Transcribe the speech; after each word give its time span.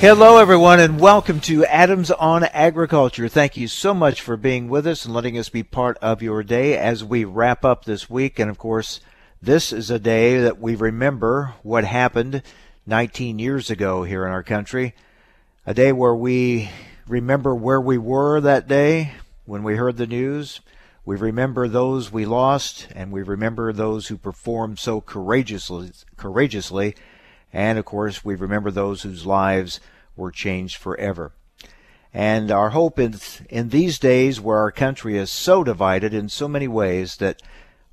Hello, 0.00 0.38
everyone, 0.38 0.80
and 0.80 0.98
welcome 0.98 1.40
to 1.40 1.62
Adams 1.66 2.10
on 2.10 2.44
Agriculture. 2.44 3.28
Thank 3.28 3.58
you 3.58 3.68
so 3.68 3.92
much 3.92 4.22
for 4.22 4.38
being 4.38 4.70
with 4.70 4.86
us 4.86 5.04
and 5.04 5.12
letting 5.12 5.36
us 5.36 5.50
be 5.50 5.62
part 5.62 5.98
of 5.98 6.22
your 6.22 6.42
day 6.42 6.74
as 6.74 7.04
we 7.04 7.26
wrap 7.26 7.66
up 7.66 7.84
this 7.84 8.08
week. 8.08 8.38
And 8.38 8.48
of 8.48 8.56
course, 8.56 9.00
this 9.42 9.74
is 9.74 9.90
a 9.90 9.98
day 9.98 10.40
that 10.40 10.58
we 10.58 10.74
remember 10.74 11.52
what 11.62 11.84
happened 11.84 12.42
19 12.86 13.38
years 13.38 13.68
ago 13.68 14.02
here 14.04 14.24
in 14.24 14.32
our 14.32 14.42
country. 14.42 14.94
A 15.66 15.74
day 15.74 15.92
where 15.92 16.14
we 16.14 16.70
remember 17.06 17.54
where 17.54 17.80
we 17.80 17.98
were 17.98 18.40
that 18.40 18.66
day 18.66 19.12
when 19.44 19.62
we 19.62 19.76
heard 19.76 19.98
the 19.98 20.06
news. 20.06 20.62
We 21.04 21.16
remember 21.16 21.68
those 21.68 22.10
we 22.10 22.24
lost, 22.24 22.88
and 22.94 23.12
we 23.12 23.20
remember 23.20 23.70
those 23.70 24.06
who 24.06 24.16
performed 24.16 24.78
so 24.78 25.02
courageously, 25.02 25.92
courageously 26.16 26.94
and 27.52 27.78
of 27.78 27.84
course, 27.84 28.24
we 28.24 28.34
remember 28.34 28.70
those 28.70 29.02
whose 29.02 29.26
lives 29.26 29.80
were 30.16 30.30
changed 30.30 30.76
forever. 30.76 31.32
And 32.12 32.50
our 32.50 32.70
hope 32.70 32.98
is 32.98 33.40
in 33.48 33.68
these 33.68 33.98
days 33.98 34.40
where 34.40 34.58
our 34.58 34.72
country 34.72 35.16
is 35.16 35.30
so 35.30 35.62
divided 35.62 36.12
in 36.12 36.28
so 36.28 36.48
many 36.48 36.66
ways 36.66 37.16
that 37.16 37.40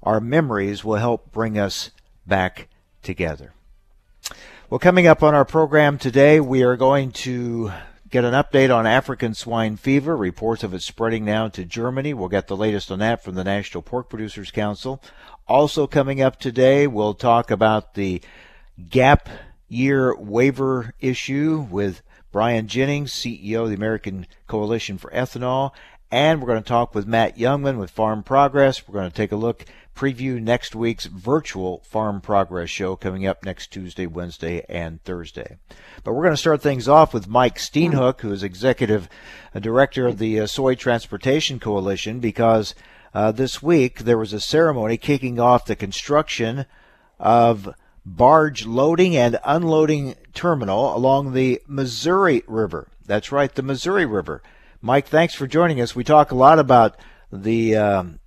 our 0.02 0.20
memories 0.20 0.84
will 0.84 0.96
help 0.96 1.32
bring 1.32 1.58
us 1.58 1.92
back 2.26 2.68
together. 3.04 3.54
Well, 4.70 4.80
coming 4.80 5.08
up 5.08 5.24
on 5.24 5.34
our 5.34 5.46
program 5.46 5.98
today, 5.98 6.40
we 6.40 6.64
are 6.64 6.76
going 6.76 7.12
to 7.12 7.72
get 8.10 8.26
an 8.26 8.34
update 8.34 8.76
on 8.76 8.86
African 8.86 9.34
swine 9.34 9.78
fever, 9.78 10.16
reports 10.16 10.64
of 10.64 10.74
it 10.74 10.82
spreading 10.82 11.24
now 11.24 11.48
to 11.50 11.64
Germany. 11.64 12.14
We'll 12.14 12.30
get 12.30 12.48
the 12.48 12.58
latest 12.58 12.92
on 12.92 13.00
that 13.00 13.24
from 13.24 13.36
the 13.36 13.44
National 13.44 13.82
Pork 13.82 14.10
Producers 14.10 14.52
Council. 14.52 15.02
Also 15.48 15.88
coming 15.88 16.22
up 16.22 16.40
today, 16.40 16.88
we'll 16.88 17.14
talk 17.14 17.52
about 17.52 17.94
the 17.94 18.22
gap 18.90 19.30
year 19.68 20.16
waiver 20.16 20.94
issue 21.00 21.68
with 21.70 22.02
Brian 22.32 22.68
Jennings, 22.68 23.12
CEO 23.14 23.64
of 23.64 23.70
the 23.70 23.76
American 23.76 24.28
Coalition 24.48 24.98
for 24.98 25.10
Ethanol. 25.12 25.72
And 26.10 26.40
we're 26.42 26.48
going 26.48 26.64
to 26.64 26.68
talk 26.68 26.96
with 26.96 27.06
Matt 27.06 27.38
Jungmann 27.38 27.78
with 27.78 27.92
Farm 27.92 28.24
Progress. 28.24 28.88
We're 28.88 29.00
going 29.00 29.10
to 29.10 29.16
take 29.16 29.34
a 29.34 29.38
look, 29.38 29.66
preview 29.94 30.42
next 30.42 30.74
week's 30.74 31.06
virtual 31.06 31.82
Farm 31.86 32.22
Progress 32.22 32.70
show 32.70 32.96
coming 32.96 33.28
up 33.28 33.44
next 33.44 33.72
Tuesday, 33.74 34.06
Wednesday, 34.06 34.64
and 34.70 35.04
Thursday. 35.04 35.58
But 36.04 36.14
we're 36.14 36.24
going 36.24 36.34
to 36.34 36.38
start 36.38 36.62
things 36.62 36.88
off 36.88 37.14
with 37.14 37.28
Mike 37.28 37.58
Steenhoek, 37.58 38.22
who 38.22 38.32
is 38.32 38.42
Executive 38.42 39.10
Director 39.60 40.08
of 40.08 40.18
the 40.18 40.40
uh, 40.40 40.48
Soy 40.48 40.76
Transportation 40.76 41.60
Coalition, 41.60 42.22
because 42.22 42.74
uh, 43.14 43.32
this 43.34 43.62
week 43.62 44.00
there 44.00 44.18
was 44.18 44.32
a 44.32 44.40
ceremony 44.40 44.96
kicking 44.96 45.40
off 45.40 45.66
the 45.66 45.76
construction 45.76 46.66
of 47.20 47.74
barge 48.08 48.66
loading 48.66 49.18
and 49.18 49.38
unloading 49.44 50.16
terminal 50.34 50.96
along 50.96 51.34
the 51.34 51.62
Missouri 51.68 52.42
River. 52.48 52.88
That's 53.06 53.32
right, 53.32 53.54
the 53.54 53.62
Missouri 53.62 54.06
River. 54.06 54.42
Mike, 54.82 55.08
thanks 55.08 55.34
for 55.34 55.46
joining 55.46 55.82
us. 55.82 55.96
We 55.96 56.04
talk 56.04 56.32
a 56.32 56.36
lot 56.36 56.58
about 56.58 56.96
the 57.32 57.76
um, 57.76 58.20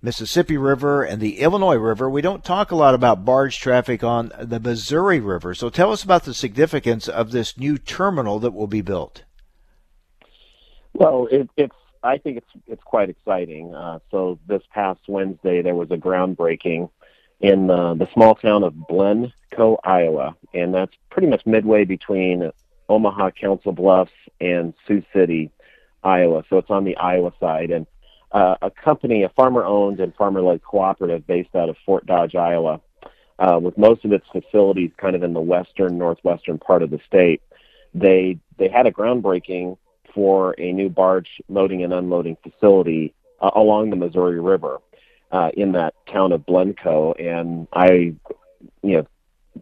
Mississippi 0.00 0.56
River 0.56 1.02
and 1.02 1.20
the 1.20 1.40
Illinois 1.40 1.76
River. 1.76 2.08
We 2.08 2.22
don't 2.22 2.44
talk 2.44 2.70
a 2.70 2.76
lot 2.76 2.94
about 2.94 3.24
barge 3.24 3.58
traffic 3.58 4.04
on 4.04 4.30
the 4.40 4.60
Missouri 4.60 5.18
River. 5.18 5.52
So 5.54 5.68
tell 5.68 5.90
us 5.90 6.04
about 6.04 6.24
the 6.24 6.34
significance 6.34 7.08
of 7.08 7.32
this 7.32 7.58
new 7.58 7.78
terminal 7.78 8.38
that 8.38 8.54
will 8.54 8.68
be 8.68 8.82
built. 8.82 9.24
Well, 10.94 11.26
it, 11.30 11.50
it's 11.56 11.74
I 12.04 12.18
think 12.18 12.38
it's 12.38 12.64
it's 12.68 12.82
quite 12.84 13.10
exciting. 13.10 13.74
Uh, 13.74 13.98
so 14.12 14.38
this 14.46 14.62
past 14.72 15.00
Wednesday 15.08 15.60
there 15.60 15.74
was 15.74 15.90
a 15.90 15.96
groundbreaking 15.96 16.88
in 17.40 17.70
uh, 17.70 17.94
the 17.94 18.08
small 18.12 18.34
town 18.34 18.62
of 18.62 18.72
Blencoe, 18.72 19.78
Iowa, 19.84 20.36
and 20.54 20.74
that's 20.74 20.94
pretty 21.10 21.28
much 21.28 21.44
midway 21.46 21.84
between 21.84 22.50
Omaha, 22.88 23.30
Council 23.32 23.72
Bluffs, 23.72 24.12
and 24.40 24.72
Sioux 24.86 25.02
City, 25.12 25.50
Iowa. 26.02 26.44
So 26.48 26.58
it's 26.58 26.70
on 26.70 26.84
the 26.84 26.96
Iowa 26.96 27.32
side, 27.38 27.70
and 27.70 27.86
uh, 28.32 28.56
a 28.62 28.70
company, 28.70 29.22
a 29.22 29.28
farmer-owned 29.30 30.00
and 30.00 30.14
farmer-led 30.14 30.62
cooperative 30.62 31.26
based 31.26 31.54
out 31.54 31.68
of 31.68 31.76
Fort 31.84 32.06
Dodge, 32.06 32.34
Iowa, 32.34 32.80
uh, 33.38 33.58
with 33.62 33.76
most 33.76 34.04
of 34.04 34.12
its 34.12 34.26
facilities 34.32 34.90
kind 34.96 35.14
of 35.14 35.22
in 35.22 35.32
the 35.32 35.40
western 35.40 35.98
northwestern 35.98 36.58
part 36.58 36.82
of 36.82 36.90
the 36.90 37.00
state. 37.06 37.42
They 37.94 38.38
they 38.58 38.68
had 38.68 38.86
a 38.86 38.90
groundbreaking 38.90 39.76
for 40.14 40.54
a 40.58 40.72
new 40.72 40.88
barge 40.88 41.42
loading 41.48 41.82
and 41.84 41.92
unloading 41.92 42.36
facility 42.42 43.14
uh, 43.40 43.50
along 43.54 43.90
the 43.90 43.96
Missouri 43.96 44.40
River 44.40 44.78
uh, 45.32 45.50
in 45.56 45.72
that 45.72 45.94
town 46.12 46.32
of 46.32 46.46
Blencoe, 46.46 47.14
and 47.18 47.66
I, 47.72 48.14
you 48.82 48.96
know, 48.96 49.06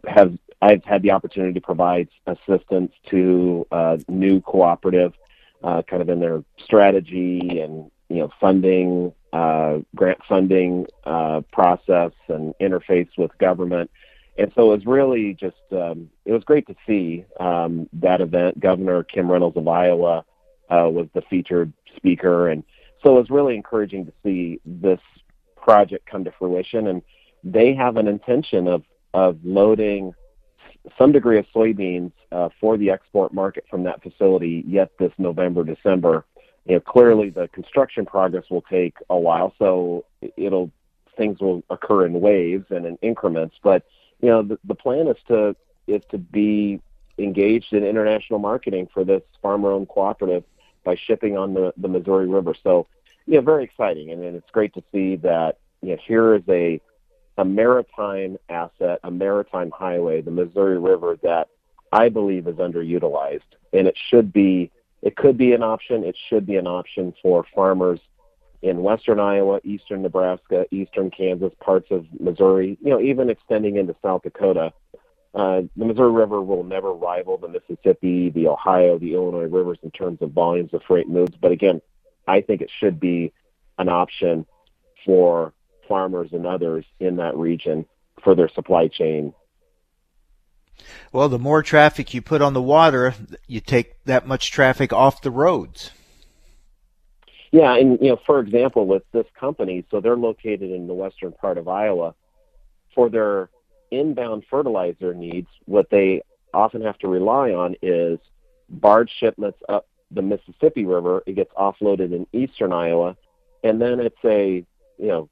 have 0.07 0.37
I've 0.61 0.83
had 0.83 1.01
the 1.01 1.11
opportunity 1.11 1.53
to 1.53 1.61
provide 1.61 2.07
assistance 2.25 2.91
to 3.09 3.67
a 3.71 3.99
new 4.07 4.41
cooperative, 4.41 5.13
uh, 5.63 5.81
kind 5.83 6.01
of 6.01 6.09
in 6.09 6.19
their 6.19 6.43
strategy 6.63 7.59
and 7.59 7.91
you 8.09 8.17
know 8.17 8.29
funding, 8.39 9.13
uh, 9.33 9.79
grant 9.95 10.19
funding 10.27 10.85
uh, 11.03 11.41
process, 11.51 12.11
and 12.27 12.53
interface 12.61 13.09
with 13.17 13.37
government. 13.37 13.89
And 14.37 14.51
so 14.53 14.73
it 14.73 14.77
was 14.77 14.85
really 14.85 15.33
just 15.33 15.55
um, 15.71 16.09
it 16.25 16.33
was 16.33 16.43
great 16.43 16.67
to 16.67 16.75
see 16.85 17.25
um, 17.39 17.89
that 17.93 18.21
event. 18.21 18.59
Governor 18.59 19.03
Kim 19.03 19.31
Reynolds 19.31 19.57
of 19.57 19.67
Iowa 19.67 20.25
uh, 20.69 20.89
was 20.89 21.07
the 21.13 21.21
featured 21.23 21.71
speaker, 21.95 22.49
and 22.49 22.63
so 23.03 23.17
it 23.17 23.19
was 23.19 23.29
really 23.29 23.55
encouraging 23.55 24.05
to 24.05 24.13
see 24.23 24.59
this 24.65 24.99
project 25.65 26.05
come 26.11 26.23
to 26.23 26.31
fruition, 26.39 26.87
and 26.87 27.01
they 27.43 27.73
have 27.73 27.97
an 27.97 28.07
intention 28.07 28.67
of 28.67 28.83
of 29.13 29.37
loading 29.43 30.13
some 30.97 31.11
degree 31.11 31.39
of 31.39 31.45
soybeans 31.55 32.11
uh, 32.31 32.49
for 32.59 32.77
the 32.77 32.89
export 32.91 33.33
market 33.33 33.65
from 33.69 33.83
that 33.83 34.03
facility 34.03 34.63
yet 34.67 34.89
this 34.99 35.11
November 35.17 35.63
December. 35.63 36.25
You 36.65 36.75
know, 36.75 36.79
clearly 36.79 37.29
the 37.29 37.47
construction 37.47 38.05
progress 38.05 38.45
will 38.49 38.65
take 38.77 38.95
a 39.09 39.19
while, 39.27 39.53
so 39.57 40.05
it'll 40.37 40.69
things 41.17 41.39
will 41.39 41.63
occur 41.69 42.05
in 42.05 42.21
waves 42.21 42.65
and 42.69 42.85
in 42.85 42.97
increments. 43.01 43.55
But 43.63 43.83
you 44.21 44.29
know, 44.29 44.43
the, 44.43 44.59
the 44.71 44.75
plan 44.75 45.07
is 45.07 45.17
to 45.27 45.55
is 45.87 46.03
to 46.11 46.17
be 46.17 46.81
engaged 47.17 47.71
in 47.73 47.83
international 47.83 48.39
marketing 48.39 48.89
for 48.93 49.03
this 49.03 49.21
farmer-owned 49.41 49.87
cooperative 49.87 50.43
by 50.83 50.95
shipping 51.07 51.37
on 51.37 51.53
the, 51.53 51.73
the 51.77 51.87
Missouri 51.87 52.27
River. 52.27 52.53
So 52.61 52.87
yeah, 53.27 53.41
very 53.41 53.63
exciting, 53.63 54.11
and, 54.11 54.23
and 54.23 54.35
it's 54.35 54.49
great 54.51 54.73
to 54.75 54.83
see 54.91 55.15
that 55.17 55.57
you 55.81 55.91
know, 55.91 55.97
here 56.05 56.35
is 56.35 56.43
a 56.49 56.81
a 57.37 57.43
maritime 57.43 58.37
asset, 58.47 58.99
a 59.03 59.11
maritime 59.11 59.69
highway, 59.71 60.21
the 60.21 60.31
Missouri 60.31 60.79
River 60.79 61.17
that 61.21 61.49
I 61.91 62.07
believe 62.09 62.47
is 62.47 62.55
underutilized, 62.55 63.41
and 63.73 63.87
it 63.87 63.97
should 64.09 64.31
be. 64.31 64.71
It 65.01 65.15
could 65.15 65.37
be 65.37 65.53
an 65.53 65.61
option. 65.61 66.03
It 66.03 66.17
should 66.29 66.47
be 66.47 66.55
an 66.55 66.65
option 66.65 67.13
for 67.21 67.45
farmers 67.53 67.99
in 68.63 68.81
western 68.81 69.19
Iowa, 69.19 69.59
eastern 69.63 70.01
Nebraska, 70.01 70.65
eastern 70.71 71.11
Kansas, 71.11 71.53
parts 71.59 71.91
of 71.91 72.07
Missouri, 72.19 72.79
you 72.81 72.89
know, 72.89 72.99
even 72.99 73.29
extending 73.29 73.75
into 73.75 73.95
South 74.01 74.23
Dakota. 74.23 74.73
Uh, 75.35 75.63
the 75.75 75.85
Missouri 75.85 76.11
River 76.11 76.41
will 76.41 76.63
never 76.63 76.91
rival 76.91 77.37
the 77.37 77.47
Mississippi, 77.47 78.31
the 78.31 78.47
Ohio, 78.47 78.97
the 78.97 79.13
Illinois 79.13 79.47
rivers 79.47 79.77
in 79.83 79.91
terms 79.91 80.19
of 80.21 80.31
volumes 80.31 80.73
of 80.73 80.81
freight 80.87 81.07
moves. 81.07 81.35
But 81.39 81.51
again, 81.51 81.81
I 82.27 82.41
think 82.41 82.61
it 82.61 82.71
should 82.79 82.99
be 82.99 83.33
an 83.77 83.89
option 83.89 84.45
for 85.05 85.53
farmers 85.87 86.29
and 86.31 86.45
others 86.45 86.85
in 86.99 87.17
that 87.17 87.35
region 87.35 87.85
for 88.23 88.35
their 88.35 88.49
supply 88.49 88.87
chain. 88.87 89.33
Well, 91.11 91.29
the 91.29 91.39
more 91.39 91.63
traffic 91.63 92.13
you 92.13 92.21
put 92.21 92.41
on 92.41 92.53
the 92.53 92.61
water, 92.61 93.13
you 93.47 93.61
take 93.61 94.03
that 94.05 94.27
much 94.27 94.51
traffic 94.51 94.91
off 94.91 95.21
the 95.21 95.31
roads. 95.31 95.91
Yeah, 97.51 97.77
and 97.77 97.97
you 98.01 98.09
know, 98.09 98.19
for 98.25 98.39
example, 98.39 98.85
with 98.85 99.03
this 99.13 99.27
company, 99.39 99.85
so 99.89 100.01
they're 100.01 100.17
located 100.17 100.71
in 100.71 100.87
the 100.87 100.93
western 100.93 101.31
part 101.31 101.57
of 101.57 101.67
Iowa. 101.67 102.13
For 102.93 103.09
their 103.09 103.49
inbound 103.91 104.43
fertilizer 104.49 105.13
needs, 105.13 105.47
what 105.65 105.89
they 105.89 106.21
often 106.53 106.81
have 106.81 106.97
to 106.99 107.07
rely 107.07 107.51
on 107.51 107.75
is 107.81 108.19
barge 108.69 109.11
shipments 109.19 109.59
up 109.69 109.87
the 110.11 110.21
Mississippi 110.21 110.85
River. 110.85 111.23
It 111.25 111.33
gets 111.33 111.51
offloaded 111.53 112.13
in 112.13 112.27
eastern 112.33 112.73
Iowa, 112.73 113.15
and 113.63 113.81
then 113.81 113.99
it's 113.99 114.15
a 114.23 114.65
you 114.97 115.07
know 115.07 115.29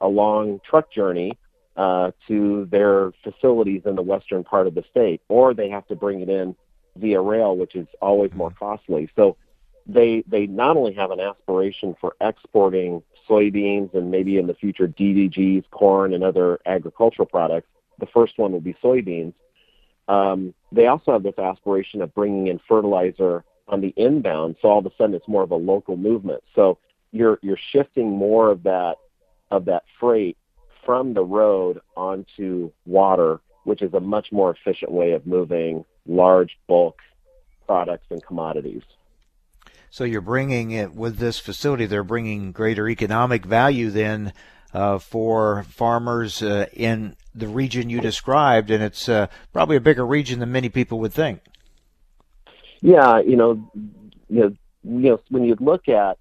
a 0.00 0.08
long 0.08 0.60
truck 0.68 0.90
journey 0.90 1.38
uh, 1.76 2.10
to 2.28 2.66
their 2.70 3.12
facilities 3.22 3.82
in 3.86 3.94
the 3.94 4.02
western 4.02 4.44
part 4.44 4.66
of 4.66 4.74
the 4.74 4.84
state, 4.90 5.20
or 5.28 5.54
they 5.54 5.70
have 5.70 5.86
to 5.88 5.96
bring 5.96 6.20
it 6.20 6.28
in 6.28 6.54
via 6.96 7.20
rail, 7.20 7.56
which 7.56 7.74
is 7.74 7.86
always 8.00 8.32
more 8.34 8.50
costly. 8.50 9.08
So 9.16 9.36
they 9.86 10.22
they 10.26 10.46
not 10.46 10.76
only 10.76 10.92
have 10.94 11.10
an 11.10 11.20
aspiration 11.20 11.96
for 12.00 12.14
exporting 12.20 13.02
soybeans 13.28 13.94
and 13.94 14.10
maybe 14.10 14.38
in 14.38 14.46
the 14.46 14.54
future 14.54 14.88
DDGs, 14.88 15.70
corn, 15.70 16.12
and 16.12 16.22
other 16.22 16.60
agricultural 16.66 17.26
products. 17.26 17.68
The 17.98 18.06
first 18.06 18.38
one 18.38 18.52
will 18.52 18.60
be 18.60 18.74
soybeans. 18.82 19.34
Um, 20.08 20.54
they 20.72 20.86
also 20.88 21.12
have 21.12 21.22
this 21.22 21.38
aspiration 21.38 22.02
of 22.02 22.14
bringing 22.14 22.48
in 22.48 22.60
fertilizer 22.68 23.44
on 23.68 23.80
the 23.80 23.94
inbound, 23.96 24.56
so 24.60 24.68
all 24.68 24.78
of 24.78 24.86
a 24.86 24.90
sudden 24.96 25.14
it's 25.14 25.28
more 25.28 25.42
of 25.42 25.50
a 25.50 25.56
local 25.56 25.96
movement. 25.96 26.42
So 26.54 26.78
you're 27.12 27.38
you're 27.42 27.58
shifting 27.72 28.10
more 28.10 28.50
of 28.50 28.62
that 28.64 28.96
of 29.50 29.66
that 29.66 29.84
freight 30.00 30.36
from 30.84 31.14
the 31.14 31.22
road 31.22 31.80
onto 31.96 32.72
water, 32.86 33.40
which 33.64 33.82
is 33.82 33.94
a 33.94 34.00
much 34.00 34.32
more 34.32 34.50
efficient 34.50 34.90
way 34.90 35.12
of 35.12 35.26
moving 35.26 35.84
large 36.06 36.58
bulk 36.66 36.98
products 37.66 38.06
and 38.10 38.24
commodities. 38.24 38.82
So 39.90 40.04
you're 40.04 40.22
bringing 40.22 40.70
it 40.70 40.94
with 40.94 41.18
this 41.18 41.38
facility. 41.38 41.86
They're 41.86 42.02
bringing 42.02 42.52
greater 42.52 42.88
economic 42.88 43.44
value 43.44 43.90
then 43.90 44.32
uh, 44.72 44.98
for 44.98 45.64
farmers 45.64 46.42
uh, 46.42 46.66
in 46.72 47.14
the 47.34 47.46
region 47.46 47.90
you 47.90 48.00
described, 48.00 48.70
and 48.70 48.82
it's 48.82 49.08
uh, 49.08 49.26
probably 49.52 49.76
a 49.76 49.80
bigger 49.80 50.06
region 50.06 50.38
than 50.38 50.50
many 50.50 50.68
people 50.68 50.98
would 51.00 51.12
think. 51.12 51.40
Yeah, 52.82 53.20
you 53.20 53.36
know, 53.36 53.70
you 54.28 54.40
know, 54.40 54.56
you 54.82 55.10
know, 55.10 55.20
when 55.30 55.44
you 55.44 55.56
look 55.60 55.88
at 55.88 56.18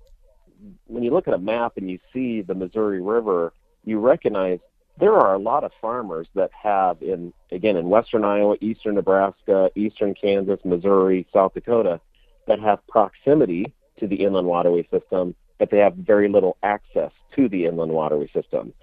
when 0.85 1.01
you 1.03 1.11
look 1.11 1.27
at 1.27 1.33
a 1.33 1.39
map 1.39 1.73
and 1.77 1.89
you 1.89 1.97
see 2.13 2.41
the 2.41 2.53
Missouri 2.53 3.01
River, 3.01 3.51
you 3.83 3.99
recognize 3.99 4.59
there 4.99 5.13
are 5.13 5.33
a 5.33 5.39
lot 5.39 5.63
of 5.63 5.71
farmers 5.81 6.27
that 6.35 6.51
have 6.53 7.01
in 7.01 7.33
again 7.51 7.77
in 7.77 7.89
western 7.89 8.23
Iowa, 8.23 8.55
eastern 8.61 8.95
Nebraska, 8.95 9.71
eastern 9.75 10.13
Kansas, 10.13 10.59
Missouri, 10.63 11.27
South 11.33 11.55
Dakota 11.55 11.99
that 12.47 12.59
have 12.59 12.85
proximity 12.87 13.73
to 13.99 14.07
the 14.07 14.17
inland 14.17 14.47
waterway 14.47 14.87
system, 14.91 15.33
but 15.57 15.71
they 15.71 15.79
have 15.79 15.95
very 15.95 16.29
little 16.29 16.57
access 16.61 17.11
to 17.35 17.49
the 17.49 17.65
inland 17.65 17.91
waterway 17.91 18.29
system. 18.33 18.73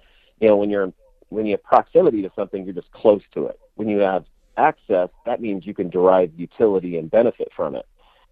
You 0.41 0.49
know, 0.49 0.57
when 0.57 0.69
you're 0.69 0.91
when 1.29 1.45
you 1.45 1.53
have 1.53 1.63
proximity 1.63 2.21
to 2.23 2.31
something, 2.35 2.65
you're 2.65 2.73
just 2.73 2.91
close 2.91 3.21
to 3.35 3.45
it. 3.45 3.59
When 3.75 3.87
you 3.87 3.99
have 3.99 4.25
access, 4.59 5.09
that 5.25 5.41
means 5.41 5.65
you 5.65 5.73
can 5.73 5.89
derive 5.89 6.31
utility 6.35 6.97
and 6.97 7.09
benefit 7.09 7.49
from 7.55 7.75
it. 7.75 7.85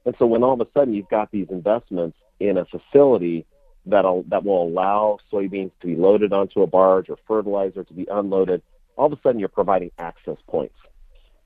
And 0.06 0.16
so 0.20 0.26
when 0.26 0.44
all 0.44 0.54
of 0.54 0.62
a 0.62 0.68
sudden 0.74 0.94
you've 0.94 1.10
got 1.10 1.32
these 1.32 1.48
investments 1.50 2.18
in 2.40 2.58
a 2.58 2.66
facility 2.66 3.46
that'll 3.86 4.24
that 4.24 4.44
will 4.44 4.64
allow 4.64 5.18
soybeans 5.32 5.72
to 5.82 5.88
be 5.88 5.96
loaded 5.96 6.34
onto 6.34 6.62
a 6.62 6.68
barge 6.68 7.10
or 7.10 7.18
fertilizer 7.28 7.84
to 7.84 7.94
be 7.94 8.08
unloaded, 8.12 8.62
all 8.96 9.08
of 9.08 9.14
a 9.14 9.22
sudden 9.22 9.40
you're 9.40 9.50
providing 9.50 9.92
access 9.98 10.38
points. 10.48 10.76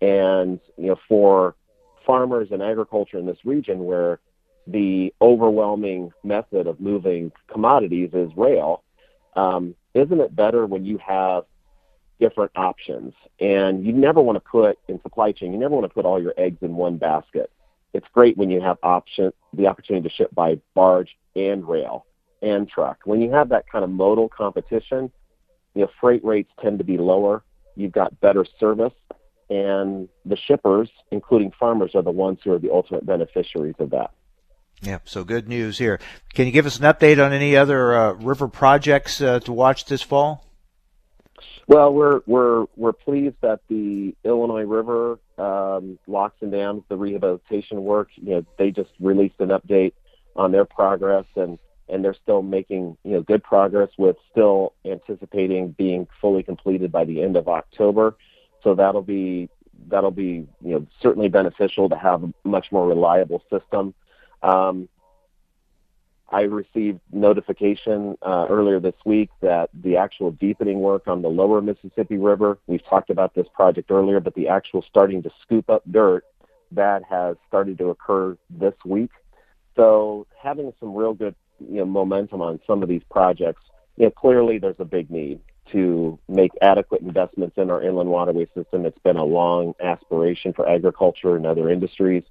And 0.01 0.60
you 0.78 0.88
know, 0.88 1.00
for 1.07 1.56
farmers 2.06 2.50
and 2.51 2.62
agriculture 2.62 3.18
in 3.18 3.25
this 3.25 3.45
region 3.45 3.86
where 3.86 4.19
the 4.68 5.13
overwhelming 5.22 6.12
method 6.24 6.68
of 6.68 6.80
moving 6.80 7.31
commodities 7.48 8.10
is 8.13 8.31
rail, 8.36 8.84
um, 9.36 9.75
isn't 9.94 10.19
it 10.19 10.36
better 10.36 10.66
when 10.66 10.86
you 10.86 10.98
have 10.98 11.45
different 12.22 12.52
options? 12.56 13.14
And 13.42 13.86
you 13.86 13.92
never 13.92 14.22
want 14.22 14.38
to 14.38 14.40
put 14.40 14.80
in 14.88 15.02
supply 15.02 15.34
chain, 15.34 15.52
you 15.52 15.60
never 15.60 15.76
want 15.76 15.90
to 15.90 15.94
put 15.94 16.06
all 16.06 16.22
your 16.22 16.34
eggs 16.38 16.60
in 16.62 16.76
one 16.76 16.98
basket. 16.98 17.52
It's 17.94 18.08
great 18.14 18.38
when 18.38 18.50
you 18.50 18.62
have 18.62 18.78
option 18.84 19.34
the 19.52 19.68
opportunity 19.68 20.08
to 20.08 20.16
ship 20.16 20.34
by 20.34 20.62
barge 20.74 21.18
and 21.36 21.68
rail 21.68 22.06
and 22.42 22.70
truck. 22.70 23.00
When 23.04 23.22
you 23.22 23.32
have 23.32 23.50
that 23.50 23.66
kind 23.70 23.84
of 23.84 23.90
modal 23.90 24.30
competition, 24.30 25.12
you 25.76 25.82
know, 25.82 25.90
freight 26.00 26.24
rates 26.24 26.52
tend 26.62 26.78
to 26.78 26.86
be 26.86 26.98
lower. 26.98 27.44
You've 27.76 27.92
got 27.92 28.20
better 28.22 28.46
service, 28.60 28.94
and 29.50 30.08
the 30.26 30.38
shippers, 30.38 30.90
including 31.12 31.52
farmers, 31.60 31.96
are 31.96 32.02
the 32.02 32.12
ones 32.12 32.40
who 32.44 32.54
are 32.54 32.60
the 32.60 32.72
ultimate 32.72 33.06
beneficiaries 33.06 33.76
of 33.80 33.90
that. 33.90 34.12
Yeah, 34.82 35.00
so 35.06 35.24
good 35.24 35.48
news 35.48 35.78
here. 35.78 36.00
Can 36.34 36.48
you 36.48 36.52
give 36.52 36.66
us 36.66 36.80
an 36.80 36.86
update 36.86 37.24
on 37.24 37.34
any 37.34 37.56
other 37.56 37.94
uh, 37.94 38.14
river 38.14 38.48
projects 38.48 39.22
uh, 39.22 39.40
to 39.42 39.54
watch 39.54 39.86
this 39.86 40.02
fall? 40.02 40.46
Well, 41.72 41.94
we're 41.94 42.20
we're 42.26 42.66
we're 42.76 42.92
pleased 42.92 43.38
that 43.40 43.62
the 43.70 44.14
Illinois 44.26 44.66
River 44.66 45.20
um, 45.38 45.98
locks 46.06 46.36
and 46.42 46.52
dams, 46.52 46.84
the 46.90 46.98
rehabilitation 46.98 47.86
work. 47.86 48.10
You 48.18 48.30
know, 48.32 48.46
they 48.58 48.72
just 48.72 48.90
released 49.00 49.40
an 49.40 49.52
update 49.52 49.94
on 50.36 50.52
their 50.52 50.66
progress, 50.66 51.24
and 51.38 51.58
and 51.88 52.04
they're 52.04 52.14
still 52.14 52.42
making 52.42 52.98
you 53.06 53.12
know 53.14 53.22
good 53.22 53.42
progress 53.42 53.88
with 53.98 54.18
still 54.32 54.74
anticipating 54.84 55.72
being 55.72 56.10
fully 56.20 56.44
completed 56.44 56.92
by 56.92 57.06
the 57.06 57.24
end 57.24 57.38
of 57.38 57.48
October. 57.48 58.18
So 58.66 58.76
that'll 58.76 59.02
be 59.02 59.50
that'll 59.88 60.12
be 60.12 60.46
you 60.62 60.74
know 60.74 60.86
certainly 61.02 61.30
beneficial 61.30 61.88
to 61.88 61.96
have 61.96 62.26
a 62.26 62.34
much 62.44 62.70
more 62.74 62.86
reliable 62.86 63.42
system. 63.50 63.94
Um, 64.44 64.90
I 66.31 66.44
received 66.44 67.01
notification 67.12 68.18
uh, 68.22 68.48
earlier 68.50 68.80
this 68.80 68.95
week 69.06 69.30
that 69.42 69.69
the 69.74 69.98
actual 69.98 70.31
deepening 70.31 70.80
work 70.80 71.07
on 71.07 71.22
the 71.22 71.28
lower 71.28 71.62
Mississippi 71.62 72.18
River, 72.18 72.57
we've 72.68 72.86
talked 72.86 73.10
about 73.10 73.36
this 73.36 73.48
project 73.54 73.92
earlier, 73.92 74.22
but 74.22 74.33
the 74.36 74.48
actual 74.48 74.81
starting 74.89 75.22
to 75.24 75.30
scoop 75.42 75.69
up 75.69 75.83
dirt, 75.92 76.24
that 76.72 77.04
has 77.10 77.36
started 77.50 77.78
to 77.80 77.89
occur 77.89 78.38
this 78.50 78.74
week. 78.86 79.12
So 79.75 80.25
having 80.42 80.72
some 80.80 80.95
real 80.95 81.13
good 81.13 81.36
you 81.60 81.80
know, 81.80 81.86
momentum 81.86 82.42
on 82.42 82.62
some 82.66 82.81
of 82.81 82.88
these 82.88 83.04
projects, 83.12 83.62
you 83.98 84.06
know, 84.06 84.12
clearly 84.12 84.57
there's 84.57 84.80
a 84.80 84.86
big 84.86 85.12
need 85.12 85.42
to 85.74 86.18
make 86.30 86.51
adequate 86.62 87.01
investments 87.01 87.57
in 87.57 87.69
our 87.69 87.84
inland 87.84 88.10
waterway 88.10 88.48
system. 88.56 88.86
It's 88.86 88.98
been 89.00 89.18
a 89.18 89.24
long 89.24 89.74
aspiration 89.84 90.54
for 90.54 90.68
agriculture 90.68 91.36
and 91.36 91.45
other 91.45 91.69
industries, 91.69 92.24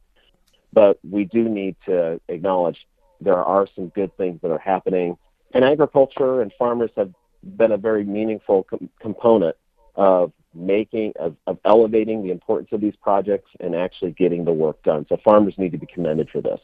but 0.72 0.98
we 1.08 1.24
do 1.24 1.48
need 1.48 1.76
to 1.86 2.18
acknowledge 2.28 2.86
there 3.20 3.42
are 3.42 3.66
some 3.74 3.88
good 3.88 4.16
things 4.16 4.40
that 4.42 4.50
are 4.50 4.58
happening. 4.58 5.16
And 5.52 5.64
agriculture 5.64 6.42
and 6.42 6.52
farmers 6.58 6.90
have 6.96 7.12
been 7.42 7.72
a 7.72 7.76
very 7.76 8.04
meaningful 8.04 8.64
com- 8.64 8.88
component 9.00 9.56
of 9.96 10.32
making 10.54 11.12
of, 11.18 11.36
of 11.46 11.58
elevating 11.64 12.22
the 12.22 12.30
importance 12.30 12.70
of 12.72 12.80
these 12.80 12.96
projects 12.96 13.50
and 13.60 13.74
actually 13.74 14.12
getting 14.12 14.44
the 14.44 14.52
work 14.52 14.82
done. 14.82 15.06
So 15.08 15.16
farmers 15.24 15.54
need 15.58 15.72
to 15.72 15.78
be 15.78 15.86
commended 15.86 16.30
for 16.30 16.40
this. 16.40 16.60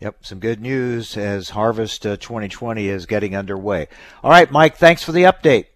Yep, 0.00 0.24
some 0.24 0.38
good 0.38 0.60
news 0.60 1.16
as 1.16 1.50
Harvest 1.50 2.06
uh, 2.06 2.16
2020 2.16 2.88
is 2.88 3.04
getting 3.04 3.36
underway. 3.36 3.86
All 4.24 4.30
right, 4.30 4.50
Mike, 4.50 4.76
thanks 4.76 5.02
for 5.02 5.12
the 5.12 5.24
update. 5.24 5.66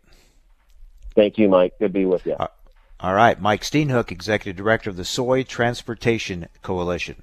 Thank 1.14 1.36
you, 1.36 1.48
Mike. 1.48 1.74
Good 1.78 1.88
to 1.88 1.92
be 1.92 2.06
with 2.06 2.24
you. 2.24 2.32
Uh, 2.32 2.48
all 3.00 3.12
right, 3.12 3.38
Mike 3.38 3.62
Steenhoek, 3.62 4.10
Executive 4.10 4.56
Director 4.56 4.88
of 4.88 4.96
the 4.96 5.04
Soy 5.04 5.42
Transportation 5.42 6.48
Coalition. 6.62 7.22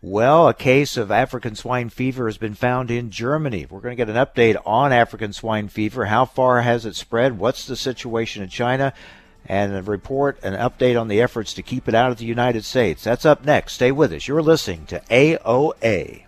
Well, 0.00 0.46
a 0.46 0.54
case 0.54 0.96
of 0.96 1.10
African 1.10 1.56
swine 1.56 1.88
fever 1.88 2.26
has 2.26 2.38
been 2.38 2.54
found 2.54 2.88
in 2.88 3.10
Germany. 3.10 3.66
We're 3.68 3.80
going 3.80 3.96
to 3.96 4.04
get 4.04 4.08
an 4.08 4.14
update 4.14 4.56
on 4.64 4.92
African 4.92 5.32
swine 5.32 5.66
fever. 5.66 6.04
How 6.04 6.24
far 6.24 6.60
has 6.60 6.86
it 6.86 6.94
spread? 6.94 7.36
What's 7.36 7.66
the 7.66 7.74
situation 7.74 8.44
in 8.44 8.48
China? 8.48 8.92
And 9.46 9.74
a 9.74 9.82
report, 9.82 10.38
an 10.44 10.52
update 10.52 11.00
on 11.00 11.08
the 11.08 11.20
efforts 11.20 11.52
to 11.54 11.64
keep 11.64 11.88
it 11.88 11.96
out 11.96 12.12
of 12.12 12.18
the 12.18 12.26
United 12.26 12.64
States. 12.64 13.02
That's 13.02 13.26
up 13.26 13.44
next. 13.44 13.72
Stay 13.72 13.90
with 13.90 14.12
us. 14.12 14.28
You're 14.28 14.40
listening 14.40 14.86
to 14.86 15.00
AOA. 15.10 16.27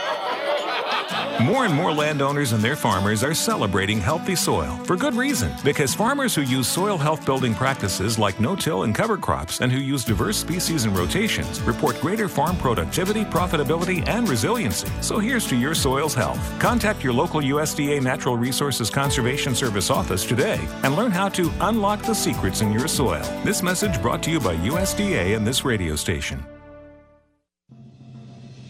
More 1.41 1.65
and 1.65 1.73
more 1.73 1.91
landowners 1.91 2.51
and 2.51 2.63
their 2.63 2.75
farmers 2.75 3.23
are 3.23 3.33
celebrating 3.33 3.99
healthy 3.99 4.35
soil 4.35 4.77
for 4.85 4.95
good 4.95 5.15
reason. 5.15 5.51
Because 5.63 5.95
farmers 5.95 6.35
who 6.35 6.43
use 6.43 6.67
soil 6.67 6.99
health 6.99 7.25
building 7.25 7.55
practices 7.55 8.19
like 8.19 8.39
no 8.39 8.55
till 8.55 8.83
and 8.83 8.93
cover 8.93 9.17
crops 9.17 9.59
and 9.59 9.71
who 9.71 9.79
use 9.79 10.05
diverse 10.05 10.37
species 10.37 10.85
and 10.85 10.95
rotations 10.95 11.59
report 11.61 11.99
greater 11.99 12.29
farm 12.29 12.57
productivity, 12.57 13.25
profitability, 13.25 14.07
and 14.07 14.29
resiliency. 14.29 14.87
So 15.01 15.17
here's 15.17 15.47
to 15.47 15.55
your 15.55 15.73
soil's 15.73 16.13
health. 16.13 16.39
Contact 16.59 17.03
your 17.03 17.13
local 17.13 17.41
USDA 17.41 18.03
Natural 18.03 18.37
Resources 18.37 18.91
Conservation 18.91 19.55
Service 19.55 19.89
office 19.89 20.23
today 20.25 20.59
and 20.83 20.95
learn 20.95 21.09
how 21.09 21.29
to 21.29 21.51
unlock 21.61 22.03
the 22.03 22.13
secrets 22.13 22.61
in 22.61 22.71
your 22.71 22.87
soil. 22.87 23.23
This 23.43 23.63
message 23.63 23.99
brought 23.99 24.21
to 24.23 24.29
you 24.31 24.39
by 24.39 24.57
USDA 24.57 25.35
and 25.35 25.47
this 25.47 25.65
radio 25.65 25.95
station. 25.95 26.45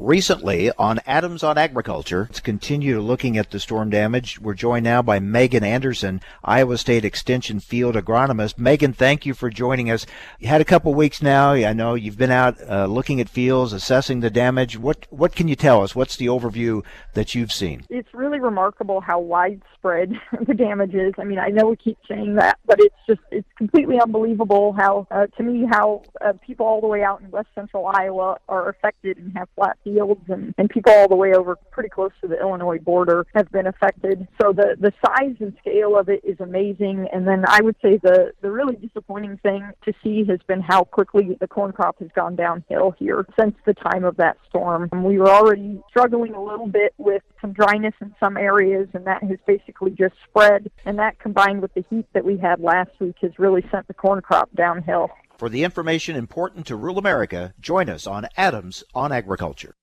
Recently 0.00 0.70
on 0.78 1.00
Adams 1.08 1.42
on 1.42 1.58
Agriculture, 1.58 2.28
let's 2.30 2.38
continue 2.38 3.00
looking 3.00 3.36
at 3.36 3.50
the 3.50 3.58
storm 3.58 3.90
damage. 3.90 4.40
We're 4.40 4.54
joined 4.54 4.84
now 4.84 5.02
by 5.02 5.18
Megan 5.18 5.64
Anderson, 5.64 6.20
Iowa 6.44 6.78
State 6.78 7.04
Extension 7.04 7.58
Field 7.58 7.96
Agronomist. 7.96 8.58
Megan, 8.58 8.92
thank 8.92 9.26
you 9.26 9.34
for 9.34 9.50
joining 9.50 9.90
us. 9.90 10.06
You 10.38 10.46
had 10.46 10.60
a 10.60 10.64
couple 10.64 10.94
weeks 10.94 11.20
now. 11.20 11.50
I 11.50 11.72
know 11.72 11.94
you've 11.94 12.16
been 12.16 12.30
out 12.30 12.58
uh, 12.70 12.86
looking 12.86 13.20
at 13.20 13.28
fields, 13.28 13.72
assessing 13.72 14.20
the 14.20 14.30
damage. 14.30 14.78
What 14.78 15.08
what 15.10 15.34
can 15.34 15.48
you 15.48 15.56
tell 15.56 15.82
us? 15.82 15.96
What's 15.96 16.16
the 16.16 16.26
overview 16.26 16.84
that 17.14 17.34
you've 17.34 17.52
seen? 17.52 17.84
It's 17.90 18.14
really 18.14 18.38
remarkable 18.38 19.00
how 19.00 19.18
widespread 19.18 19.77
the 20.46 20.54
damage 20.54 20.94
is. 20.94 21.14
I 21.18 21.24
mean, 21.24 21.38
I 21.38 21.48
know 21.48 21.68
we 21.68 21.76
keep 21.76 21.98
saying 22.08 22.36
that, 22.36 22.58
but 22.66 22.80
it's 22.80 22.94
just 23.06 23.20
it's 23.30 23.48
completely 23.56 24.00
unbelievable 24.00 24.74
how 24.76 25.06
uh, 25.10 25.26
to 25.36 25.42
me 25.42 25.66
how 25.70 26.02
uh, 26.20 26.32
people 26.44 26.66
all 26.66 26.80
the 26.80 26.86
way 26.86 27.02
out 27.02 27.20
in 27.20 27.30
west 27.30 27.48
central 27.54 27.86
Iowa 27.86 28.38
are 28.48 28.68
affected 28.68 29.18
and 29.18 29.36
have 29.36 29.48
flat 29.54 29.78
fields, 29.84 30.22
and, 30.28 30.54
and 30.58 30.68
people 30.68 30.92
all 30.92 31.08
the 31.08 31.16
way 31.16 31.34
over 31.34 31.56
pretty 31.70 31.88
close 31.88 32.12
to 32.20 32.28
the 32.28 32.38
Illinois 32.40 32.78
border 32.78 33.26
have 33.34 33.50
been 33.50 33.66
affected. 33.66 34.26
So 34.40 34.52
the, 34.52 34.76
the 34.78 34.92
size 35.04 35.36
and 35.40 35.54
scale 35.60 35.96
of 35.98 36.08
it 36.08 36.20
is 36.24 36.38
amazing. 36.40 37.08
And 37.12 37.26
then 37.26 37.44
I 37.46 37.60
would 37.60 37.76
say 37.82 37.98
the, 38.02 38.32
the 38.40 38.50
really 38.50 38.76
disappointing 38.76 39.38
thing 39.42 39.70
to 39.84 39.92
see 40.02 40.24
has 40.28 40.40
been 40.46 40.60
how 40.60 40.84
quickly 40.84 41.36
the 41.40 41.48
corn 41.48 41.72
crop 41.72 41.98
has 42.00 42.08
gone 42.14 42.36
downhill 42.36 42.94
here 42.98 43.26
since 43.38 43.54
the 43.66 43.74
time 43.74 44.04
of 44.04 44.16
that 44.16 44.36
storm. 44.48 44.88
And 44.92 45.04
we 45.04 45.18
were 45.18 45.30
already 45.30 45.80
struggling 45.88 46.34
a 46.34 46.42
little 46.42 46.66
bit 46.66 46.94
with 46.98 47.22
some 47.40 47.52
dryness 47.52 47.94
in 48.00 48.14
some 48.20 48.36
areas, 48.36 48.88
and 48.94 49.06
that 49.06 49.22
has 49.22 49.38
basically 49.46 49.67
just 49.90 50.14
spread. 50.28 50.70
And 50.84 50.98
that 50.98 51.18
combined 51.18 51.62
with 51.62 51.74
the 51.74 51.84
heat 51.90 52.06
that 52.12 52.24
we 52.24 52.36
had 52.36 52.60
last 52.60 52.90
week 53.00 53.16
has 53.22 53.38
really 53.38 53.64
sent 53.70 53.86
the 53.88 53.94
corn 53.94 54.20
crop 54.20 54.48
downhill. 54.54 55.10
For 55.38 55.48
the 55.48 55.64
information 55.64 56.16
important 56.16 56.66
to 56.66 56.76
rural 56.76 56.98
America, 56.98 57.54
join 57.60 57.88
us 57.88 58.06
on 58.06 58.26
Adams 58.36 58.82
on 58.94 59.12
Agriculture. 59.12 59.74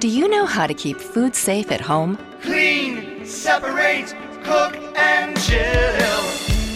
Do 0.00 0.08
you 0.08 0.28
know 0.28 0.46
how 0.46 0.66
to 0.66 0.74
keep 0.74 0.98
food 0.98 1.34
safe 1.34 1.72
at 1.72 1.80
home? 1.80 2.18
Clean, 2.42 3.26
separate, 3.26 4.14
cook, 4.44 4.76
and 4.96 5.36
chill. 5.40 6.18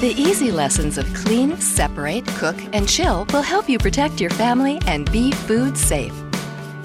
The 0.01 0.15
easy 0.17 0.51
lessons 0.51 0.99
of 0.99 1.07
clean, 1.15 1.57
separate, 1.61 2.27
cook, 2.27 2.57
and 2.73 2.89
chill 2.89 3.25
will 3.33 3.43
help 3.43 3.69
you 3.69 3.79
protect 3.79 4.21
your 4.21 4.31
family 4.31 4.81
and 4.87 5.11
be 5.13 5.31
food 5.31 5.79
safe. 5.79 6.13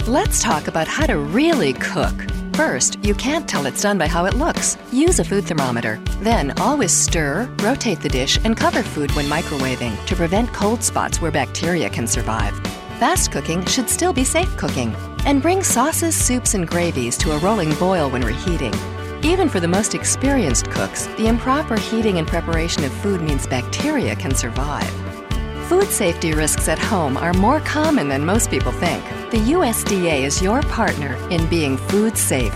Let's 0.06 0.40
talk 0.40 0.68
about 0.68 0.86
how 0.86 1.06
to 1.06 1.18
really 1.18 1.72
cook. 1.72 2.14
First, 2.58 2.98
you 3.04 3.14
can't 3.14 3.48
tell 3.48 3.66
it's 3.66 3.82
done 3.82 3.98
by 3.98 4.08
how 4.08 4.24
it 4.24 4.34
looks. 4.34 4.76
Use 4.90 5.20
a 5.20 5.24
food 5.24 5.44
thermometer. 5.44 6.00
Then, 6.22 6.50
always 6.58 6.90
stir, 6.90 7.48
rotate 7.62 8.00
the 8.00 8.08
dish, 8.08 8.36
and 8.42 8.56
cover 8.56 8.82
food 8.82 9.12
when 9.12 9.26
microwaving 9.26 10.04
to 10.06 10.16
prevent 10.16 10.52
cold 10.52 10.82
spots 10.82 11.20
where 11.20 11.30
bacteria 11.30 11.88
can 11.88 12.08
survive. 12.08 12.58
Fast 12.98 13.30
cooking 13.30 13.64
should 13.66 13.88
still 13.88 14.12
be 14.12 14.24
safe 14.24 14.56
cooking. 14.56 14.92
And 15.24 15.40
bring 15.40 15.62
sauces, 15.62 16.16
soups, 16.16 16.54
and 16.54 16.66
gravies 16.66 17.16
to 17.18 17.30
a 17.30 17.38
rolling 17.38 17.72
boil 17.76 18.10
when 18.10 18.22
reheating. 18.22 18.74
Even 19.22 19.48
for 19.48 19.60
the 19.60 19.68
most 19.68 19.94
experienced 19.94 20.68
cooks, 20.68 21.06
the 21.16 21.28
improper 21.28 21.76
heating 21.76 22.18
and 22.18 22.26
preparation 22.26 22.82
of 22.82 22.92
food 22.92 23.20
means 23.22 23.46
bacteria 23.46 24.16
can 24.16 24.34
survive. 24.34 24.90
Food 25.68 25.86
safety 25.86 26.32
risks 26.32 26.68
at 26.68 26.80
home 26.80 27.16
are 27.18 27.34
more 27.34 27.60
common 27.60 28.08
than 28.08 28.26
most 28.26 28.50
people 28.50 28.72
think. 28.72 29.04
The 29.30 29.52
USDA 29.52 30.22
is 30.22 30.40
your 30.40 30.62
partner 30.62 31.14
in 31.28 31.46
being 31.50 31.76
food 31.76 32.16
safe. 32.16 32.50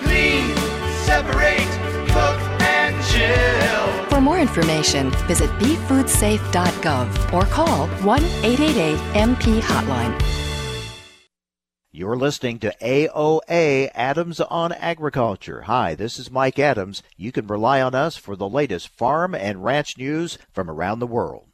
Clean, 0.00 0.56
separate, 1.04 1.70
cook, 2.08 2.40
and 2.62 2.96
chill. 3.04 4.04
For 4.08 4.20
more 4.20 4.40
information, 4.40 5.12
visit 5.28 5.48
befoodsafe.gov 5.60 7.32
or 7.32 7.44
call 7.46 7.86
1 7.86 8.24
888 8.24 8.98
MP 9.14 9.60
Hotline. 9.60 10.20
You're 11.92 12.16
listening 12.16 12.58
to 12.58 12.74
AOA 12.82 13.90
Adams 13.94 14.40
on 14.40 14.72
Agriculture. 14.72 15.60
Hi, 15.60 15.94
this 15.94 16.18
is 16.18 16.28
Mike 16.28 16.58
Adams. 16.58 17.04
You 17.16 17.30
can 17.30 17.46
rely 17.46 17.80
on 17.80 17.94
us 17.94 18.16
for 18.16 18.34
the 18.34 18.48
latest 18.48 18.88
farm 18.88 19.32
and 19.32 19.62
ranch 19.62 19.96
news 19.96 20.38
from 20.52 20.68
around 20.68 20.98
the 20.98 21.06
world. 21.06 21.53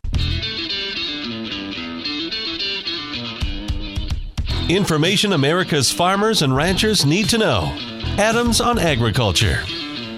Information 4.77 5.33
America's 5.33 5.91
farmers 5.91 6.43
and 6.43 6.55
ranchers 6.55 7.05
need 7.05 7.29
to 7.31 7.39
know. 7.39 7.77
Adams 8.19 8.61
on 8.61 8.79
Agriculture. 8.79 9.59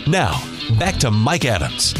Now, 0.07 0.45
back 0.79 0.97
to 0.97 1.11
Mike 1.11 1.47
Adams. 1.47 1.95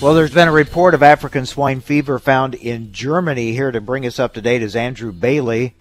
Well, 0.00 0.14
there's 0.14 0.32
been 0.32 0.48
a 0.48 0.52
report 0.52 0.94
of 0.94 1.02
African 1.02 1.44
swine 1.44 1.82
fever 1.82 2.18
found 2.18 2.54
in 2.54 2.90
Germany. 2.90 3.52
Here 3.52 3.70
to 3.70 3.82
bring 3.82 4.06
us 4.06 4.18
up 4.18 4.32
to 4.32 4.40
date 4.40 4.62
is 4.62 4.74
Andrew 4.74 5.12
Bailey, 5.12 5.74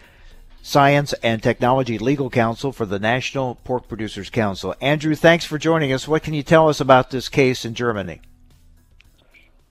Science 0.62 1.14
and 1.24 1.42
Technology 1.42 1.98
Legal 1.98 2.30
Counsel 2.30 2.74
for 2.74 2.86
the 2.86 3.00
National 3.00 3.56
Pork 3.64 3.88
Producers 3.88 4.30
Council. 4.30 4.76
Andrew, 4.82 5.16
thanks 5.16 5.46
for 5.46 5.58
joining 5.58 5.94
us. 5.94 6.06
What 6.06 6.24
can 6.24 6.34
you 6.34 6.44
tell 6.44 6.68
us 6.68 6.82
about 6.82 7.12
this 7.12 7.30
case 7.30 7.64
in 7.64 7.76
Germany? 7.76 8.20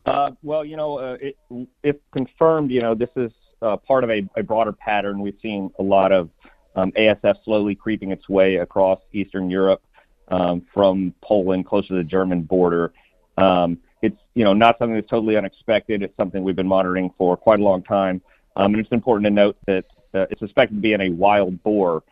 Uh, 0.07 0.31
well, 0.43 0.65
you 0.65 0.79
know, 0.79 0.99
uh, 0.99 1.19
it, 1.21 1.37
if 1.83 1.97
confirmed, 2.11 2.71
you 2.71 2.81
know, 2.81 2.95
this 2.95 3.11
is 3.17 3.33
part 3.79 4.05
of 4.05 4.11
a, 4.11 4.23
broader 4.43 4.73
pattern. 4.73 5.21
We've 5.21 5.39
seen 5.41 5.71
a 5.79 5.83
lot 5.83 6.13
of 6.13 6.31
um, 6.75 6.93
ASF 6.93 7.45
slowly 7.45 7.75
creeping 7.75 8.11
its 8.11 8.29
way 8.29 8.57
across 8.57 9.01
Eastern 9.13 9.51
Europe 9.51 9.83
um, 10.29 10.67
from 10.73 11.15
Poland 11.23 11.67
closer 11.67 11.89
to 11.89 11.95
the 11.95 12.05
German 12.05 12.43
border. 12.43 12.93
Um, 13.37 13.79
it's 14.03 14.19
you 14.35 14.45
know 14.45 14.53
not 14.53 14.79
something 14.79 14.95
that's 14.95 15.09
totally 15.09 15.37
unexpected. 15.37 16.03
It's 16.03 16.17
something 16.17 16.43
we've 16.43 16.57
been 16.57 16.67
monitoring 16.67 17.13
for 17.17 17.37
quite 17.37 17.61
a 17.61 17.63
long 17.63 17.83
time, 17.83 18.21
it's 18.57 18.93
important 18.93 19.25
to 19.27 19.31
note 19.31 19.57
that 19.67 19.85
uh, 20.15 20.27
it's 20.31 20.41
suspected 20.41 20.75
to 20.75 20.81
be 20.81 20.93
in 20.93 21.01
a 21.01 21.11
wild 21.11 21.63
boar, 21.63 22.03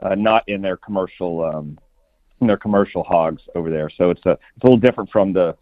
uh, 0.00 0.14
not 0.14 0.48
in 0.48 0.62
their 0.62 0.76
commercial 0.76 1.76
in 2.40 2.46
their 2.46 2.56
commercial 2.56 3.02
hogs 3.02 3.42
over 3.54 3.70
there. 3.70 3.90
So 3.90 4.10
it's 4.10 4.24
a 4.26 4.32
it's 4.32 4.62
a 4.62 4.66
little 4.66 4.78
different 4.78 5.10
from 5.10 5.32
the 5.32 5.56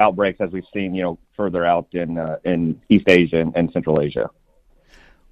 outbreaks 0.00 0.40
as 0.40 0.50
we've 0.50 0.66
seen, 0.72 0.94
you 0.94 1.02
know, 1.02 1.18
further 1.36 1.64
out 1.64 1.88
in 1.92 2.18
uh, 2.18 2.38
in 2.44 2.80
East 2.88 3.08
Asia 3.08 3.50
and 3.54 3.72
Central 3.72 4.00
Asia. 4.00 4.30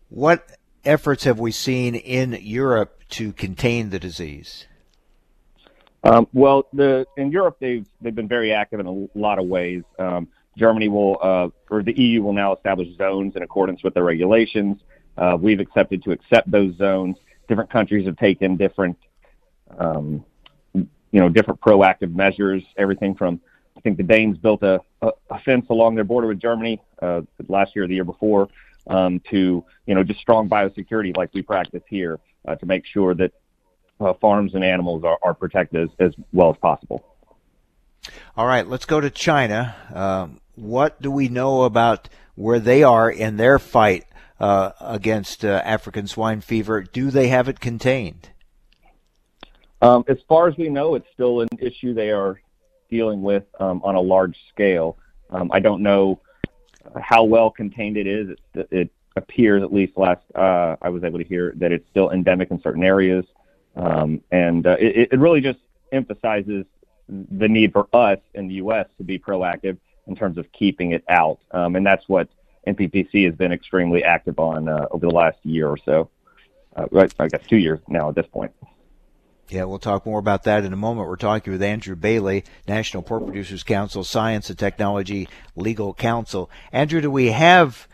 What 0.08 0.46
efforts 0.84 1.24
have 1.24 1.38
we 1.38 1.50
seen 1.50 1.94
in 1.94 2.38
Europe 2.40 3.02
to 3.10 3.32
contain 3.32 3.90
the 3.90 3.98
disease? 3.98 4.66
Um, 6.04 6.28
well, 6.32 6.68
the 6.72 7.06
in 7.16 7.32
Europe 7.32 7.56
they've 7.58 7.86
they've 8.00 8.14
been 8.14 8.28
very 8.28 8.52
active 8.52 8.78
in 8.78 8.86
a 8.86 9.18
lot 9.18 9.38
of 9.38 9.46
ways. 9.46 9.82
Um, 9.98 10.28
Germany 10.56 10.88
will 10.88 11.18
uh, 11.20 11.48
or 11.70 11.82
the 11.82 11.98
EU 12.00 12.22
will 12.22 12.32
now 12.32 12.54
establish 12.54 12.96
zones 12.96 13.34
in 13.34 13.42
accordance 13.42 13.82
with 13.82 13.94
their 13.94 14.04
regulations. 14.04 14.78
Uh, 15.18 15.36
we've 15.40 15.60
accepted 15.60 16.04
to 16.04 16.12
accept 16.12 16.50
those 16.50 16.76
zones. 16.76 17.16
Different 17.48 17.70
countries 17.70 18.06
have 18.06 18.16
taken 18.18 18.56
different, 18.56 18.96
um, 19.78 20.24
you 20.74 20.86
know, 21.12 21.28
different 21.28 21.60
proactive 21.60 22.14
measures. 22.14 22.62
Everything 22.76 23.16
from 23.16 23.40
I 23.76 23.80
think 23.80 23.96
the 23.96 24.04
Danes 24.04 24.38
built 24.38 24.62
a, 24.62 24.80
a, 25.02 25.38
fence 25.44 25.66
along 25.70 25.96
their 25.96 26.04
border 26.04 26.28
with 26.28 26.40
Germany 26.40 26.80
uh, 27.02 27.22
last 27.48 27.74
year 27.74 27.84
or 27.84 27.88
the 27.88 27.94
year 27.94 28.04
before 28.04 28.48
um, 28.86 29.20
to 29.30 29.64
you 29.86 29.94
know 29.94 30.02
just 30.02 30.20
strong 30.20 30.48
biosecurity 30.48 31.16
like 31.16 31.30
we 31.34 31.42
practice 31.42 31.82
here 31.88 32.18
uh, 32.46 32.54
to 32.56 32.66
make 32.66 32.84
sure 32.86 33.14
that 33.14 33.32
uh, 34.00 34.12
farms 34.14 34.54
and 34.54 34.64
animals 34.64 35.04
are, 35.04 35.18
are 35.22 35.34
protected 35.34 35.82
as, 35.82 35.88
as, 35.98 36.14
well 36.32 36.50
as 36.50 36.56
possible. 36.58 37.04
All 38.36 38.46
right, 38.46 38.66
let's 38.66 38.84
go 38.84 39.00
to 39.00 39.10
China. 39.10 39.74
Um, 39.92 40.40
what 40.54 41.00
do 41.00 41.10
we 41.10 41.28
know 41.28 41.62
about 41.62 42.08
where 42.34 42.60
they 42.60 42.82
are 42.82 43.10
in 43.10 43.36
their 43.36 43.58
fight 43.58 44.04
uh, 44.38 44.72
against 44.80 45.44
uh, 45.44 45.62
African 45.64 46.06
swine 46.06 46.40
fever? 46.40 46.82
Do 46.82 47.10
they 47.10 47.28
have 47.28 47.48
it 47.48 47.58
contained? 47.58 48.30
Um, 49.82 50.04
as 50.08 50.18
far 50.28 50.48
as 50.48 50.56
we 50.56 50.68
know, 50.68 50.94
it's 50.94 51.08
still 51.12 51.40
an 51.40 51.48
issue 51.58 51.94
they 51.94 52.10
are 52.10 52.40
dealing 52.90 53.22
with 53.22 53.44
um, 53.60 53.80
on 53.84 53.94
a 53.94 54.00
large 54.00 54.36
scale. 54.52 54.98
Um, 55.30 55.50
I 55.52 55.60
don't 55.60 55.82
know 55.82 56.20
how 57.00 57.24
well 57.24 57.50
contained 57.50 57.96
it 57.96 58.06
is. 58.06 58.36
It, 58.54 58.68
it 58.70 58.90
appears, 59.16 59.62
at 59.62 59.72
least 59.72 59.96
last 59.96 60.22
uh, 60.34 60.76
I 60.80 60.88
was 60.88 61.04
able 61.04 61.18
to 61.18 61.24
hear, 61.24 61.52
that 61.56 61.72
it's 61.72 61.88
still 61.90 62.10
endemic 62.10 62.50
in 62.50 62.60
certain 62.60 62.84
areas, 62.84 63.24
um, 63.76 64.20
and 64.30 64.66
uh, 64.66 64.76
it, 64.78 65.08
it 65.12 65.18
really 65.18 65.40
just 65.40 65.58
emphasizes 65.92 66.64
the 67.08 67.48
need 67.48 67.72
for 67.72 67.88
us 67.92 68.18
in 68.34 68.48
the 68.48 68.54
U.S. 68.54 68.86
to 68.98 69.04
be 69.04 69.18
proactive 69.18 69.78
in 70.06 70.16
terms 70.16 70.38
of 70.38 70.50
keeping 70.52 70.92
it 70.92 71.04
out, 71.08 71.38
um, 71.52 71.76
and 71.76 71.86
that's 71.86 72.08
what 72.08 72.28
NPPC 72.66 73.24
has 73.26 73.34
been 73.34 73.52
extremely 73.52 74.02
active 74.02 74.38
on 74.38 74.68
uh, 74.68 74.86
over 74.90 75.06
the 75.06 75.12
last 75.12 75.38
year 75.44 75.68
or 75.68 75.78
so. 75.78 76.10
Uh, 76.74 76.86
right, 76.90 77.12
I 77.18 77.28
guess 77.28 77.42
two 77.46 77.56
years 77.56 77.80
now 77.88 78.10
at 78.10 78.14
this 78.14 78.26
point. 78.26 78.52
Yeah, 79.48 79.64
we'll 79.64 79.78
talk 79.78 80.04
more 80.04 80.18
about 80.18 80.42
that 80.44 80.64
in 80.64 80.72
a 80.72 80.76
moment. 80.76 81.08
We're 81.08 81.16
talking 81.16 81.52
with 81.52 81.62
Andrew 81.62 81.94
Bailey, 81.94 82.44
National 82.66 83.02
Pork 83.02 83.24
Producers 83.24 83.62
Council, 83.62 84.02
Science 84.02 84.50
and 84.50 84.58
Technology 84.58 85.28
Legal 85.54 85.94
Counsel. 85.94 86.50
Andrew, 86.72 87.00
do 87.00 87.10
we 87.10 87.30
have 87.30 87.86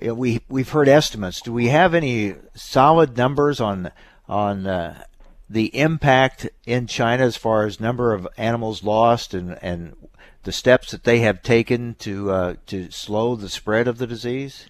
we 0.00 0.42
we've 0.48 0.68
heard 0.68 0.88
estimates? 0.88 1.40
Do 1.40 1.52
we 1.52 1.68
have 1.68 1.92
any 1.94 2.36
solid 2.54 3.16
numbers 3.16 3.60
on 3.60 3.90
on 4.28 4.66
uh, 4.66 5.02
the 5.50 5.76
impact 5.76 6.48
in 6.66 6.86
China 6.86 7.24
as 7.24 7.36
far 7.36 7.66
as 7.66 7.80
number 7.80 8.14
of 8.14 8.28
animals 8.36 8.84
lost 8.84 9.34
and 9.34 9.58
and 9.60 9.96
the 10.44 10.52
steps 10.52 10.92
that 10.92 11.04
they 11.04 11.18
have 11.20 11.42
taken 11.42 11.94
to 11.96 12.30
uh, 12.30 12.54
to 12.66 12.90
slow 12.90 13.34
the 13.34 13.48
spread 13.48 13.88
of 13.88 13.98
the 13.98 14.06
disease? 14.06 14.66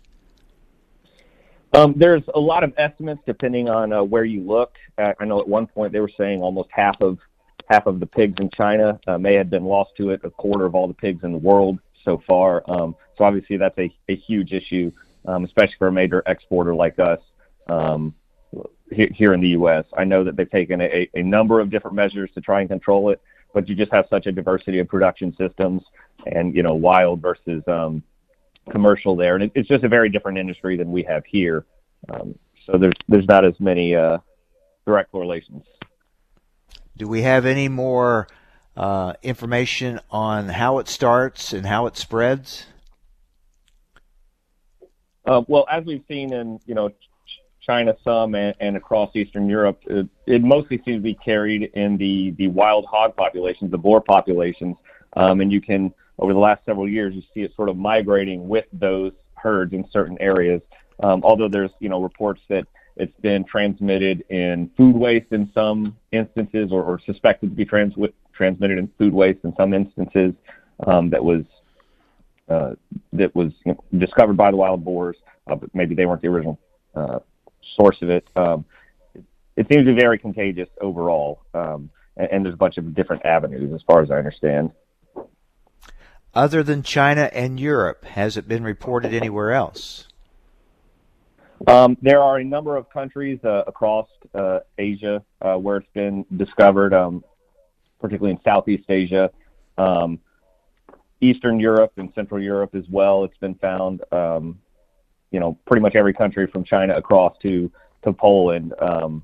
Um, 1.75 1.95
there's 1.97 2.23
a 2.35 2.41
lot 2.41 2.65
of 2.65 2.73
estimates 2.77 3.23
depending 3.27 3.69
on 3.69 3.93
uh, 3.93 4.03
where 4.03 4.25
you 4.25 4.43
look. 4.43 4.75
Uh, 4.99 5.13
I 5.19 5.25
know 5.25 5.41
at 5.41 5.49
one 5.49 5.67
point 5.67 5.93
they 5.93 6.01
were 6.01 6.11
saying 6.17 6.43
almost 6.43 6.69
half 6.71 7.01
of 7.01 7.19
half 7.69 7.87
of 7.87 8.01
the 8.01 8.07
pigs 8.07 8.35
in 8.41 8.51
China 8.51 9.01
uh, 9.07 9.17
may 9.17 9.35
have 9.35 9.49
been 9.49 9.65
lost 9.65 9.93
to 9.97 10.11
it, 10.11 10.21
a 10.25 10.31
quarter 10.31 10.67
of 10.67 10.75
all 10.75 10.87
the 10.87 10.95
pigs 10.95 11.25
in 11.25 11.33
the 11.33 11.39
world 11.39 11.79
so 12.05 12.23
far. 12.27 12.63
Um, 12.69 12.95
so 13.17 13.25
obviously 13.25 13.57
that's 13.57 13.79
a, 13.79 13.91
a 14.09 14.17
huge 14.17 14.53
issue, 14.53 14.93
um, 15.27 15.45
especially 15.45 15.77
for 15.79 15.89
a 15.89 15.93
major 15.93 16.23
exporter 16.27 16.75
like 16.75 16.99
us 16.99 17.21
here, 18.91 19.33
in 19.33 19.41
the 19.41 19.49
U.S. 19.49 19.85
I 19.97 20.05
know 20.05 20.25
that 20.25 20.37
they've 20.37 20.51
taken 20.51 20.81
a, 20.81 21.09
a 21.15 21.23
number 21.23 21.61
of 21.61 21.71
different 21.71 21.97
measures 21.97 22.31
to 22.35 22.41
try 22.41 22.61
and 22.61 22.69
control 22.69 23.11
it, 23.11 23.21
but 23.55 23.69
you 23.69 23.75
just 23.75 23.93
have 23.93 24.07
such 24.11 24.27
a 24.27 24.33
diversity 24.33 24.79
of 24.79 24.89
production 24.89 25.35
systems 25.37 25.83
and 26.27 26.55
you 26.55 26.63
know 26.63 26.75
wild 26.75 27.21
versus 27.21 27.63
commercial 28.71 29.17
there, 29.17 29.35
and 29.35 29.45
it, 29.45 29.53
it's 29.55 29.69
just 29.69 29.85
a 29.85 29.89
very 29.89 30.09
different 30.09 30.39
industry 30.39 30.77
than 30.77 30.91
we 30.91 31.03
have 31.03 31.25
here. 31.25 31.65
Um, 32.13 32.39
so 32.67 32.79
there's 32.79 32.95
there's 33.09 33.27
not 33.27 33.45
as 33.45 33.59
many 33.59 33.95
uh, 33.95 34.19
direct 34.87 35.11
correlations. 35.13 35.65
Do 36.97 37.09
we 37.09 37.23
have 37.23 37.47
any 37.47 37.69
more 37.69 38.29
uh, 38.77 39.15
information 39.23 40.01
on 40.11 40.49
how 40.49 40.79
it 40.79 40.89
starts 40.89 41.53
and 41.53 41.67
how 41.67 41.87
it 41.87 41.97
spreads? 41.97 42.67
Uh, 45.25 45.43
well, 45.47 45.67
as 45.71 45.85
we've 45.85 46.05
seen 46.09 46.33
in 46.33 46.61
you 46.67 46.75
know 46.75 46.91
China 47.61 47.97
some 48.03 48.35
and, 48.35 48.55
and 48.61 48.77
across 48.77 49.15
Eastern 49.15 49.49
Europe, 49.49 49.81
it, 49.87 50.09
it, 50.27 50.43
mostly 50.43 50.79
seems 50.85 50.99
to 50.99 51.01
be 51.01 51.15
carried 51.15 51.71
in 51.75 51.97
the 51.97 52.33
the 52.33 52.49
wild 52.49 52.87
hog 52.87 53.17
populations, 53.17 53.71
the 53.71 53.79
boar 53.79 54.01
populations, 54.01 54.77
um, 55.15 55.41
and 55.41 55.53
you 55.53 55.61
can 55.61 55.93
over 56.19 56.33
the 56.33 56.39
last 56.39 56.65
several 56.65 56.89
years 56.89 57.15
you 57.15 57.23
see 57.35 57.41
it 57.41 57.55
sort 57.57 57.69
of 57.69 57.77
migrating 57.77 58.49
with 58.49 58.67
those 58.73 59.13
herds 59.35 59.73
in 59.73 59.85
certain 59.91 60.17
areas. 60.21 60.61
Um, 61.03 61.23
although 61.25 61.49
there's 61.49 61.71
you 61.81 61.89
know 61.89 62.03
reports 62.03 62.41
that 62.49 62.67
it's 62.97 63.19
been 63.21 63.45
transmitted 63.45 64.25
in 64.29 64.71
food 64.77 64.95
waste 64.95 65.33
in 65.33 65.51
some 65.55 65.97
instances, 66.13 66.71
or, 66.71 66.83
or 66.83 67.01
suspected 67.01 67.51
to 67.51 67.57
be 67.57 67.65
trans- 67.65 67.95
transmitted 68.35 68.79
in 68.79 68.91
food 68.99 69.15
waste 69.15 69.41
in 69.45 69.55
some 69.57 69.73
instances. 69.73 70.35
Um, 70.87 71.11
that 71.11 71.25
was 71.25 71.45
uh, 72.49 72.75
that 73.13 73.35
was 73.35 73.53
you 73.65 73.73
know, 73.73 73.85
discovered 73.99 74.37
by 74.37 74.51
the 74.51 74.57
wild 74.57 74.85
boars, 74.85 75.17
uh, 75.47 75.55
but 75.55 75.75
maybe 75.75 75.95
they 75.95 76.07
weren't 76.07 76.23
the 76.23 76.29
original 76.29 76.59
uh, 76.95 77.21
source 77.77 77.97
of 78.03 78.11
it. 78.11 78.27
Um, 78.37 78.65
it. 79.15 79.25
it. 79.57 79.67
seems 79.71 79.87
to 79.87 79.95
be 79.95 80.01
very 80.01 80.19
contagious 80.19 80.69
overall, 80.81 81.43
um, 81.55 81.89
and, 82.17 82.29
and, 82.31 82.45
there's 82.45 82.55
a 82.55 82.59
bunch 82.59 82.79
of 82.79 82.95
different 82.95 83.25
avenues, 83.25 83.73
as 83.75 83.83
far 83.87 84.03
as 84.03 84.11
I 84.11 84.17
understand. 84.17 84.71
Other 86.35 86.63
than 86.63 86.83
China 86.83 87.29
and 87.35 87.61
Europe, 87.61 88.05
has 88.05 88.39
it 88.39 88.49
been 88.49 88.65
reported 88.65 89.13
anywhere 89.13 89.53
else? 89.53 90.09
Um, 91.67 91.97
there 92.01 92.23
are 92.23 92.39
a 92.39 92.45
number 92.45 92.77
of 92.77 92.89
countries 92.89 93.39
uh, 93.45 93.65
across 93.67 94.09
uh, 94.35 94.61
Asia 94.79 95.23
uh, 95.43 95.57
where 95.57 95.77
it's 95.77 95.93
been 95.93 96.25
discovered, 96.37 96.95
um, 96.95 97.23
particularly 98.01 98.33
in 98.33 98.41
Southeast 98.43 98.85
Asia, 98.89 99.31
um, 99.77 100.19
Eastern 101.21 101.61
Europe 101.61 101.93
and 101.99 102.11
Central 102.15 102.43
Europe 102.43 102.75
as 102.75 102.85
well. 102.91 103.25
It's 103.25 103.37
been 103.37 103.55
found, 103.57 104.03
um, 104.11 104.59
you 105.31 105.39
know, 105.39 105.59
pretty 105.67 105.83
much 105.83 105.95
every 105.95 106.15
country 106.15 106.47
from 106.47 106.65
China 106.65 106.97
across 106.97 107.37
to 107.43 107.71
to 108.05 108.13
Poland, 108.13 108.75
um, 108.81 109.23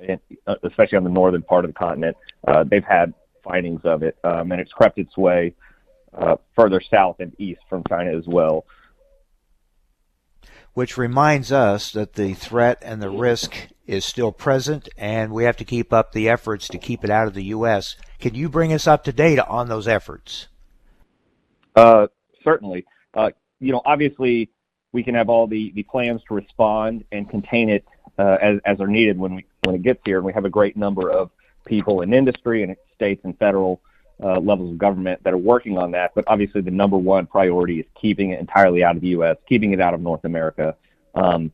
and, 0.00 0.18
uh, 0.48 0.56
especially 0.64 0.96
on 0.96 1.04
the 1.04 1.10
northern 1.10 1.42
part 1.42 1.64
of 1.64 1.68
the 1.68 1.78
continent. 1.78 2.16
Uh, 2.48 2.64
they've 2.64 2.84
had 2.84 3.14
findings 3.44 3.82
of 3.84 4.02
it, 4.02 4.16
um, 4.24 4.50
and 4.50 4.60
it's 4.60 4.72
crept 4.72 4.98
its 4.98 5.16
way 5.16 5.54
uh, 6.16 6.36
further 6.54 6.80
south 6.80 7.16
and 7.20 7.38
east 7.38 7.60
from 7.68 7.82
China 7.88 8.16
as 8.16 8.26
well 8.26 8.64
which 10.74 10.98
reminds 10.98 11.52
us 11.52 11.92
that 11.92 12.14
the 12.14 12.34
threat 12.34 12.78
and 12.82 13.00
the 13.00 13.08
risk 13.08 13.68
is 13.86 14.04
still 14.04 14.32
present, 14.32 14.88
and 14.98 15.32
we 15.32 15.44
have 15.44 15.56
to 15.56 15.64
keep 15.64 15.92
up 15.92 16.12
the 16.12 16.28
efforts 16.28 16.68
to 16.68 16.78
keep 16.78 17.04
it 17.04 17.10
out 17.10 17.28
of 17.28 17.34
the 17.34 17.44
U.S. 17.44 17.96
Can 18.18 18.34
you 18.34 18.48
bring 18.48 18.72
us 18.72 18.86
up 18.86 19.04
to 19.04 19.12
date 19.12 19.38
on 19.38 19.68
those 19.68 19.86
efforts? 19.86 20.48
Uh, 21.76 22.08
certainly. 22.42 22.84
Uh, 23.14 23.30
you 23.60 23.72
know, 23.72 23.82
obviously, 23.86 24.50
we 24.92 25.04
can 25.04 25.14
have 25.14 25.28
all 25.28 25.46
the, 25.46 25.70
the 25.74 25.84
plans 25.84 26.20
to 26.28 26.34
respond 26.34 27.04
and 27.12 27.30
contain 27.30 27.70
it 27.70 27.84
uh, 28.18 28.36
as, 28.42 28.58
as 28.64 28.80
are 28.80 28.88
needed 28.88 29.18
when 29.18 29.36
we 29.36 29.44
when 29.64 29.76
it 29.76 29.82
gets 29.82 30.00
here, 30.04 30.18
and 30.18 30.26
we 30.26 30.32
have 30.32 30.44
a 30.44 30.50
great 30.50 30.76
number 30.76 31.10
of 31.10 31.30
people 31.64 32.02
in 32.02 32.12
industry 32.12 32.62
and 32.62 32.76
states 32.94 33.22
and 33.24 33.38
federal 33.38 33.80
levels 34.20 34.72
of 34.72 34.78
government 34.78 35.22
that 35.24 35.32
are 35.32 35.38
working 35.38 35.76
on 35.78 35.90
that. 35.92 36.12
But 36.14 36.24
obviously, 36.26 36.60
the 36.60 36.70
number 36.70 36.96
one 36.96 37.26
priority 37.26 37.80
is 37.80 37.86
keeping 38.00 38.30
it 38.30 38.40
entirely 38.40 38.84
out 38.84 38.96
of 38.96 39.02
the 39.02 39.08
U.S., 39.08 39.36
keeping 39.48 39.72
it 39.72 39.80
out 39.80 39.94
of 39.94 40.00
North 40.00 40.24
America. 40.24 40.76
Um, 41.14 41.52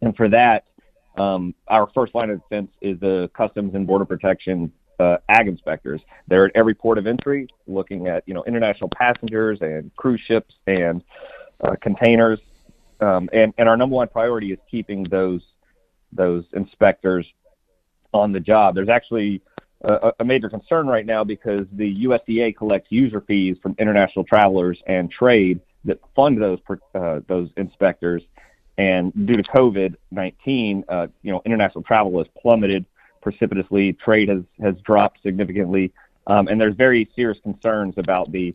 and 0.00 0.16
for 0.16 0.28
that, 0.28 0.64
um, 1.16 1.54
our 1.68 1.88
first 1.94 2.14
line 2.14 2.30
of 2.30 2.42
defense 2.42 2.70
is 2.80 2.98
the 3.00 3.30
Customs 3.34 3.74
and 3.74 3.86
Border 3.86 4.04
Protection 4.04 4.72
uh, 5.00 5.16
ag 5.28 5.48
inspectors. 5.48 6.00
They're 6.28 6.46
at 6.46 6.52
every 6.54 6.74
port 6.74 6.98
of 6.98 7.06
entry, 7.06 7.48
looking 7.66 8.06
at 8.08 8.24
you 8.26 8.34
know 8.34 8.44
international 8.44 8.90
passengers 8.90 9.58
and 9.60 9.94
cruise 9.96 10.20
ships 10.20 10.54
and 10.66 11.02
uh, 11.62 11.74
containers. 11.80 12.40
Um, 13.00 13.28
and, 13.32 13.52
and 13.58 13.68
our 13.68 13.76
number 13.76 13.96
one 13.96 14.08
priority 14.08 14.52
is 14.52 14.58
keeping 14.70 15.04
those 15.04 15.42
those 16.12 16.44
inspectors 16.52 17.26
on 18.12 18.32
the 18.32 18.40
job. 18.40 18.74
There's 18.74 18.88
actually 18.88 19.42
a, 20.18 20.24
major 20.24 20.48
concern 20.48 20.86
right 20.86 21.04
now 21.04 21.24
because 21.24 21.66
the 21.72 22.04
USDA 22.06 22.56
collects 22.56 22.90
user 22.90 23.20
fees 23.20 23.56
from 23.62 23.74
international 23.78 24.24
travelers 24.24 24.82
and 24.86 25.10
trade 25.10 25.60
that 25.84 25.98
fund 26.16 26.40
those 26.40 26.58
uh, 26.94 27.20
those 27.28 27.50
inspectors. 27.56 28.22
And 28.78 29.12
due 29.26 29.36
to 29.36 29.42
COVID-19, 29.42 30.84
uh, 30.88 31.06
you 31.22 31.32
know, 31.32 31.42
international 31.44 31.84
travel 31.84 32.18
has 32.18 32.26
plummeted 32.40 32.86
precipitously. 33.20 33.92
Trade 33.92 34.28
has 34.28 34.42
has 34.60 34.74
dropped 34.84 35.22
significantly, 35.22 35.92
um, 36.26 36.48
and 36.48 36.60
there's 36.60 36.74
very 36.74 37.08
serious 37.14 37.38
concerns 37.42 37.94
about 37.98 38.32
the 38.32 38.54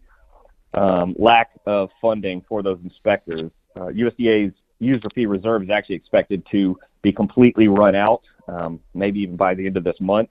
um, 0.74 1.16
lack 1.18 1.52
of 1.66 1.90
funding 2.02 2.44
for 2.48 2.62
those 2.62 2.80
inspectors. 2.84 3.52
Uh, 3.76 3.86
USDA's 3.86 4.54
user 4.80 5.10
fee 5.14 5.26
reserve 5.26 5.64
is 5.64 5.70
actually 5.70 5.96
expected 5.96 6.46
to 6.52 6.78
be 7.02 7.12
completely 7.12 7.68
run 7.68 7.96
out, 7.96 8.24
um, 8.48 8.80
maybe 8.94 9.22
even 9.22 9.36
by 9.36 9.54
the 9.54 9.66
end 9.66 9.78
of 9.78 9.84
this 9.84 10.00
month 10.00 10.30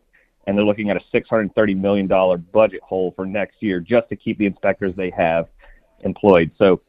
and 0.48 0.56
they're 0.56 0.64
looking 0.64 0.88
at 0.88 0.96
a 0.96 1.00
$630 1.14 1.78
million 1.78 2.06
budget 2.06 2.80
hole 2.82 3.12
for 3.14 3.26
next 3.26 3.56
year 3.60 3.80
just 3.80 4.08
to 4.08 4.16
keep 4.16 4.38
the 4.38 4.46
inspectors 4.46 4.94
they 4.96 5.10
have 5.10 5.46
employed. 6.00 6.50
So 6.56 6.80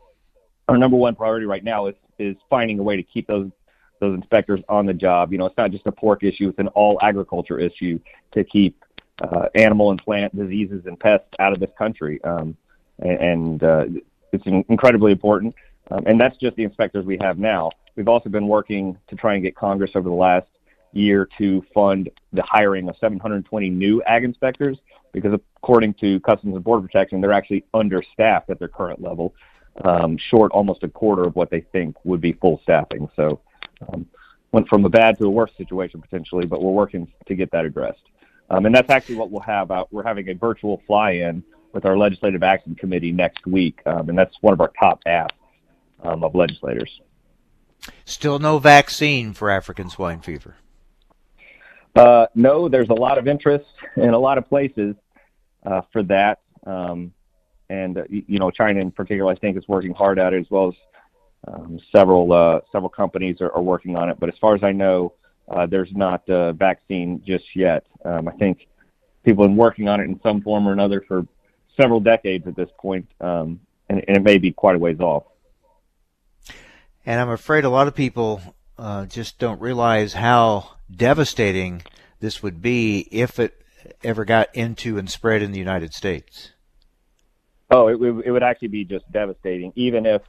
our 0.69 0.78
number 0.78 0.95
one 0.95 1.13
priority 1.13 1.45
right 1.45 1.63
now 1.63 1.88
is 1.88 1.95
is 2.19 2.38
finding 2.50 2.80
a 2.80 2.84
way 2.84 2.95
to 2.95 3.04
keep 3.04 3.28
those 3.28 3.52
those 4.00 4.15
inspectors 4.15 4.62
on 4.69 4.86
the 4.86 4.93
job. 4.93 5.34
You 5.34 5.39
know, 5.39 5.45
it's 5.45 5.58
not 5.58 5.72
just 5.72 5.86
a 5.88 5.91
pork 5.91 6.24
issue; 6.24 6.48
it's 6.48 6.60
an 6.60 6.69
all 6.69 6.98
agriculture 7.02 7.60
issue 7.60 8.00
to 8.32 8.45
keep 8.45 8.82
uh, 9.22 9.48
animal 9.56 9.91
and 9.91 10.02
plant 10.02 10.34
diseases 10.34 10.86
and 10.86 10.98
pests 10.98 11.28
out 11.39 11.52
of 11.52 11.60
this 11.60 11.72
country. 11.78 12.24
Um, 12.24 12.56
and, 13.00 13.62
uh, 13.63 13.86
it's 14.32 14.45
incredibly 14.45 15.12
important. 15.12 15.56
Um, 15.89 16.04
and 16.06 16.19
that's 16.22 16.38
just 16.38 16.56
the 16.56 16.63
inspectors 16.63 17.06
we 17.06 17.17
have 17.19 17.39
now. 17.39 17.72
We've 17.95 18.08
also 18.08 18.30
been 18.30 18.48
working 18.48 18.98
to 19.08 19.15
try 19.15 19.34
and 19.34 19.43
get 19.43 19.56
Congress 19.56 19.91
over 19.95 20.08
the 20.08 20.15
last 20.15 20.48
year 20.93 21.28
to 21.38 21.63
fund 21.73 22.10
the 22.34 22.43
hiring 22.43 22.89
of 22.89 22.95
720 22.97 23.69
new 23.69 24.02
ag 24.04 24.23
inspectors 24.23 24.78
because 25.12 25.34
according 25.58 25.93
to 25.95 26.19
Customs 26.21 26.56
and 26.56 26.63
Border 26.63 26.86
Protection, 26.86 27.21
they're 27.21 27.34
actually 27.34 27.63
understaffed 27.73 28.49
at 28.49 28.60
their 28.60 28.67
current 28.67 29.02
level, 29.02 29.34
um, 29.84 30.17
short 30.17 30.52
almost 30.52 30.84
a 30.84 30.88
quarter 30.88 31.23
of 31.23 31.36
what 31.36 31.49
they 31.49 31.62
think 31.62 31.95
would 32.04 32.21
be 32.21 32.34
full 32.34 32.60
staffing. 32.63 33.10
So 33.15 33.39
um, 33.88 34.08
went 34.52 34.67
from 34.67 34.86
a 34.86 34.89
bad 34.89 35.17
to 35.17 35.25
a 35.25 35.30
worse 35.30 35.52
situation 35.58 36.02
potentially, 36.02 36.45
but 36.45 36.62
we're 36.62 36.71
working 36.71 37.12
to 37.28 37.36
get 37.36 37.52
that 37.52 37.65
addressed. 37.65 38.02
Um, 38.49 38.65
and 38.65 38.73
that's 38.73 38.89
actually 38.89 39.15
what 39.15 39.30
we'll 39.30 39.41
have 39.41 39.69
out. 39.71 39.91
We're 39.91 40.04
having 40.04 40.30
a 40.30 40.34
virtual 40.34 40.82
fly-in 40.88 41.43
with 41.71 41.86
our 41.86 41.97
Legislative 41.97 42.41
Action 42.41 42.73
Committee 42.75 43.12
next 43.12 43.45
week, 43.45 43.80
um, 43.86 44.10
and 44.10 44.17
that's 44.17 44.36
one 44.41 44.54
of 44.54 44.62
our 44.62 44.71
top 44.80 45.02
asks 45.06 45.36
um, 46.04 46.23
of 46.23 46.34
legislators. 46.34 46.99
Still 48.06 48.39
no 48.39 48.58
vaccine 48.58 49.34
for 49.34 49.52
African 49.52 49.89
swine 49.89 50.21
fever. 50.21 50.56
Uh, 51.95 52.28
no, 52.36 52.69
there's 52.69 52.89
a 52.89 52.93
lot 52.93 53.17
of 53.17 53.28
interest 53.28 53.65
in 53.95 54.10
a 54.10 54.19
lot 54.19 54.38
of 54.38 54.47
places 54.47 54.95
uh, 55.65 55.82
for 55.91 56.04
that. 56.04 56.39
Um, 56.65 57.13
and 57.69 57.97
uh, 57.97 58.04
you 58.10 58.39
know, 58.39 58.52
China 58.52 58.80
in 58.80 58.91
particular, 58.91 59.32
I 59.32 59.36
think, 59.36 59.58
is 59.58 59.67
working 59.67 59.93
hard 59.93 60.19
at 60.19 60.34
it 60.34 60.39
as 60.39 60.49
well 60.49 60.69
as 60.69 60.75
um, 61.47 61.80
several 61.91 62.32
uh, 62.34 62.62
several 62.71 62.89
companies 62.89 63.41
are, 63.41 63.52
are, 63.52 63.62
working 63.62 63.95
on 63.95 64.10
it. 64.10 64.19
But 64.19 64.30
as 64.30 64.36
far 64.39 64.56
as 64.56 64.63
I 64.63 64.71
know, 64.71 65.13
uh, 65.47 65.65
there's 65.65 65.91
not 65.93 66.23
a 66.28 66.54
vaccine 66.54 67.21
just 67.25 67.56
yet. 67.56 67.86
Um, 68.04 68.28
I 68.28 68.32
think 68.34 68.67
people 69.23 69.43
have 69.43 69.52
been 69.52 69.58
working 69.58 69.88
on 69.88 69.99
it 69.99 70.06
in 70.06 70.19
some 70.21 70.41
form 70.41 70.67
or 70.67 70.73
another 70.73 71.02
for 71.08 71.25
several 71.80 71.99
decades 71.99 72.45
at 72.47 72.56
this 72.56 72.69
point, 72.78 73.08
um, 73.21 73.60
and, 73.89 74.04
and, 74.08 74.17
it 74.17 74.23
may 74.23 74.38
be 74.38 74.52
quite 74.52 74.75
a 74.75 74.80
ways 74.80 74.99
off. 74.99 75.23
And 77.06 77.21
I'm 77.21 77.30
afraid 77.30 77.63
a 77.63 77.69
lot 77.69 77.88
of 77.88 77.95
people 77.95 78.41
uh, 78.78 79.06
just 79.06 79.39
don't 79.39 79.62
realize 79.62 80.13
how 80.13 80.71
devastating 80.93 81.84
this 82.19 82.43
would 82.43 82.62
be 82.62 83.08
if 83.12 83.39
it 83.39 83.62
ever 84.04 84.25
got 84.25 84.54
into 84.56 84.97
and 84.97 85.10
spread 85.10 85.41
in 85.41 85.52
the 85.52 85.60
United 85.60 85.93
States. 85.93 86.52
Oh, 87.71 87.88
it, 87.88 88.02
it 88.25 88.32
would 88.32 88.43
actually 88.43 88.69
be 88.69 88.84
just 88.84 89.10
devastating. 89.12 89.71
Even 89.75 90.06
if, 90.06 90.21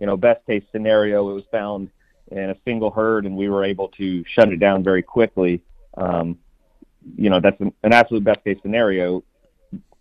you 0.00 0.06
know, 0.06 0.16
best 0.16 0.44
case 0.46 0.64
scenario, 0.72 1.30
it 1.30 1.34
was 1.34 1.44
found 1.50 1.90
in 2.30 2.50
a 2.50 2.56
single 2.64 2.90
herd, 2.90 3.26
and 3.26 3.36
we 3.36 3.48
were 3.48 3.64
able 3.64 3.88
to 3.88 4.24
shut 4.26 4.48
it 4.48 4.58
down 4.58 4.82
very 4.82 5.02
quickly. 5.02 5.62
Um, 5.96 6.38
you 7.16 7.30
know, 7.30 7.40
that's 7.40 7.60
an, 7.60 7.72
an 7.82 7.92
absolute 7.92 8.24
best 8.24 8.42
case 8.42 8.58
scenario. 8.62 9.22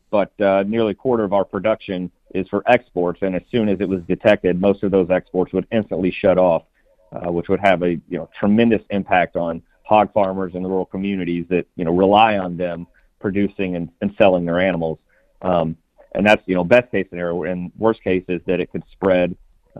But 0.09 0.39
uh, 0.39 0.63
nearly 0.65 0.91
a 0.91 0.95
quarter 0.95 1.23
of 1.23 1.33
our 1.33 1.43
production 1.43 2.11
is 2.33 2.47
for 2.47 2.63
exports, 2.67 3.19
and 3.21 3.35
as 3.35 3.41
soon 3.51 3.69
as 3.69 3.79
it 3.81 3.89
was 3.89 4.01
detected, 4.07 4.59
most 4.59 4.83
of 4.83 4.91
those 4.91 5.09
exports 5.09 5.51
would 5.51 5.67
instantly 5.71 6.11
shut 6.11 6.37
off, 6.37 6.63
uh, 7.11 7.31
which 7.31 7.49
would 7.49 7.59
have 7.59 7.83
a 7.83 7.91
you 7.91 8.17
know 8.17 8.29
tremendous 8.39 8.81
impact 8.89 9.35
on 9.35 9.61
hog 9.85 10.11
farmers 10.13 10.55
in 10.55 10.63
the 10.63 10.69
rural 10.69 10.85
communities 10.85 11.45
that 11.49 11.65
you 11.75 11.85
know 11.85 11.95
rely 11.95 12.37
on 12.37 12.57
them 12.57 12.87
producing 13.19 13.75
and, 13.75 13.89
and 14.01 14.13
selling 14.17 14.45
their 14.45 14.59
animals. 14.59 14.99
Um, 15.41 15.77
and 16.13 16.25
that's 16.25 16.41
you 16.45 16.55
know 16.55 16.63
best 16.63 16.91
case 16.91 17.07
scenario. 17.09 17.43
And 17.43 17.71
worst 17.77 18.03
case 18.03 18.23
is 18.27 18.41
that 18.47 18.59
it 18.59 18.71
could 18.71 18.83
spread 18.91 19.35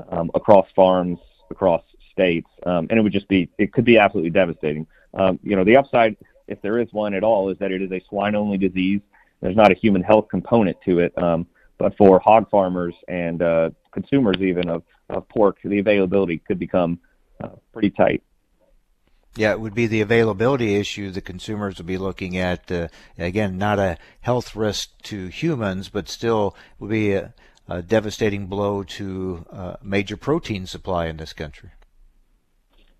um, 0.09 0.29
across 0.33 0.67
farms, 0.75 1.19
across 1.49 1.81
states, 2.11 2.49
um, 2.65 2.87
and 2.89 2.99
it 2.99 3.01
would 3.01 3.13
just 3.13 3.27
be 3.27 3.49
it 3.57 3.73
could 3.73 3.85
be 3.85 3.97
absolutely 3.97 4.31
devastating. 4.31 4.87
Um, 5.13 5.39
you 5.43 5.55
know 5.55 5.63
the 5.63 5.77
upside, 5.77 6.17
if 6.47 6.61
there 6.61 6.79
is 6.79 6.87
one 6.91 7.13
at 7.13 7.23
all, 7.23 7.49
is 7.49 7.57
that 7.59 7.71
it 7.71 7.81
is 7.81 7.91
a 7.91 8.01
swine-only 8.09 8.57
disease. 8.57 9.01
There's 9.41 9.55
not 9.55 9.71
a 9.71 9.75
human 9.75 10.01
health 10.01 10.27
component 10.29 10.77
to 10.85 10.99
it, 10.99 11.17
um, 11.17 11.45
but 11.77 11.95
for 11.97 12.19
hog 12.19 12.49
farmers 12.49 12.95
and 13.07 13.41
uh, 13.41 13.69
consumers 13.91 14.37
even 14.39 14.69
of, 14.69 14.83
of 15.09 15.27
pork, 15.29 15.57
the 15.63 15.79
availability 15.79 16.39
could 16.39 16.59
become 16.59 16.99
uh, 17.43 17.49
pretty 17.73 17.89
tight. 17.89 18.23
Yeah, 19.37 19.51
it 19.51 19.59
would 19.59 19.75
be 19.75 19.87
the 19.87 20.01
availability 20.01 20.75
issue 20.75 21.11
the 21.11 21.21
consumers 21.21 21.77
would 21.77 21.85
be 21.85 21.97
looking 21.97 22.37
at. 22.37 22.71
Uh, 22.71 22.87
again, 23.17 23.57
not 23.57 23.79
a 23.79 23.97
health 24.21 24.55
risk 24.55 24.91
to 25.03 25.27
humans, 25.27 25.89
but 25.89 26.07
still 26.07 26.55
would 26.79 26.89
be 26.89 27.11
a, 27.13 27.33
a 27.67 27.81
devastating 27.81 28.47
blow 28.47 28.83
to 28.83 29.45
uh, 29.51 29.75
major 29.83 30.15
protein 30.15 30.65
supply 30.65 31.07
in 31.07 31.17
this 31.17 31.33
country. 31.33 31.71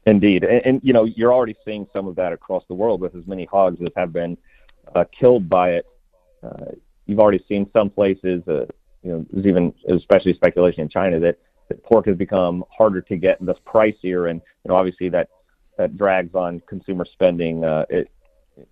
Indeed, 0.06 0.44
and, 0.44 0.62
and, 0.66 0.82
you 0.84 0.94
know 0.94 1.06
you're 1.06 1.34
already 1.34 1.56
seeing 1.66 1.88
some 1.92 2.08
of 2.08 2.16
that 2.18 2.32
across 2.32 2.64
the 2.68 2.76
world 2.76 3.02
with 3.02 3.16
as 3.16 3.26
many 3.26 3.46
hogs 3.46 3.80
that 3.80 3.94
have 3.96 4.14
been 4.14 4.38
uh, 4.94 5.06
killed 5.18 5.50
by 5.50 5.72
it. 5.72 5.86
Uh, 6.44 6.74
you've 7.08 7.20
already 7.20 7.44
seen 7.48 7.68
some 7.74 7.90
places, 7.90 8.48
uh, 8.48 8.66
you 9.02 9.12
know, 9.12 9.26
there's 9.32 9.48
even 9.48 9.74
especially 9.90 10.34
speculation 10.36 10.82
in 10.82 10.90
China 10.90 11.20
that, 11.20 11.40
that 11.70 11.82
pork 11.84 12.06
has 12.06 12.16
become 12.16 12.64
harder 12.76 13.02
to 13.02 13.16
get 13.16 13.40
and 13.40 13.48
thus 13.48 13.58
pricier, 13.66 14.30
and 14.30 14.42
you 14.64 14.70
know 14.70 14.76
obviously 14.76 15.10
that 15.10 15.30
that 15.78 15.98
drags 15.98 16.34
on 16.36 16.62
consumer 16.68 17.06
spending 17.06 17.64
uh, 17.64 17.86
it, 17.90 18.10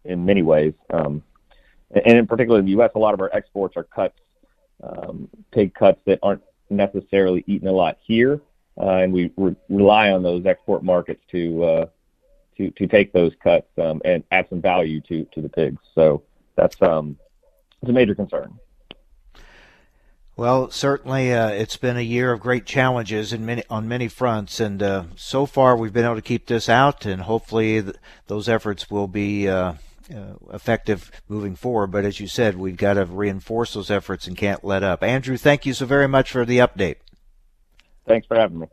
in 0.06 0.26
many 0.26 0.42
ways. 0.42 0.74
Um, 0.90 1.24
and 1.94 2.18
in 2.18 2.28
particular 2.28 2.60
in 2.60 2.66
the 2.66 2.72
U.S., 2.72 2.92
a 2.96 3.00
lot 3.00 3.14
of 3.14 3.22
our 3.22 3.30
exports 3.34 3.78
are 3.78 3.84
cuts, 3.84 4.20
um, 4.82 5.30
pig 5.52 5.74
cuts 5.74 6.00
that 6.06 6.20
aren't 6.24 6.44
necessarily 6.70 7.44
eaten 7.48 7.68
a 7.68 7.72
lot 7.72 7.98
here, 8.02 8.42
uh, 8.78 8.98
and 8.98 9.14
we 9.14 9.32
re- 9.38 9.56
rely 9.70 10.12
on 10.12 10.24
those 10.24 10.46
export 10.46 10.84
markets 10.84 11.22
to 11.32 11.64
uh, 11.64 11.86
to 12.58 12.72
to 12.72 12.88
take 12.88 13.14
those 13.14 13.32
cuts 13.44 13.68
um, 13.78 14.02
and 14.06 14.24
add 14.32 14.48
some 14.50 14.62
value 14.62 15.02
to 15.02 15.26
to 15.34 15.42
the 15.42 15.50
pigs. 15.50 15.82
So 15.94 16.24
that's 16.56 16.82
um, 16.82 17.18
it's 17.82 17.90
a 17.90 17.94
major 17.94 18.16
concern. 18.16 18.58
Well, 20.36 20.72
certainly, 20.72 21.32
uh, 21.32 21.50
it's 21.50 21.78
been 21.78 21.96
a 21.96 22.02
year 22.02 22.32
of 22.32 22.40
great 22.40 22.66
challenges 22.66 23.34
in 23.34 23.46
many 23.46 23.64
on 23.70 23.88
many 23.88 24.08
fronts, 24.08 24.60
and 24.60 24.82
uh, 24.82 25.04
so 25.16 25.46
far 25.46 25.78
we've 25.78 25.94
been 25.94 26.06
able 26.06 26.16
to 26.16 26.24
keep 26.24 26.48
this 26.48 26.68
out, 26.68 27.06
and 27.06 27.22
hopefully 27.22 27.84
th- 27.84 27.96
those 28.26 28.50
efforts 28.50 28.90
will 28.90 29.08
be 29.08 29.48
uh, 29.48 29.74
uh, 30.12 30.34
effective 30.52 31.12
moving 31.28 31.56
forward. 31.56 31.92
But 31.92 32.04
as 32.04 32.20
you 32.20 32.28
said, 32.28 32.58
we've 32.58 32.78
got 32.78 32.96
to 32.96 33.06
reinforce 33.06 33.76
those 33.76 33.92
efforts 33.92 34.26
and 34.26 34.36
can't 34.36 34.64
let 34.64 34.82
up. 34.82 35.04
Andrew, 35.04 35.38
thank 35.38 35.68
you 35.68 35.74
so 35.76 35.86
very 35.86 36.08
much 36.08 36.32
for 36.32 36.46
the 36.46 36.58
update. 36.58 36.96
Thanks 38.08 38.26
for 38.26 38.36
having 38.36 38.60
me. 38.60 38.68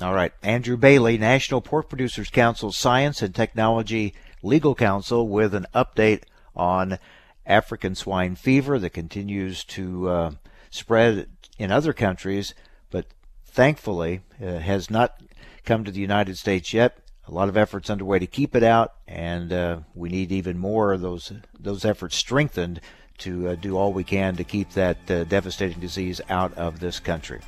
All 0.00 0.14
right, 0.14 0.32
Andrew 0.42 0.78
Bailey, 0.78 1.18
National 1.18 1.60
Pork 1.60 1.90
Producers 1.90 2.30
Council 2.30 2.72
Science 2.72 3.20
and 3.20 3.34
Technology 3.34 4.14
Legal 4.42 4.74
Counsel, 4.74 5.28
with 5.28 5.54
an 5.54 5.66
update 5.74 6.22
on 6.56 6.98
African 7.44 7.94
swine 7.94 8.36
fever 8.36 8.78
that 8.78 8.90
continues 8.90 9.64
to 9.64 10.08
uh, 10.08 10.30
spread 10.70 11.28
in 11.58 11.72
other 11.72 11.92
countries, 11.92 12.54
but 12.90 13.06
thankfully 13.44 14.20
uh, 14.42 14.58
has 14.58 14.90
not 14.90 15.22
come 15.64 15.84
to 15.84 15.90
the 15.90 16.00
United 16.00 16.38
States 16.38 16.72
yet. 16.72 16.98
A 17.26 17.32
lot 17.32 17.48
of 17.48 17.56
efforts 17.56 17.90
underway 17.90 18.18
to 18.18 18.26
keep 18.26 18.56
it 18.56 18.62
out, 18.62 18.94
and 19.06 19.52
uh, 19.52 19.80
we 19.94 20.08
need 20.08 20.32
even 20.32 20.56
more 20.56 20.94
of 20.94 21.02
those 21.02 21.30
those 21.60 21.84
efforts 21.84 22.16
strengthened 22.16 22.80
to 23.18 23.48
uh, 23.48 23.54
do 23.56 23.76
all 23.76 23.92
we 23.92 24.04
can 24.04 24.36
to 24.36 24.44
keep 24.44 24.70
that 24.70 25.10
uh, 25.10 25.24
devastating 25.24 25.80
disease 25.80 26.20
out 26.30 26.54
of 26.54 26.80
this 26.80 26.98
country. 27.00 27.40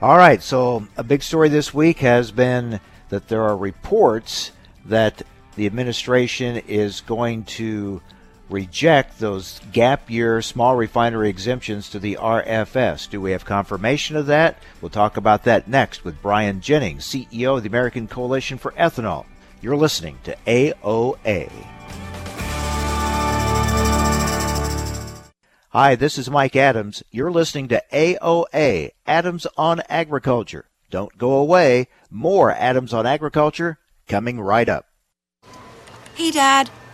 All 0.00 0.16
right, 0.16 0.42
so 0.42 0.88
a 0.96 1.04
big 1.04 1.22
story 1.22 1.48
this 1.48 1.72
week 1.72 1.98
has 2.00 2.32
been 2.32 2.80
that 3.10 3.28
there 3.28 3.42
are 3.42 3.56
reports 3.56 4.50
that 4.86 5.22
the 5.54 5.66
administration 5.66 6.56
is 6.66 7.02
going 7.02 7.44
to 7.44 8.02
reject 8.52 9.18
those 9.18 9.60
gap 9.72 10.10
year 10.10 10.42
small 10.42 10.76
refinery 10.76 11.28
exemptions 11.30 11.88
to 11.88 11.98
the 11.98 12.16
RFS. 12.20 13.08
Do 13.08 13.20
we 13.20 13.32
have 13.32 13.44
confirmation 13.44 14.14
of 14.16 14.26
that? 14.26 14.58
We'll 14.80 14.90
talk 14.90 15.16
about 15.16 15.44
that 15.44 15.66
next 15.66 16.04
with 16.04 16.20
Brian 16.20 16.60
Jennings, 16.60 17.04
CEO 17.06 17.56
of 17.56 17.62
the 17.62 17.68
American 17.68 18.06
Coalition 18.06 18.58
for 18.58 18.72
Ethanol. 18.72 19.24
You're 19.60 19.76
listening 19.76 20.18
to 20.24 20.36
AOA. 20.46 21.50
Hi, 25.70 25.94
this 25.94 26.18
is 26.18 26.28
Mike 26.28 26.54
Adams. 26.54 27.02
You're 27.10 27.30
listening 27.30 27.68
to 27.68 27.82
AOA, 27.90 28.90
Adams 29.06 29.46
on 29.56 29.80
Agriculture. 29.88 30.66
Don't 30.90 31.16
go 31.16 31.32
away. 31.32 31.88
More 32.10 32.52
Adams 32.52 32.92
on 32.92 33.06
Agriculture 33.06 33.78
coming 34.06 34.38
right 34.38 34.68
up. 34.68 34.86
Hey, 36.14 36.30
Dad. 36.30 36.68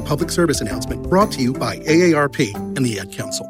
a 0.00 0.06
public 0.06 0.30
service 0.30 0.60
announcement 0.60 1.02
brought 1.08 1.30
to 1.32 1.42
you 1.42 1.52
by 1.52 1.76
AARP 1.78 2.54
and 2.76 2.84
the 2.84 2.98
Ad 2.98 3.12
Council. 3.12 3.46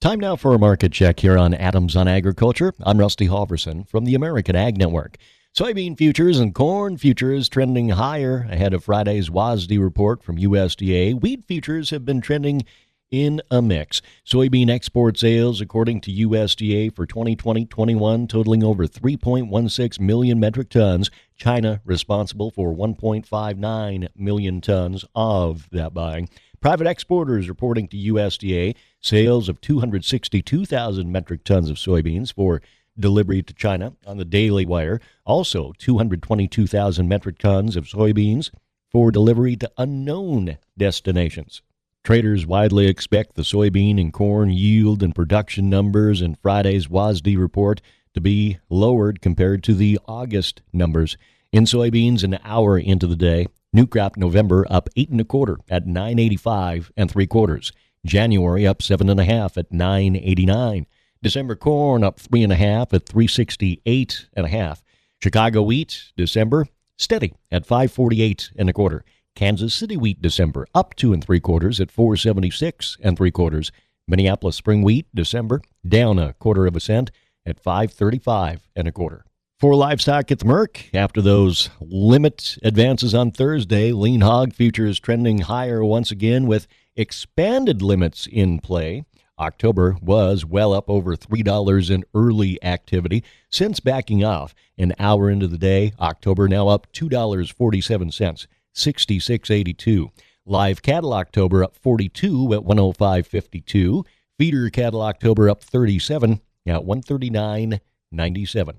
Time 0.00 0.20
now 0.20 0.36
for 0.36 0.54
a 0.54 0.58
market 0.58 0.92
check 0.92 1.18
here 1.20 1.36
on 1.36 1.54
Adams 1.54 1.96
on 1.96 2.06
Agriculture. 2.06 2.72
I'm 2.84 2.98
Rusty 2.98 3.26
Halverson 3.26 3.88
from 3.88 4.04
the 4.04 4.14
American 4.14 4.54
Ag 4.54 4.78
Network. 4.78 5.16
Soybean 5.56 5.98
futures 5.98 6.38
and 6.38 6.54
corn 6.54 6.98
futures 6.98 7.48
trending 7.48 7.88
higher 7.88 8.46
ahead 8.48 8.74
of 8.74 8.84
Friday's 8.84 9.28
WASDE 9.28 9.80
report 9.80 10.22
from 10.22 10.36
USDA. 10.36 11.20
Wheat 11.20 11.46
futures 11.46 11.90
have 11.90 12.04
been 12.04 12.20
trending 12.20 12.62
in 13.10 13.40
a 13.50 13.62
mix. 13.62 14.02
Soybean 14.26 14.70
export 14.70 15.18
sales, 15.18 15.60
according 15.60 16.00
to 16.02 16.12
USDA, 16.12 16.94
for 16.94 17.06
2020 17.06 17.66
21 17.66 18.26
totaling 18.26 18.62
over 18.62 18.86
3.16 18.86 20.00
million 20.00 20.40
metric 20.40 20.68
tons. 20.70 21.10
China 21.36 21.80
responsible 21.84 22.50
for 22.50 22.74
1.59 22.74 24.08
million 24.16 24.60
tons 24.60 25.04
of 25.14 25.68
that 25.70 25.94
buying. 25.94 26.28
Private 26.60 26.88
exporters 26.88 27.48
reporting 27.48 27.86
to 27.88 27.96
USDA 27.96 28.74
sales 29.00 29.48
of 29.48 29.60
262,000 29.60 31.12
metric 31.12 31.44
tons 31.44 31.70
of 31.70 31.76
soybeans 31.76 32.32
for 32.32 32.60
delivery 32.98 33.42
to 33.42 33.54
China 33.54 33.92
on 34.06 34.16
the 34.16 34.24
Daily 34.24 34.66
Wire. 34.66 35.00
Also, 35.24 35.72
222,000 35.78 37.06
metric 37.06 37.38
tons 37.38 37.76
of 37.76 37.84
soybeans 37.84 38.50
for 38.90 39.12
delivery 39.12 39.54
to 39.56 39.70
unknown 39.78 40.58
destinations. 40.76 41.62
Traders 42.08 42.46
widely 42.46 42.86
expect 42.86 43.34
the 43.34 43.42
soybean 43.42 44.00
and 44.00 44.10
corn 44.10 44.48
yield 44.48 45.02
and 45.02 45.14
production 45.14 45.68
numbers 45.68 46.22
in 46.22 46.36
Friday's 46.36 46.86
WASDE 46.86 47.36
report 47.36 47.82
to 48.14 48.20
be 48.22 48.56
lowered 48.70 49.20
compared 49.20 49.62
to 49.64 49.74
the 49.74 49.98
August 50.06 50.62
numbers. 50.72 51.18
In 51.52 51.64
soybeans, 51.64 52.24
an 52.24 52.38
hour 52.44 52.78
into 52.78 53.06
the 53.06 53.14
day, 53.14 53.48
New 53.74 53.86
crop 53.86 54.16
November 54.16 54.66
up 54.70 54.88
eight 54.96 55.10
and 55.10 55.20
a 55.20 55.24
quarter 55.24 55.58
at 55.68 55.86
985 55.86 56.92
and 56.96 57.10
three 57.10 57.26
quarters. 57.26 57.72
January 58.06 58.66
up 58.66 58.80
seven 58.80 59.10
and 59.10 59.20
a 59.20 59.24
half 59.24 59.58
at 59.58 59.70
989. 59.70 60.86
December 61.22 61.56
corn 61.56 62.02
up 62.02 62.18
three 62.18 62.42
and 62.42 62.54
a 62.54 62.56
half 62.56 62.94
at 62.94 63.04
368 63.04 64.28
and 64.32 64.46
a 64.46 64.48
half. 64.48 64.82
Chicago 65.22 65.60
wheat 65.60 66.04
December 66.16 66.68
steady 66.96 67.34
at 67.52 67.66
548 67.66 68.52
and 68.56 68.70
a 68.70 68.72
quarter. 68.72 69.04
Kansas 69.38 69.72
City 69.72 69.96
wheat 69.96 70.20
December 70.20 70.66
up 70.74 70.96
two 70.96 71.12
and 71.12 71.22
three 71.22 71.38
quarters 71.38 71.78
at 71.78 71.92
476 71.92 72.96
and 73.00 73.16
three 73.16 73.30
quarters. 73.30 73.70
Minneapolis 74.08 74.56
spring 74.56 74.82
wheat 74.82 75.06
December 75.14 75.62
down 75.86 76.18
a 76.18 76.32
quarter 76.32 76.66
of 76.66 76.74
a 76.74 76.80
cent 76.80 77.12
at 77.46 77.60
535 77.60 78.68
and 78.74 78.88
a 78.88 78.92
quarter. 78.92 79.24
For 79.60 79.76
livestock 79.76 80.32
at 80.32 80.40
the 80.40 80.44
Merc, 80.44 80.92
after 80.92 81.22
those 81.22 81.70
limit 81.80 82.58
advances 82.64 83.14
on 83.14 83.30
Thursday, 83.30 83.92
lean 83.92 84.22
hog 84.22 84.54
futures 84.54 84.98
trending 84.98 85.42
higher 85.42 85.84
once 85.84 86.10
again 86.10 86.48
with 86.48 86.66
expanded 86.96 87.80
limits 87.80 88.26
in 88.26 88.58
play. 88.58 89.04
October 89.38 89.98
was 90.02 90.44
well 90.44 90.72
up 90.72 90.90
over 90.90 91.14
$3 91.14 91.90
in 91.92 92.02
early 92.12 92.60
activity. 92.64 93.22
Since 93.50 93.78
backing 93.78 94.24
off 94.24 94.52
an 94.76 94.94
hour 94.98 95.30
into 95.30 95.46
the 95.46 95.58
day, 95.58 95.92
October 96.00 96.48
now 96.48 96.66
up 96.66 96.92
$2.47, 96.92 98.46
66.82. 98.74 100.10
Live 100.46 100.82
cattle 100.82 101.12
October 101.12 101.62
up 101.62 101.76
42 101.76 102.54
at 102.54 102.60
105.52. 102.60 104.04
Feeder 104.38 104.70
cattle 104.70 105.02
October 105.02 105.50
up 105.50 105.62
37 105.62 106.40
at 106.66 106.82
139.97. 106.82 108.78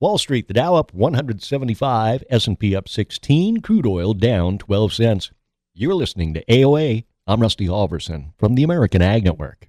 Wall 0.00 0.18
Street, 0.18 0.46
the 0.46 0.54
Dow 0.54 0.76
up 0.76 0.94
175, 0.94 2.22
S&P 2.30 2.76
up 2.76 2.88
16, 2.88 3.60
crude 3.62 3.86
oil 3.86 4.14
down 4.14 4.58
12 4.58 4.92
cents. 4.92 5.32
You're 5.74 5.94
listening 5.94 6.34
to 6.34 6.44
AOA. 6.44 7.04
I'm 7.26 7.40
Rusty 7.40 7.66
Halverson 7.66 8.32
from 8.38 8.54
the 8.54 8.62
American 8.62 9.02
Ag 9.02 9.24
Network. 9.24 9.68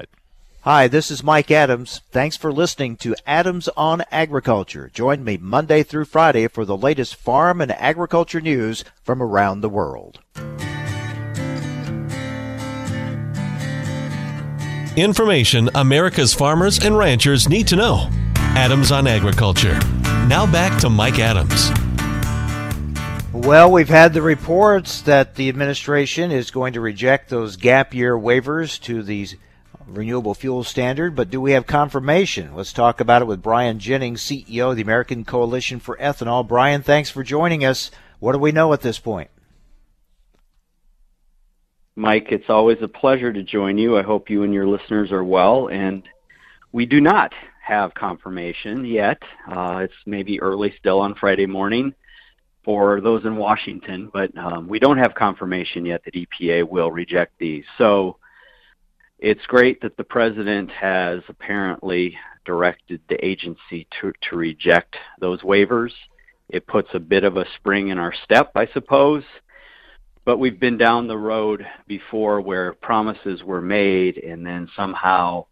Hi, 0.63 0.87
this 0.87 1.09
is 1.09 1.23
Mike 1.23 1.49
Adams. 1.49 2.01
Thanks 2.11 2.37
for 2.37 2.53
listening 2.53 2.95
to 2.97 3.15
Adams 3.25 3.67
on 3.75 4.03
Agriculture. 4.11 4.91
Join 4.93 5.23
me 5.23 5.35
Monday 5.37 5.81
through 5.81 6.05
Friday 6.05 6.47
for 6.47 6.65
the 6.65 6.77
latest 6.77 7.15
farm 7.15 7.61
and 7.61 7.71
agriculture 7.71 8.39
news 8.39 8.85
from 9.03 9.23
around 9.23 9.61
the 9.61 9.69
world. 9.69 10.19
Information 14.95 15.67
America's 15.73 16.35
farmers 16.35 16.85
and 16.85 16.95
ranchers 16.95 17.49
need 17.49 17.67
to 17.69 17.75
know. 17.75 18.07
Adams 18.35 18.91
on 18.91 19.07
Agriculture. 19.07 19.79
Now 20.27 20.45
back 20.45 20.79
to 20.81 20.91
Mike 20.91 21.17
Adams. 21.17 21.71
Well, 23.33 23.71
we've 23.71 23.89
had 23.89 24.13
the 24.13 24.21
reports 24.21 25.01
that 25.01 25.33
the 25.33 25.49
administration 25.49 26.31
is 26.31 26.51
going 26.51 26.73
to 26.73 26.81
reject 26.81 27.29
those 27.29 27.55
gap 27.55 27.95
year 27.95 28.15
waivers 28.15 28.79
to 28.81 29.01
these 29.01 29.35
renewable 29.91 30.33
fuel 30.33 30.63
standard, 30.63 31.15
but 31.15 31.29
do 31.29 31.39
we 31.39 31.51
have 31.51 31.67
confirmation? 31.67 32.55
Let's 32.55 32.73
talk 32.73 32.99
about 32.99 33.21
it 33.21 33.25
with 33.25 33.41
Brian 33.41 33.79
Jennings, 33.79 34.21
CEO 34.21 34.71
of 34.71 34.75
the 34.75 34.81
American 34.81 35.25
Coalition 35.25 35.79
for 35.79 35.97
Ethanol. 35.97 36.47
Brian, 36.47 36.81
thanks 36.81 37.09
for 37.09 37.23
joining 37.23 37.65
us. 37.65 37.91
What 38.19 38.33
do 38.33 38.39
we 38.39 38.51
know 38.51 38.73
at 38.73 38.81
this 38.81 38.99
point? 38.99 39.29
Mike, 41.95 42.27
it's 42.29 42.49
always 42.49 42.77
a 42.81 42.87
pleasure 42.87 43.33
to 43.33 43.43
join 43.43 43.77
you. 43.77 43.97
I 43.97 44.03
hope 44.03 44.29
you 44.29 44.43
and 44.43 44.53
your 44.53 44.67
listeners 44.67 45.11
are 45.11 45.23
well. 45.23 45.67
And 45.67 46.03
we 46.71 46.85
do 46.85 47.01
not 47.01 47.33
have 47.61 47.93
confirmation 47.93 48.85
yet. 48.85 49.21
Uh, 49.49 49.81
it's 49.83 49.93
maybe 50.05 50.41
early 50.41 50.73
still 50.79 50.99
on 50.99 51.15
Friday 51.15 51.45
morning 51.45 51.93
for 52.63 53.01
those 53.01 53.25
in 53.25 53.35
Washington, 53.37 54.09
but 54.13 54.35
um, 54.37 54.67
we 54.67 54.79
don't 54.79 54.99
have 54.99 55.15
confirmation 55.15 55.85
yet 55.85 56.03
that 56.05 56.13
EPA 56.13 56.69
will 56.69 56.91
reject 56.91 57.37
these. 57.39 57.65
So 57.77 58.17
it's 59.21 59.45
great 59.45 59.79
that 59.81 59.95
the 59.97 60.03
president 60.03 60.71
has 60.71 61.21
apparently 61.29 62.17
directed 62.43 62.99
the 63.07 63.23
agency 63.23 63.87
to, 64.01 64.11
to 64.21 64.35
reject 64.35 64.95
those 65.19 65.41
waivers. 65.41 65.91
It 66.49 66.65
puts 66.65 66.89
a 66.93 66.99
bit 66.99 67.23
of 67.23 67.37
a 67.37 67.45
spring 67.55 67.89
in 67.89 67.99
our 67.99 68.13
step, 68.23 68.51
I 68.55 68.67
suppose. 68.73 69.23
But 70.25 70.39
we've 70.39 70.59
been 70.59 70.77
down 70.77 71.07
the 71.07 71.17
road 71.17 71.65
before 71.87 72.41
where 72.41 72.73
promises 72.73 73.43
were 73.43 73.61
made 73.61 74.17
and 74.17 74.45
then 74.45 74.67
somehow 74.75 75.45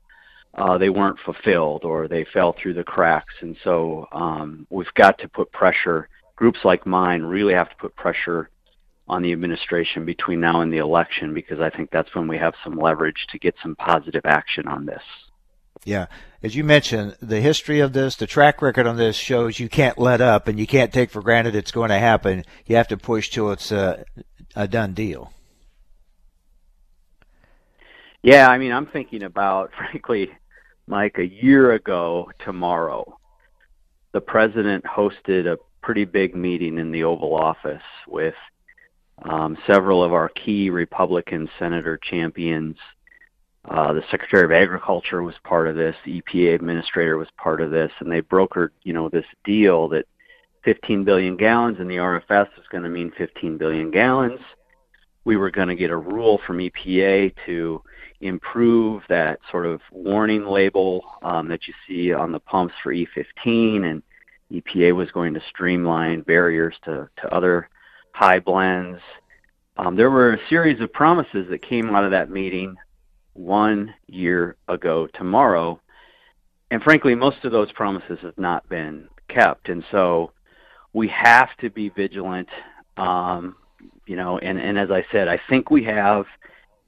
uh, 0.55 0.77
they 0.79 0.89
weren't 0.89 1.19
fulfilled 1.19 1.83
or 1.85 2.07
they 2.07 2.25
fell 2.33 2.55
through 2.59 2.73
the 2.73 2.83
cracks. 2.83 3.33
And 3.41 3.55
so 3.63 4.07
um, 4.11 4.65
we've 4.69 4.93
got 4.95 5.19
to 5.19 5.27
put 5.27 5.51
pressure. 5.51 6.09
Groups 6.35 6.59
like 6.63 6.87
mine 6.87 7.21
really 7.21 7.53
have 7.53 7.69
to 7.69 7.75
put 7.75 7.95
pressure 7.95 8.49
on 9.09 9.23
the 9.23 9.31
administration 9.31 10.05
between 10.05 10.39
now 10.39 10.61
and 10.61 10.71
the 10.71 10.77
election 10.77 11.33
because 11.33 11.59
I 11.59 11.69
think 11.69 11.89
that's 11.91 12.13
when 12.13 12.27
we 12.27 12.37
have 12.37 12.53
some 12.63 12.77
leverage 12.77 13.27
to 13.31 13.39
get 13.39 13.55
some 13.61 13.75
positive 13.75 14.21
action 14.25 14.67
on 14.67 14.85
this. 14.85 15.01
Yeah. 15.83 16.07
As 16.43 16.55
you 16.55 16.63
mentioned, 16.63 17.17
the 17.21 17.41
history 17.41 17.79
of 17.79 17.93
this, 17.93 18.15
the 18.15 18.27
track 18.27 18.61
record 18.61 18.85
on 18.85 18.97
this 18.97 19.15
shows 19.15 19.59
you 19.59 19.69
can't 19.69 19.97
let 19.97 20.21
up 20.21 20.47
and 20.47 20.59
you 20.59 20.67
can't 20.67 20.93
take 20.93 21.09
for 21.09 21.21
granted 21.21 21.55
it's 21.55 21.71
going 21.71 21.89
to 21.89 21.99
happen. 21.99 22.45
You 22.65 22.75
have 22.75 22.87
to 22.89 22.97
push 22.97 23.29
till 23.29 23.51
it's 23.51 23.71
a, 23.71 24.05
a 24.55 24.67
done 24.67 24.93
deal. 24.93 25.33
Yeah, 28.21 28.47
I 28.47 28.57
mean, 28.57 28.71
I'm 28.71 28.85
thinking 28.85 29.23
about, 29.23 29.71
frankly, 29.77 30.29
Mike, 30.87 31.17
a 31.17 31.25
year 31.25 31.71
ago 31.71 32.31
tomorrow, 32.43 33.17
the 34.11 34.21
president 34.21 34.83
hosted 34.85 35.45
a 35.45 35.57
pretty 35.81 36.05
big 36.05 36.35
meeting 36.35 36.77
in 36.77 36.91
the 36.91 37.03
Oval 37.03 37.35
Office 37.35 37.83
with 38.07 38.35
um, 39.23 39.57
several 39.67 40.03
of 40.03 40.13
our 40.13 40.29
key 40.29 40.69
Republican 40.69 41.49
senator 41.57 41.97
champions. 41.97 42.77
Uh, 43.65 43.93
the 43.93 44.03
Secretary 44.09 44.43
of 44.43 44.51
Agriculture 44.51 45.21
was 45.21 45.35
part 45.43 45.67
of 45.67 45.75
this. 45.75 45.95
The 46.05 46.21
EPA 46.21 46.55
administrator 46.55 47.17
was 47.17 47.27
part 47.37 47.61
of 47.61 47.71
this, 47.71 47.91
and 47.99 48.11
they 48.11 48.21
brokered, 48.21 48.69
you 48.83 48.93
know, 48.93 49.09
this 49.09 49.25
deal 49.43 49.89
that 49.89 50.05
15 50.63 51.03
billion 51.03 51.37
gallons 51.37 51.79
in 51.79 51.87
the 51.87 51.97
RFS 51.97 52.47
was 52.55 52.65
going 52.71 52.83
to 52.83 52.89
mean 52.89 53.11
15 53.17 53.57
billion 53.57 53.91
gallons. 53.91 54.39
We 55.25 55.37
were 55.37 55.51
going 55.51 55.67
to 55.67 55.75
get 55.75 55.91
a 55.91 55.97
rule 55.97 56.39
from 56.45 56.57
EPA 56.57 57.33
to 57.45 57.83
improve 58.21 59.03
that 59.09 59.39
sort 59.51 59.65
of 59.65 59.81
warning 59.91 60.45
label 60.45 61.03
um, 61.21 61.47
that 61.49 61.67
you 61.67 61.73
see 61.87 62.13
on 62.13 62.31
the 62.31 62.39
pumps 62.39 62.73
for 62.81 62.93
E15, 62.93 63.83
and 63.83 64.03
EPA 64.51 64.95
was 64.95 65.11
going 65.11 65.33
to 65.33 65.41
streamline 65.49 66.21
barriers 66.21 66.75
to, 66.85 67.09
to 67.21 67.33
other 67.33 67.69
high 68.19 68.39
blends. 68.39 68.99
Um, 69.77 69.95
there 69.95 70.11
were 70.11 70.33
a 70.33 70.47
series 70.49 70.81
of 70.81 70.91
promises 70.91 71.47
that 71.49 71.61
came 71.61 71.95
out 71.95 72.03
of 72.03 72.11
that 72.11 72.29
meeting 72.29 72.75
one 73.31 73.93
year 74.07 74.57
ago 74.67 75.07
tomorrow. 75.13 75.79
And 76.69 76.83
frankly, 76.83 77.15
most 77.15 77.45
of 77.45 77.53
those 77.53 77.71
promises 77.71 78.19
have 78.23 78.37
not 78.37 78.67
been 78.67 79.07
kept. 79.29 79.69
And 79.69 79.85
so 79.89 80.33
we 80.91 81.07
have 81.07 81.55
to 81.61 81.69
be 81.69 81.87
vigilant. 81.87 82.49
Um, 82.97 83.55
you 84.05 84.17
know, 84.17 84.37
and, 84.37 84.59
and 84.59 84.77
as 84.77 84.91
I 84.91 85.05
said, 85.13 85.29
I 85.29 85.39
think 85.49 85.71
we 85.71 85.85
have 85.85 86.25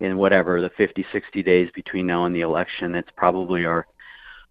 in 0.01 0.17
whatever 0.17 0.59
the 0.59 0.71
50, 0.71 1.05
60 1.13 1.43
days 1.43 1.69
between 1.73 2.07
now 2.07 2.25
and 2.25 2.35
the 2.35 2.41
election, 2.41 2.93
it's 2.93 3.11
probably 3.15 3.65
our 3.65 3.87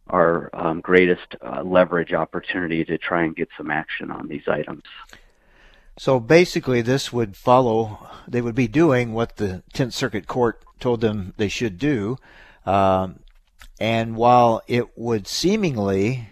our 0.08 0.50
um, 0.54 0.80
greatest 0.80 1.36
uh, 1.40 1.62
leverage 1.62 2.14
opportunity 2.14 2.84
to 2.84 2.98
try 2.98 3.22
and 3.22 3.36
get 3.36 3.48
some 3.56 3.70
action 3.70 4.10
on 4.10 4.26
these 4.26 4.48
items. 4.48 4.82
So 6.00 6.18
basically, 6.18 6.80
this 6.80 7.12
would 7.12 7.36
follow, 7.36 8.08
they 8.26 8.40
would 8.40 8.54
be 8.54 8.68
doing 8.68 9.12
what 9.12 9.36
the 9.36 9.62
10th 9.74 9.92
Circuit 9.92 10.26
Court 10.26 10.64
told 10.78 11.02
them 11.02 11.34
they 11.36 11.48
should 11.48 11.76
do. 11.76 12.16
Um, 12.64 13.18
and 13.78 14.16
while 14.16 14.62
it 14.66 14.96
would 14.96 15.26
seemingly 15.26 16.30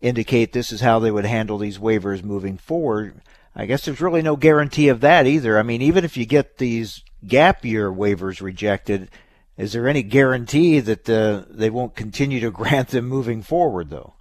indicate 0.00 0.52
this 0.52 0.70
is 0.70 0.80
how 0.80 1.00
they 1.00 1.10
would 1.10 1.24
handle 1.24 1.58
these 1.58 1.78
waivers 1.78 2.22
moving 2.22 2.56
forward, 2.56 3.20
I 3.56 3.66
guess 3.66 3.84
there's 3.84 4.00
really 4.00 4.22
no 4.22 4.36
guarantee 4.36 4.86
of 4.86 5.00
that 5.00 5.26
either. 5.26 5.58
I 5.58 5.64
mean, 5.64 5.82
even 5.82 6.04
if 6.04 6.16
you 6.16 6.24
get 6.24 6.58
these 6.58 7.02
gap 7.26 7.64
year 7.64 7.90
waivers 7.90 8.40
rejected, 8.40 9.10
is 9.56 9.72
there 9.72 9.88
any 9.88 10.04
guarantee 10.04 10.78
that 10.78 11.10
uh, 11.10 11.46
they 11.50 11.68
won't 11.68 11.96
continue 11.96 12.38
to 12.38 12.50
grant 12.52 12.90
them 12.90 13.08
moving 13.08 13.42
forward, 13.42 13.90
though? 13.90 14.14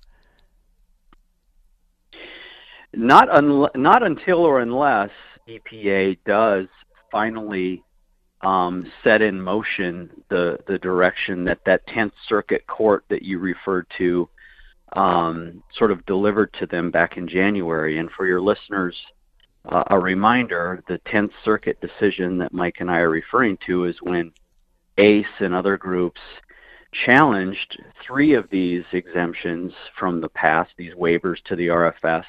Not 2.93 3.29
un- 3.29 3.69
not 3.75 4.03
until 4.03 4.39
or 4.39 4.59
unless 4.59 5.11
EPA 5.47 6.17
does 6.25 6.67
finally 7.11 7.83
um, 8.41 8.91
set 9.03 9.21
in 9.21 9.41
motion 9.41 10.09
the 10.29 10.59
the 10.67 10.77
direction 10.77 11.45
that 11.45 11.59
that 11.65 11.87
Tenth 11.87 12.13
Circuit 12.27 12.67
Court 12.67 13.03
that 13.09 13.23
you 13.23 13.39
referred 13.39 13.87
to 13.97 14.29
um, 14.93 15.63
sort 15.75 15.91
of 15.91 16.05
delivered 16.05 16.53
to 16.59 16.67
them 16.67 16.91
back 16.91 17.17
in 17.17 17.27
January. 17.27 17.97
And 17.97 18.11
for 18.11 18.27
your 18.27 18.41
listeners, 18.41 18.95
uh, 19.65 19.83
a 19.87 19.97
reminder: 19.97 20.83
the 20.87 20.99
Tenth 20.99 21.31
Circuit 21.43 21.79
decision 21.81 22.37
that 22.39 22.53
Mike 22.53 22.77
and 22.79 22.91
I 22.91 22.99
are 22.99 23.09
referring 23.09 23.57
to 23.65 23.85
is 23.85 23.95
when 24.01 24.31
ACE 24.97 25.25
and 25.39 25.55
other 25.55 25.77
groups 25.77 26.21
challenged 27.05 27.81
three 28.05 28.33
of 28.33 28.49
these 28.51 28.83
exemptions 28.91 29.73
from 29.97 30.21
the 30.21 30.29
past, 30.29 30.71
these 30.77 30.93
waivers 30.93 31.41
to 31.45 31.55
the 31.55 31.67
RFS, 31.67 32.25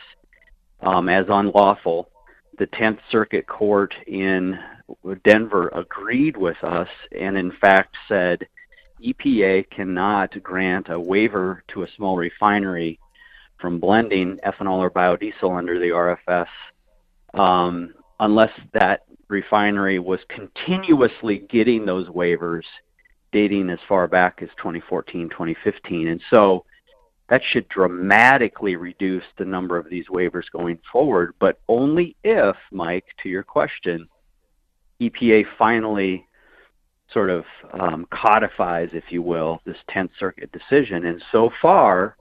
um, 0.84 1.08
as 1.08 1.26
unlawful. 1.28 2.10
The 2.58 2.66
Tenth 2.66 3.00
Circuit 3.10 3.46
Court 3.46 3.94
in 4.06 4.58
Denver 5.24 5.68
agreed 5.68 6.36
with 6.36 6.62
us 6.62 6.88
and, 7.18 7.36
in 7.36 7.52
fact, 7.60 7.96
said 8.06 8.46
EPA 9.04 9.68
cannot 9.70 10.40
grant 10.42 10.88
a 10.88 11.00
waiver 11.00 11.64
to 11.68 11.82
a 11.82 11.88
small 11.96 12.16
refinery 12.16 13.00
from 13.58 13.80
blending 13.80 14.38
ethanol 14.46 14.78
or 14.78 14.90
biodiesel 14.90 15.56
under 15.56 15.78
the 15.80 15.88
RFS 15.88 16.46
um, 17.34 17.94
unless 18.20 18.52
that 18.72 19.04
refinery 19.28 19.98
was 19.98 20.20
continuously 20.28 21.38
getting 21.50 21.84
those 21.84 22.06
waivers 22.08 22.64
dating 23.32 23.68
as 23.70 23.80
far 23.88 24.06
back 24.06 24.40
as 24.42 24.48
2014, 24.58 25.28
2015. 25.28 26.08
And 26.08 26.20
so 26.30 26.64
that 27.28 27.42
should 27.42 27.68
dramatically 27.68 28.76
reduce 28.76 29.24
the 29.38 29.44
number 29.44 29.78
of 29.78 29.88
these 29.88 30.06
waivers 30.08 30.50
going 30.52 30.78
forward, 30.92 31.34
but 31.38 31.58
only 31.68 32.16
if, 32.22 32.56
Mike, 32.70 33.06
to 33.22 33.28
your 33.28 33.42
question, 33.42 34.08
EPA 35.00 35.46
finally 35.58 36.26
sort 37.12 37.30
of 37.30 37.44
um, 37.72 38.06
codifies, 38.10 38.90
if 38.92 39.04
you 39.10 39.22
will, 39.22 39.60
this 39.64 39.76
10th 39.90 40.10
Circuit 40.18 40.50
decision. 40.52 41.06
And 41.06 41.22
so 41.32 41.50
far, 41.62 42.16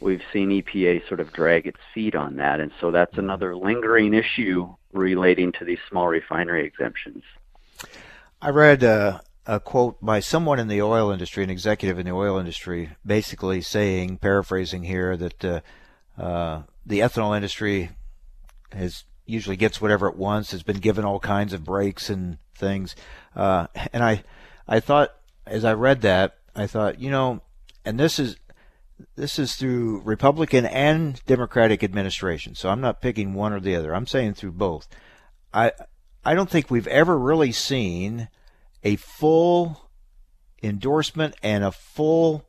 we've 0.00 0.22
seen 0.32 0.50
EPA 0.50 1.06
sort 1.08 1.20
of 1.20 1.32
drag 1.32 1.66
its 1.66 1.80
feet 1.94 2.14
on 2.14 2.36
that. 2.36 2.60
And 2.60 2.70
so 2.80 2.90
that's 2.90 3.18
another 3.18 3.56
lingering 3.56 4.14
issue 4.14 4.72
relating 4.92 5.52
to 5.52 5.64
these 5.64 5.78
small 5.88 6.08
refinery 6.08 6.66
exemptions. 6.66 7.24
I 8.40 8.50
read 8.50 8.84
uh, 8.84 9.20
a 9.46 9.58
quote 9.58 10.00
by 10.00 10.20
someone 10.20 10.58
in 10.58 10.68
the 10.68 10.82
oil 10.82 11.10
industry, 11.10 11.42
an 11.42 11.50
executive 11.50 11.98
in 11.98 12.06
the 12.06 12.12
oil 12.12 12.38
industry, 12.38 12.90
basically 13.04 13.60
saying, 13.60 14.18
paraphrasing 14.18 14.84
here, 14.84 15.16
that 15.16 15.44
uh, 15.44 15.60
uh, 16.18 16.62
the 16.86 17.00
ethanol 17.00 17.34
industry 17.34 17.90
has 18.72 19.04
usually 19.26 19.56
gets 19.56 19.80
whatever 19.80 20.08
it 20.08 20.16
wants, 20.16 20.50
has 20.50 20.62
been 20.62 20.78
given 20.78 21.04
all 21.04 21.20
kinds 21.20 21.52
of 21.52 21.64
breaks 21.64 22.10
and 22.10 22.38
things. 22.54 22.94
Uh, 23.34 23.66
and 23.92 24.02
I, 24.02 24.22
I 24.68 24.80
thought, 24.80 25.14
as 25.46 25.64
I 25.64 25.72
read 25.72 26.02
that, 26.02 26.38
I 26.54 26.66
thought, 26.66 27.00
you 27.00 27.10
know, 27.10 27.40
and 27.84 27.98
this 27.98 28.18
is 28.18 28.36
this 29.16 29.38
is 29.38 29.56
through 29.56 30.00
Republican 30.02 30.64
and 30.64 31.20
Democratic 31.26 31.82
administration. 31.82 32.54
So 32.54 32.68
I'm 32.68 32.80
not 32.80 33.00
picking 33.00 33.34
one 33.34 33.52
or 33.52 33.58
the 33.58 33.74
other. 33.74 33.94
I'm 33.94 34.06
saying 34.06 34.34
through 34.34 34.52
both. 34.52 34.86
I 35.52 35.72
I 36.24 36.34
don't 36.34 36.48
think 36.48 36.70
we've 36.70 36.86
ever 36.86 37.18
really 37.18 37.50
seen 37.50 38.28
a 38.84 38.96
full 38.96 39.88
endorsement 40.62 41.34
and 41.42 41.64
a 41.64 41.72
full 41.72 42.46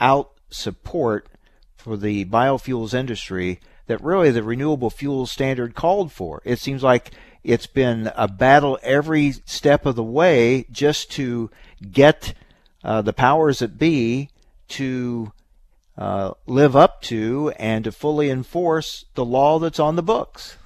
out 0.00 0.32
support 0.50 1.28
for 1.76 1.96
the 1.96 2.24
biofuels 2.24 2.94
industry 2.94 3.60
that 3.86 4.02
really 4.02 4.30
the 4.30 4.42
renewable 4.42 4.90
fuels 4.90 5.32
standard 5.32 5.74
called 5.74 6.12
for. 6.12 6.42
It 6.44 6.58
seems 6.58 6.82
like 6.82 7.10
it's 7.42 7.66
been 7.66 8.12
a 8.14 8.28
battle 8.28 8.78
every 8.82 9.32
step 9.32 9.86
of 9.86 9.96
the 9.96 10.02
way 10.02 10.66
just 10.70 11.10
to 11.12 11.50
get 11.90 12.34
uh, 12.84 13.02
the 13.02 13.12
powers 13.12 13.60
that 13.60 13.78
be 13.78 14.28
to 14.68 15.32
uh, 15.96 16.32
live 16.46 16.76
up 16.76 17.02
to 17.02 17.52
and 17.58 17.84
to 17.84 17.92
fully 17.92 18.30
enforce 18.30 19.06
the 19.14 19.24
law 19.24 19.58
that's 19.58 19.80
on 19.80 19.96
the 19.96 20.02
books. 20.02 20.56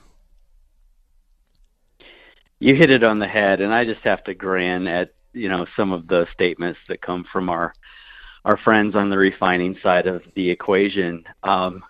You 2.62 2.76
hit 2.76 2.90
it 2.90 3.02
on 3.02 3.18
the 3.18 3.26
head, 3.26 3.60
and 3.60 3.74
I 3.74 3.84
just 3.84 4.02
have 4.02 4.22
to 4.22 4.34
grin 4.34 4.86
at 4.86 5.12
you 5.32 5.48
know 5.48 5.66
some 5.74 5.90
of 5.90 6.06
the 6.06 6.28
statements 6.32 6.78
that 6.86 7.02
come 7.02 7.26
from 7.32 7.48
our 7.48 7.74
our 8.44 8.56
friends 8.56 8.94
on 8.94 9.10
the 9.10 9.18
refining 9.18 9.76
side 9.82 10.06
of 10.06 10.22
the 10.36 10.48
equation. 10.48 11.24
Um, 11.42 11.82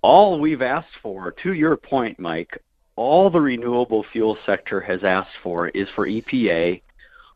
all 0.00 0.40
we've 0.40 0.62
asked 0.62 0.96
for, 1.02 1.32
to 1.42 1.52
your 1.52 1.76
point, 1.76 2.18
Mike, 2.18 2.62
all 2.96 3.28
the 3.28 3.42
renewable 3.42 4.06
fuel 4.10 4.38
sector 4.46 4.80
has 4.80 5.04
asked 5.04 5.36
for 5.42 5.68
is 5.68 5.86
for 5.94 6.08
EPA 6.08 6.80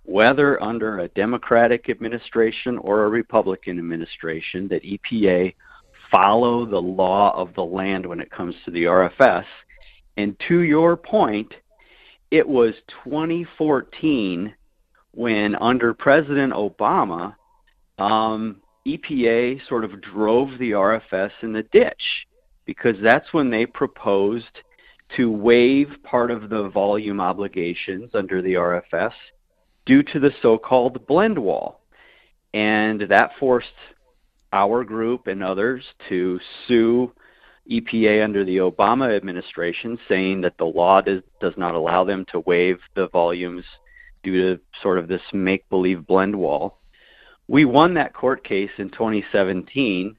whether 0.05 0.63
under 0.63 1.01
a 1.01 1.09
Democratic 1.09 1.91
administration 1.91 2.79
or 2.79 3.05
a 3.05 3.11
Republican 3.11 3.79
administration, 3.79 4.69
that 4.69 4.83
EPA 4.85 5.55
follow 6.11 6.65
the 6.65 6.81
law 6.81 7.37
of 7.37 7.55
the 7.55 7.65
land 7.65 8.07
when 8.07 8.21
it 8.21 8.31
comes 8.31 8.55
to 8.65 8.71
the 8.71 8.85
RFS. 8.85 9.45
And 10.17 10.35
to 10.49 10.61
your 10.61 10.97
point, 10.97 11.53
it 12.31 12.49
was 12.49 12.75
2014 13.05 14.55
when, 15.13 15.57
under 15.57 15.93
President 15.93 16.53
Obama, 16.53 17.35
um, 17.99 18.61
EPA 18.87 19.67
sort 19.69 19.85
of 19.85 20.01
drove 20.01 20.59
the 20.59 20.71
RFS 20.71 21.33
in 21.43 21.53
the 21.53 21.65
ditch 21.65 22.27
because 22.65 22.97
that's 23.03 23.33
when 23.33 23.51
they 23.51 23.67
proposed 23.67 24.63
to 25.17 25.31
waive 25.31 25.89
part 26.05 26.31
of 26.31 26.49
the 26.49 26.69
volume 26.69 27.21
obligations 27.21 28.11
under 28.15 28.41
the 28.41 28.55
RFS 28.55 29.13
due 29.87 30.03
to 30.05 30.21
the 30.21 30.31
so-called 30.41 31.05
blend 31.07 31.39
wall. 31.39 31.81
And 32.55 33.03
that 33.03 33.33
forced 33.39 33.69
our 34.53 34.85
group 34.85 35.27
and 35.27 35.43
others 35.43 35.85
to 36.09 36.39
sue 36.67 37.13
EPA 37.71 38.25
under 38.25 38.45
the 38.45 38.59
Obama 38.59 39.15
administration, 39.17 39.99
saying 40.09 40.41
that 40.41 40.59
the 40.59 40.65
law 40.65 41.01
does, 41.01 41.23
does 41.41 41.55
not 41.57 41.75
allow 41.75 42.05
them 42.05 42.25
to 42.33 42.41
waive 42.41 42.79
the 42.95 43.09
volumes 43.09 43.65
due 44.23 44.57
to 44.57 44.61
sort 44.83 44.99
of 44.99 45.09
this 45.09 45.23
make 45.33 45.69
believe 45.69 46.07
blend 46.07 46.37
wall. 46.37 46.79
We 47.49 47.65
won 47.65 47.95
that 47.95 48.15
court 48.15 48.45
case 48.45 48.71
in 48.79 48.91
2017. 48.91 50.17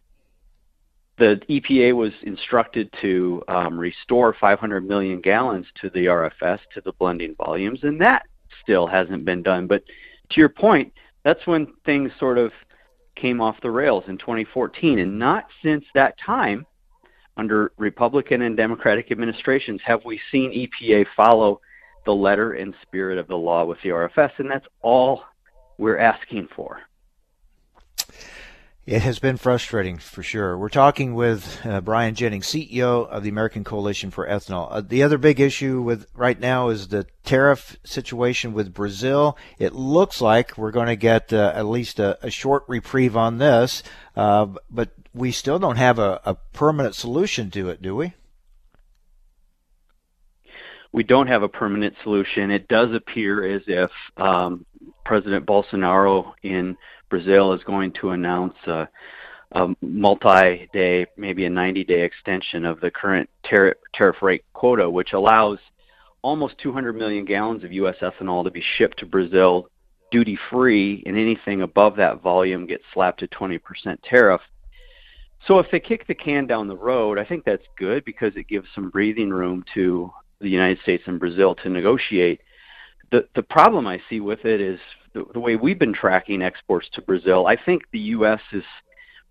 The 1.18 1.42
EPA 1.50 1.96
was 1.96 2.14
instructed 2.24 2.94
to 3.02 3.44
um, 3.48 3.78
restore 3.78 4.36
500 4.40 4.88
million 4.88 5.22
gallons 5.22 5.68
to 5.82 5.90
the 5.90 6.06
RFS, 6.06 6.60
to 6.74 6.82
the 6.82 6.94
blending 6.94 7.36
volumes, 7.36 7.80
and 7.84 8.02
that 8.02 8.24
still 8.64 8.88
hasn't 8.88 9.26
been 9.26 9.44
done. 9.44 9.68
But 9.68 9.84
to 10.32 10.40
your 10.40 10.50
point, 10.50 10.94
that's 11.24 11.46
when 11.46 11.68
things 11.86 12.12
sort 12.20 12.38
of 12.38 12.52
came 13.16 13.42
off 13.42 13.62
the 13.62 13.70
rails 13.70 14.06
in 14.08 14.18
2014. 14.18 15.00
And 15.00 15.20
not 15.20 15.46
since 15.62 15.86
that 15.94 16.16
time, 16.18 16.66
under 17.42 17.72
Republican 17.78 18.44
and 18.44 18.56
Democratic 18.56 19.12
administrations, 19.12 19.82
have 19.84 20.06
we 20.06 20.22
seen 20.32 20.52
EPA 20.52 21.08
follow 21.18 21.60
the 22.06 22.14
letter 22.14 22.54
and 22.54 22.74
spirit 22.82 23.18
of 23.18 23.28
the 23.28 23.36
law 23.36 23.66
with 23.66 23.78
the 23.84 23.90
RFS. 23.90 24.32
And 24.38 24.50
that's 24.50 24.66
all 24.82 25.24
we're 25.78 25.98
asking 25.98 26.48
for. 26.56 26.82
It 28.88 29.04
has 29.04 29.20
been 29.20 29.38
frustrating 29.38 30.00
for 30.00 30.24
sure. 30.24 30.58
We're 30.58 30.70
talking 30.70 31.14
with 31.14 31.64
uh, 31.64 31.82
Brian 31.82 32.16
Jennings, 32.16 32.48
CEO 32.48 33.08
of 33.08 33.22
the 33.22 33.30
American 33.30 33.64
Coalition 33.64 34.10
for 34.10 34.28
Ethanol. 34.28 34.70
Uh, 34.72 34.82
the 34.82 35.04
other 35.04 35.20
big 35.20 35.40
issue 35.40 35.84
with 35.84 36.08
right 36.16 36.40
now 36.40 36.70
is 36.70 36.88
the 36.88 37.06
tariff 37.24 37.78
situation 37.84 38.54
with 38.54 38.74
Brazil. 38.74 39.38
It 39.60 39.74
looks 39.74 40.20
like 40.20 40.58
we're 40.58 40.72
going 40.72 40.88
to 40.88 40.96
get 40.96 41.32
uh, 41.32 41.54
at 41.56 41.68
least 41.68 42.00
a, 42.00 42.18
a, 42.26 42.32
short 42.32 42.64
reprieve 42.68 43.16
on 43.16 43.38
this, 43.38 43.84
uh, 44.16 44.48
but 44.72 44.90
we 45.14 45.32
still 45.32 45.60
don't 45.60 45.78
have 45.78 46.00
a, 46.00 46.20
a 46.26 46.34
permanent 46.34 46.96
solution 46.96 47.52
to 47.52 47.70
it, 47.70 47.84
do 47.84 47.96
we? 47.96 48.16
we 50.92 51.04
don't 51.04 51.28
have 51.28 51.44
a 51.44 51.48
permanent 51.48 51.96
solution. 52.04 52.52
It 52.52 52.68
does 52.68 52.94
appear 52.94 53.56
as 53.56 53.62
if 53.68 53.92
um, 54.18 54.66
President 55.06 55.46
Bolsonaro 55.46 56.34
in 56.44 56.78
Brazil 57.12 57.54
is 57.54 57.64
going 57.64 57.92
to 58.02 58.10
announce 58.10 58.56
a, 58.66 58.90
a 59.52 59.68
multi-day, 59.82 61.06
maybe 61.16 61.46
a 61.46 61.50
90-day 61.50 62.02
extension 62.02 62.66
of 62.66 62.80
the 62.80 62.90
current 62.90 63.30
tariff, 63.46 63.78
tariff 63.94 64.24
rate 64.24 64.44
quota, 64.54 64.90
which 64.90 65.14
allows 65.14 65.60
almost 66.24 66.58
200 66.58 66.94
million 66.94 67.26
gallons 67.26 67.64
of 67.64 67.72
U.S. 67.74 67.98
ethanol 68.02 68.44
to 68.44 68.50
be 68.50 68.64
shipped 68.78 68.98
to 69.00 69.06
Brazil 69.06 69.68
duty 70.12 70.38
free, 70.50 71.04
and 71.06 71.18
anything 71.18 71.62
above 71.62 71.96
that 71.96 72.22
volume 72.22 72.66
gets 72.66 72.84
slapped 72.94 73.22
a 73.22 73.28
20% 73.28 73.60
tariff. 74.04 74.42
So 75.48 75.58
if 75.60 75.68
they 75.72 75.80
kick 75.80 76.06
the 76.06 76.14
can 76.16 76.46
down 76.46 76.68
the 76.68 76.78
road, 76.78 77.18
I 77.18 77.26
think 77.26 77.46
that's 77.46 77.66
good 77.78 78.06
because 78.06 78.34
it 78.36 78.48
gives 78.48 78.68
some 78.76 78.90
breathing 78.90 79.30
room 79.30 79.64
to 79.74 80.12
the 80.40 80.50
United 80.50 80.80
States 80.82 81.04
and 81.08 81.20
Brazil 81.20 81.56
to 81.56 81.70
negotiate. 81.70 82.42
The 83.12 83.28
the 83.36 83.44
problem 83.44 83.88
I 83.88 84.02
see 84.10 84.20
with 84.20 84.46
it 84.46 84.62
is 84.62 84.80
the, 85.14 85.40
way 85.40 85.56
we've 85.56 85.80
been 85.80 85.94
tracking 85.94 86.42
exports 86.42 86.88
to 86.94 87.02
Brazil. 87.02 87.48
I 87.48 87.56
think 87.56 87.84
the 87.92 88.00
U.S. 88.00 88.42
is 88.52 88.64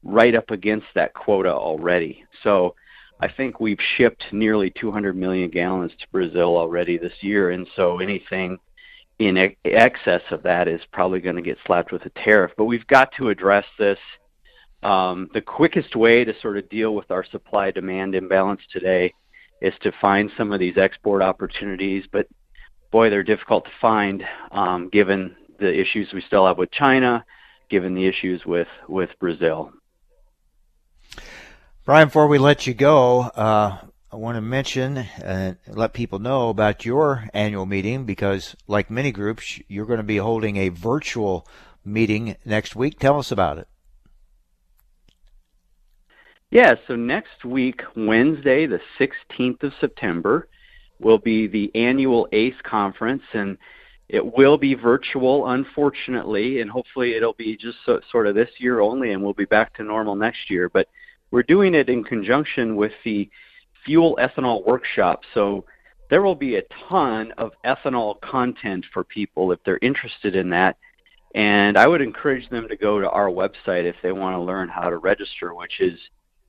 right 0.03 0.35
up 0.35 0.51
against 0.51 0.87
that 0.95 1.15
quota 1.15 1.53
already. 1.53 2.25
So 2.43 2.75
I 3.21 3.29
think 3.29 3.61
we've 3.61 3.81
shipped 3.97 4.25
nearly 4.33 4.71
200 4.71 5.17
million 5.17 5.51
gallons 5.51 5.93
to 6.01 6.07
Brazil 6.11 6.57
already 6.57 6.99
this 6.99 7.13
year, 7.21 7.51
and 7.51 7.67
so 7.77 7.99
anything 7.99 8.59
in 9.19 9.37
ex- 9.37 9.57
excess 9.65 10.23
of 10.31 10.43
that 10.45 10.69
is 10.69 10.81
probably 10.93 11.21
going 11.21 11.37
to 11.37 11.43
get 11.43 11.59
slapped 11.67 11.93
with 11.93 12.07
a 12.07 12.11
tariff. 12.11 12.53
But 12.57 12.65
we've 12.65 12.87
got 12.87 13.13
to 13.19 13.29
address 13.29 13.67
this. 13.79 13.99
Um, 14.83 15.29
the 15.35 15.43
quickest 15.43 15.95
way 15.95 16.25
to 16.25 16.33
sort 16.41 16.57
of 16.57 16.69
deal 16.71 16.95
with 16.95 17.11
our 17.11 17.25
supply 17.25 17.71
demand 17.71 18.15
imbalance 18.15 18.63
today 18.73 19.13
is 19.61 19.75
to 19.83 19.93
find 20.01 20.31
some 20.39 20.53
of 20.53 20.61
these 20.61 20.79
export 20.79 21.21
opportunities, 21.21 22.05
but 22.11 22.27
boy, 22.91 23.11
they're 23.11 23.23
difficult 23.23 23.65
to 23.65 23.71
find 23.79 24.25
um, 24.53 24.89
given 24.89 25.37
the 25.61 25.81
issues 25.81 26.13
we 26.13 26.23
still 26.23 26.47
have 26.47 26.59
with 26.59 26.71
China, 26.71 27.25
given 27.69 27.95
the 27.95 28.07
issues 28.07 28.45
with, 28.45 28.69
with 28.89 29.11
Brazil. 29.21 29.73
Brian, 31.85 32.09
before 32.09 32.27
we 32.27 32.39
let 32.39 32.67
you 32.67 32.75
go, 32.75 33.21
uh, 33.21 33.79
I 34.13 34.17
want 34.17 34.37
to 34.37 34.41
mention 34.41 34.99
and 35.23 35.57
let 35.69 35.93
people 35.93 36.19
know 36.19 36.49
about 36.49 36.85
your 36.85 37.29
annual 37.33 37.67
meeting 37.67 38.07
because, 38.07 38.57
like 38.67 38.91
many 38.91 39.13
groups, 39.13 39.61
you're 39.69 39.87
going 39.87 39.99
to 39.99 40.03
be 40.03 40.17
holding 40.17 40.57
a 40.57 40.69
virtual 40.69 41.47
meeting 41.85 42.37
next 42.45 42.75
week. 42.75 42.99
Tell 42.99 43.19
us 43.19 43.31
about 43.31 43.59
it. 43.59 43.69
Yeah, 46.51 46.75
so 46.89 46.97
next 46.97 47.45
week, 47.45 47.83
Wednesday, 47.95 48.67
the 48.67 48.81
16th 48.99 49.63
of 49.63 49.73
September, 49.81 50.49
will 50.99 51.19
be 51.19 51.47
the 51.47 51.71
annual 51.75 52.29
ACE 52.33 52.61
conference, 52.63 53.23
and 53.33 53.57
it 54.13 54.37
will 54.37 54.59
be 54.59 54.75
virtual, 54.75 55.49
unfortunately, 55.49 56.61
and 56.61 56.71
hopefully 56.71 57.15
it'll 57.15 57.35
be 57.35 57.57
just 57.57 57.79
so, 57.87 58.01
sort 58.11 58.27
of 58.27 58.35
this 58.35 58.51
year 58.59 58.81
only, 58.81 59.13
and 59.13 59.23
we'll 59.23 59.33
be 59.33 59.45
back 59.45 59.75
to 59.77 59.85
normal 59.85 60.17
next 60.17 60.51
year. 60.51 60.69
But 60.69 60.89
we're 61.31 61.45
doing 61.45 61.75
it 61.75 61.89
in 61.89 62.03
conjunction 62.03 62.75
with 62.75 62.93
the 63.05 63.31
Fuel 63.85 64.19
Ethanol 64.21 64.67
Workshop. 64.67 65.23
So 65.33 65.65
there 66.11 66.23
will 66.23 66.35
be 66.35 66.57
a 66.57 66.63
ton 66.89 67.33
of 67.39 67.53
ethanol 67.65 68.21
content 68.21 68.85
for 68.93 69.05
people 69.05 69.53
if 69.53 69.61
they're 69.65 69.79
interested 69.81 70.35
in 70.35 70.51
that. 70.51 70.77
And 71.37 71.79
I 71.79 71.87
would 71.87 72.03
encourage 72.03 72.49
them 72.51 72.67
to 72.67 72.77
go 72.77 73.01
to 73.01 73.09
our 73.09 73.29
website 73.29 73.85
if 73.85 73.95
they 74.03 74.11
want 74.11 74.35
to 74.35 74.41
learn 74.41 74.69
how 74.69 74.91
to 74.91 74.97
register, 74.97 75.55
which 75.55 75.81
is 75.81 75.99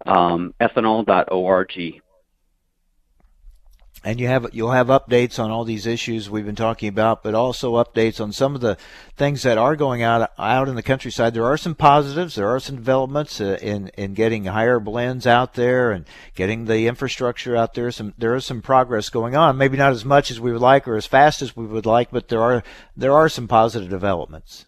um, 0.08 0.56
ethanol.org 0.60 2.02
and 4.04 4.20
you 4.20 4.28
have 4.28 4.48
you'll 4.52 4.72
have 4.72 4.88
updates 4.88 5.38
on 5.38 5.52
all 5.52 5.64
these 5.64 5.86
issues 5.86 6.30
we've 6.30 6.46
been 6.46 6.56
talking 6.56 6.90
about, 6.90 7.24
but 7.24 7.36
also 7.36 7.74
updates 7.74 8.20
on 8.20 8.32
some 8.32 8.56
of 8.56 8.62
the 8.62 8.78
things 9.16 9.44
that 9.44 9.58
are 9.58 9.76
going 9.76 10.02
out 10.02 10.32
out 10.40 10.68
in 10.68 10.76
the 10.76 10.84
countryside. 10.84 11.34
There 11.34 11.46
are 11.46 11.58
some 11.58 11.76
positives. 11.76 12.36
There 12.36 12.50
are 12.50 12.60
some 12.60 12.78
developments 12.78 13.40
uh, 13.40 13.58
in 13.62 13.90
in 13.90 14.14
getting 14.14 14.46
higher 14.46 14.80
blends 14.80 15.28
out 15.28 15.54
there 15.54 15.92
and 15.92 16.06
getting 16.34 16.66
the 16.66 16.88
infrastructure 16.88 17.56
out 17.56 17.76
there. 17.76 17.92
Some 17.92 18.14
there 18.18 18.36
is 18.36 18.46
some 18.46 18.62
progress 18.62 19.10
going 19.10 19.36
on. 19.36 19.58
Maybe 19.58 19.78
not 19.78 19.92
as 19.92 20.06
much 20.06 20.32
as 20.32 20.40
we 20.40 20.52
would 20.52 20.62
like 20.62 20.88
or 20.88 20.96
as 20.96 21.06
fast 21.06 21.42
as 21.42 21.56
we 21.56 21.66
would 21.66 21.86
like, 21.86 22.10
but 22.12 22.30
there 22.30 22.42
are 22.42 22.64
there 22.98 23.14
are 23.14 23.30
some 23.30 23.48
positive 23.48 23.90
developments. 23.90 24.66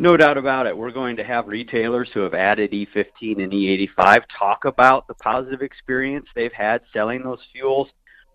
No 0.00 0.16
doubt 0.16 0.38
about 0.38 0.68
it. 0.68 0.78
We're 0.78 0.92
going 0.92 1.16
to 1.16 1.24
have 1.24 1.48
retailers 1.48 2.08
who 2.14 2.20
have 2.20 2.32
added 2.32 2.70
E15 2.70 3.42
and 3.42 3.50
E85 3.50 4.22
talk 4.38 4.64
about 4.64 5.08
the 5.08 5.14
positive 5.14 5.60
experience 5.60 6.26
they've 6.36 6.52
had 6.52 6.82
selling 6.92 7.24
those 7.24 7.40
fuels. 7.52 7.88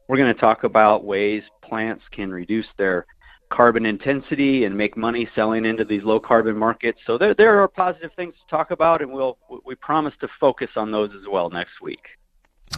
We're 0.10 0.18
going 0.18 0.34
to 0.34 0.42
talk 0.42 0.66
about 0.66 1.06
ways 1.06 1.42
plants 1.64 2.04
can 2.12 2.32
reduce 2.32 2.66
their 2.78 3.06
carbon 3.50 3.86
intensity 3.86 4.66
and 4.66 4.78
make 4.78 4.98
money 4.98 5.26
selling 5.36 5.64
into 5.64 5.86
these 5.86 6.04
low 6.04 6.20
carbon 6.20 6.58
markets. 6.58 7.00
So 7.08 7.18
there 7.18 7.34
there 7.34 7.58
are 7.62 7.70
positive 7.70 8.12
things 8.18 8.34
to 8.34 8.50
talk 8.54 8.72
about 8.72 9.02
and 9.02 9.14
we'll 9.14 9.38
we 9.66 9.76
promise 9.76 10.14
to 10.20 10.28
focus 10.42 10.72
on 10.76 10.92
those 10.92 11.12
as 11.12 11.30
well 11.32 11.50
next 11.50 11.80
week. 11.82 12.04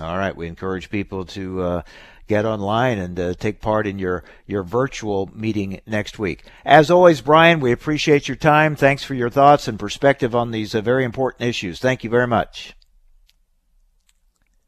All 0.02 0.18
right, 0.18 0.36
we 0.36 0.48
encourage 0.48 0.90
people 0.90 1.24
to 1.26 1.62
uh, 1.62 1.82
get 2.28 2.46
online 2.46 2.98
and 2.98 3.20
uh, 3.20 3.34
take 3.36 3.62
part 3.62 3.88
in 3.88 3.98
your, 3.98 4.24
your 4.46 4.64
virtual 4.64 5.30
meeting 5.34 5.80
next 5.86 6.20
week. 6.20 6.44
As 6.66 6.92
always, 6.92 7.22
Brian, 7.22 7.60
we 7.60 7.72
appreciate 7.72 8.28
your 8.28 8.36
time. 8.36 8.76
Thanks 8.76 9.04
for 9.04 9.14
your 9.14 9.30
thoughts 9.30 9.68
and 9.68 9.80
perspective 9.80 10.36
on 10.36 10.52
these 10.52 10.76
uh, 10.76 10.82
very 10.82 11.06
important 11.06 11.48
issues. 11.48 11.80
Thank 11.80 12.04
you 12.04 12.10
very 12.10 12.28
much. 12.28 12.76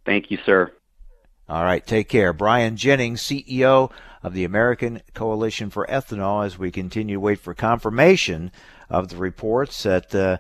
Thank 0.05 0.32
you, 0.32 0.38
sir. 0.45 0.71
All 1.49 1.63
right, 1.63 1.86
take 1.86 2.07
care. 2.07 2.32
Brian 2.32 2.78
Jennings, 2.78 3.21
CEO 3.21 3.91
of 4.23 4.34
the 4.34 4.45
American 4.45 5.01
Coalition 5.13 5.69
for 5.69 5.86
Ethanol, 5.88 6.45
as 6.45 6.57
we 6.57 6.71
continue 6.71 7.15
to 7.15 7.21
wait 7.21 7.39
for 7.39 7.53
confirmation 7.53 8.51
of 8.89 9.09
the 9.09 9.17
reports 9.17 9.84
that 9.84 10.13
uh, 10.15 10.38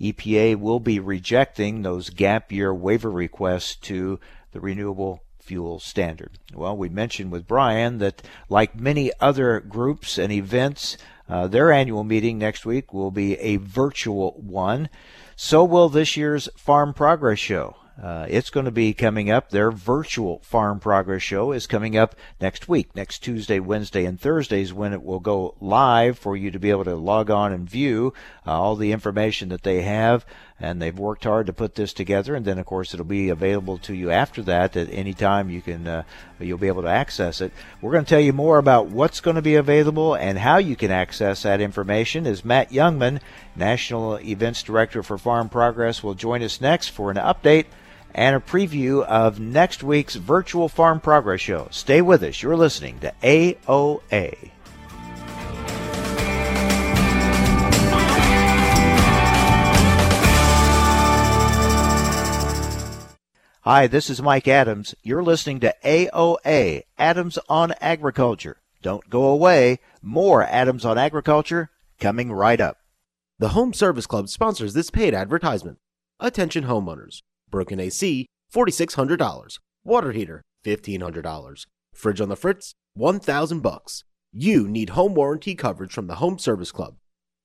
EPA 0.00 0.56
will 0.56 0.80
be 0.80 0.98
rejecting 0.98 1.82
those 1.82 2.10
gap 2.10 2.50
year 2.50 2.72
waiver 2.72 3.10
requests 3.10 3.76
to 3.76 4.18
the 4.52 4.60
renewable 4.60 5.22
fuel 5.38 5.80
standard. 5.80 6.38
Well, 6.54 6.76
we 6.76 6.88
mentioned 6.88 7.32
with 7.32 7.46
Brian 7.46 7.98
that, 7.98 8.22
like 8.48 8.78
many 8.78 9.10
other 9.20 9.60
groups 9.60 10.16
and 10.16 10.32
events, 10.32 10.96
uh, 11.28 11.48
their 11.48 11.72
annual 11.72 12.04
meeting 12.04 12.38
next 12.38 12.64
week 12.64 12.92
will 12.94 13.10
be 13.10 13.36
a 13.38 13.56
virtual 13.56 14.32
one. 14.32 14.88
So 15.36 15.64
will 15.64 15.88
this 15.88 16.16
year's 16.16 16.48
Farm 16.56 16.94
Progress 16.94 17.38
Show. 17.38 17.76
Uh, 18.02 18.24
it's 18.30 18.48
going 18.48 18.64
to 18.64 18.70
be 18.70 18.94
coming 18.94 19.30
up. 19.30 19.50
Their 19.50 19.70
virtual 19.70 20.38
Farm 20.38 20.80
Progress 20.80 21.22
Show 21.22 21.52
is 21.52 21.66
coming 21.66 21.98
up 21.98 22.14
next 22.40 22.66
week, 22.66 22.96
next 22.96 23.18
Tuesday, 23.18 23.60
Wednesday, 23.60 24.06
and 24.06 24.18
Thursdays 24.18 24.72
when 24.72 24.94
it 24.94 25.02
will 25.02 25.20
go 25.20 25.54
live 25.60 26.18
for 26.18 26.34
you 26.34 26.50
to 26.50 26.58
be 26.58 26.70
able 26.70 26.84
to 26.84 26.94
log 26.94 27.30
on 27.30 27.52
and 27.52 27.68
view 27.68 28.14
uh, 28.46 28.58
all 28.58 28.74
the 28.74 28.92
information 28.92 29.50
that 29.50 29.64
they 29.64 29.82
have. 29.82 30.24
And 30.58 30.80
they've 30.80 30.98
worked 30.98 31.24
hard 31.24 31.46
to 31.46 31.52
put 31.52 31.74
this 31.74 31.92
together. 31.92 32.34
And 32.34 32.46
then, 32.46 32.58
of 32.58 32.64
course, 32.64 32.94
it'll 32.94 33.04
be 33.04 33.28
available 33.28 33.76
to 33.78 33.94
you 33.94 34.10
after 34.10 34.42
that 34.42 34.76
at 34.76 34.88
any 34.90 35.12
time 35.12 35.50
you 35.50 35.60
can, 35.60 35.86
uh, 35.86 36.02
you'll 36.38 36.58
be 36.58 36.68
able 36.68 36.82
to 36.82 36.88
access 36.88 37.42
it. 37.42 37.52
We're 37.82 37.92
going 37.92 38.04
to 38.04 38.08
tell 38.08 38.20
you 38.20 38.32
more 38.32 38.58
about 38.58 38.88
what's 38.88 39.20
going 39.20 39.36
to 39.36 39.42
be 39.42 39.56
available 39.56 40.14
and 40.14 40.38
how 40.38 40.56
you 40.56 40.76
can 40.76 40.90
access 40.90 41.42
that 41.42 41.60
information 41.60 42.26
as 42.26 42.46
Matt 42.46 42.70
Jungmann, 42.70 43.20
National 43.56 44.18
Events 44.20 44.62
Director 44.62 45.02
for 45.02 45.18
Farm 45.18 45.50
Progress, 45.50 46.02
will 46.02 46.14
join 46.14 46.42
us 46.42 46.62
next 46.62 46.88
for 46.88 47.10
an 47.10 47.16
update 47.18 47.66
and 48.14 48.36
a 48.36 48.40
preview 48.40 49.04
of 49.04 49.40
next 49.40 49.82
week's 49.82 50.16
virtual 50.16 50.68
Farm 50.68 51.00
Progress 51.00 51.40
Show. 51.40 51.68
Stay 51.70 52.02
with 52.02 52.22
us. 52.22 52.42
You're 52.42 52.56
listening 52.56 52.98
to 53.00 53.12
AOA. 53.22 54.50
Hi, 63.62 63.86
this 63.86 64.08
is 64.08 64.22
Mike 64.22 64.48
Adams. 64.48 64.94
You're 65.02 65.22
listening 65.22 65.60
to 65.60 65.74
AOA, 65.84 66.84
Adams 66.98 67.38
on 67.48 67.74
Agriculture. 67.80 68.56
Don't 68.82 69.08
go 69.10 69.24
away. 69.24 69.80
More 70.00 70.42
Adams 70.42 70.86
on 70.86 70.96
Agriculture 70.96 71.70
coming 72.00 72.32
right 72.32 72.60
up. 72.60 72.78
The 73.38 73.50
Home 73.50 73.74
Service 73.74 74.06
Club 74.06 74.28
sponsors 74.28 74.72
this 74.72 74.90
paid 74.90 75.14
advertisement. 75.14 75.78
Attention 76.18 76.64
homeowners. 76.64 77.20
Broken 77.50 77.80
AC, 77.80 78.26
$4,600. 78.52 79.58
Water 79.84 80.12
heater, 80.12 80.42
$1,500. 80.64 81.66
Fridge 81.94 82.20
on 82.20 82.28
the 82.28 82.36
fritz, 82.36 82.74
1000 82.94 83.60
bucks. 83.60 84.04
You 84.32 84.68
need 84.68 84.90
home 84.90 85.14
warranty 85.14 85.54
coverage 85.54 85.92
from 85.92 86.06
the 86.06 86.16
Home 86.16 86.38
Service 86.38 86.70
Club. 86.70 86.96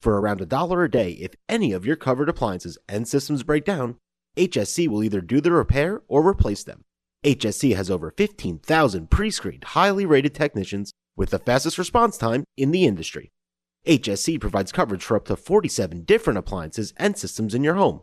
For 0.02 0.20
around 0.20 0.42
a 0.42 0.46
dollar 0.46 0.84
a 0.84 0.92
day, 0.92 1.12
if 1.14 1.32
any 1.50 1.72
of 1.72 1.86
your 1.86 1.96
covered 1.96 2.30
appliances 2.30 2.78
and 2.88 3.08
systems 3.08 3.44
break 3.44 3.66
down, 3.66 3.96
HSC 4.38 4.88
will 4.88 5.04
either 5.04 5.22
do 5.22 5.42
the 5.42 5.52
repair 5.52 6.04
or 6.08 6.28
replace 6.28 6.64
them. 6.64 6.84
HSC 7.24 7.76
has 7.76 7.90
over 7.90 8.12
15,000 8.12 9.10
pre 9.10 9.32
screened, 9.32 9.64
highly 9.64 10.06
rated 10.06 10.36
technicians 10.36 10.92
with 11.16 11.32
the 11.32 11.40
fastest 11.40 11.78
response 11.78 12.18
time 12.18 12.44
in 12.56 12.72
the 12.72 12.86
industry. 12.86 13.32
HSC 13.88 14.40
provides 14.40 14.72
coverage 14.72 15.04
for 15.04 15.18
up 15.18 15.26
to 15.26 15.36
47 15.36 16.04
different 16.04 16.38
appliances 16.38 16.94
and 16.98 17.18
systems 17.18 17.56
in 17.56 17.64
your 17.64 17.76
home. 17.76 18.02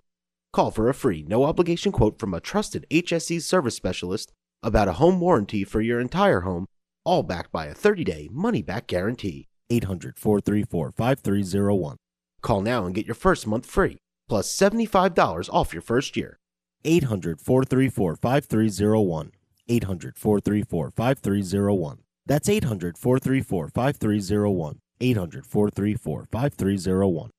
Call 0.53 0.71
for 0.71 0.89
a 0.91 0.95
free, 0.95 1.25
no 1.27 1.45
obligation 1.45 1.93
quote 1.93 2.19
from 2.19 2.35
a 2.35 2.41
trusted 2.41 2.85
HSC 2.91 3.41
service 3.41 3.75
specialist 3.75 4.33
about 4.63 4.87
a 4.87 4.95
home 4.95 5.19
warranty 5.19 5.65
for 5.65 5.81
your 5.81 5.99
entire 5.99 6.41
home, 6.41 6.67
all 7.05 7.23
backed 7.23 7.51
by 7.51 7.67
a 7.67 7.75
30 7.75 8.05
day 8.05 8.29
money 8.31 8.61
back 8.61 8.87
guarantee. 8.87 9.49
800 9.71 10.19
434 10.19 10.93
5301. 10.93 11.97
Call 12.43 12.61
now 12.61 12.85
and 12.85 12.95
get 12.95 13.07
your 13.07 13.15
first 13.15 13.47
month 13.47 13.65
free. 13.65 13.99
plus 14.29 14.55
$75 14.55 15.49
off 15.53 15.73
your 15.73 15.83
first 15.83 16.17
year. 16.17 16.39
800 16.85 17.41
434 17.41 18.17
5301. 18.17 19.33
800 19.69 20.19
434 20.19 20.91
5301. 20.91 21.99
That's 22.27 22.49
800 22.49 22.99
434 22.99 23.69
5301. 23.69 24.81
800 25.01 25.47
434 25.47 26.27
5301. 26.31 27.31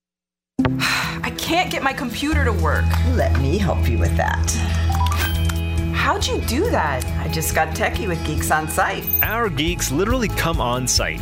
I 1.53 1.55
can't 1.55 1.71
get 1.71 1.83
my 1.83 1.93
computer 1.93 2.43
to 2.45 2.51
work. 2.51 2.83
Let 3.09 3.39
me 3.39 3.59
help 3.59 3.87
you 3.87 3.99
with 3.99 4.17
that. 4.17 4.49
How'd 5.93 6.25
you 6.25 6.41
do 6.41 6.67
that? 6.71 7.05
I 7.23 7.27
just 7.31 7.53
got 7.53 7.75
techie 7.75 8.07
with 8.07 8.25
Geeks 8.25 8.49
on 8.49 8.67
Site. 8.67 9.05
Our 9.21 9.49
geeks 9.49 9.91
literally 9.91 10.29
come 10.29 10.59
on 10.59 10.87
site. 10.87 11.21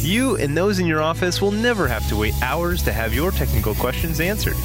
You 0.00 0.36
and 0.38 0.56
those 0.56 0.78
in 0.78 0.86
your 0.86 1.02
office 1.02 1.42
will 1.42 1.52
never 1.52 1.86
have 1.86 2.08
to 2.08 2.16
wait 2.16 2.32
hours 2.42 2.82
to 2.84 2.92
have 2.92 3.12
your 3.12 3.30
technical 3.30 3.74
questions 3.74 4.18
answered. 4.18 4.56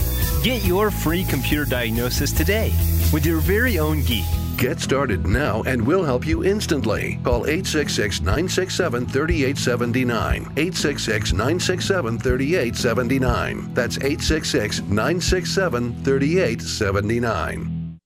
Get 0.43 0.63
your 0.63 0.89
free 0.89 1.25
computer 1.25 1.65
diagnosis 1.65 2.31
today 2.31 2.71
with 3.11 3.25
your 3.25 3.39
very 3.41 3.77
own 3.77 4.01
geek. 4.03 4.23
Get 4.57 4.79
started 4.79 5.27
now 5.27 5.61
and 5.63 5.85
we'll 5.85 6.05
help 6.05 6.25
you 6.25 6.45
instantly. 6.45 7.19
Call 7.25 7.47
866 7.47 8.21
967 8.21 9.07
3879. 9.07 10.41
866 10.55 11.33
967 11.33 12.17
3879. 12.19 13.73
That's 13.73 13.97
866 13.97 14.81
967 14.83 16.03
3879. 16.05 17.99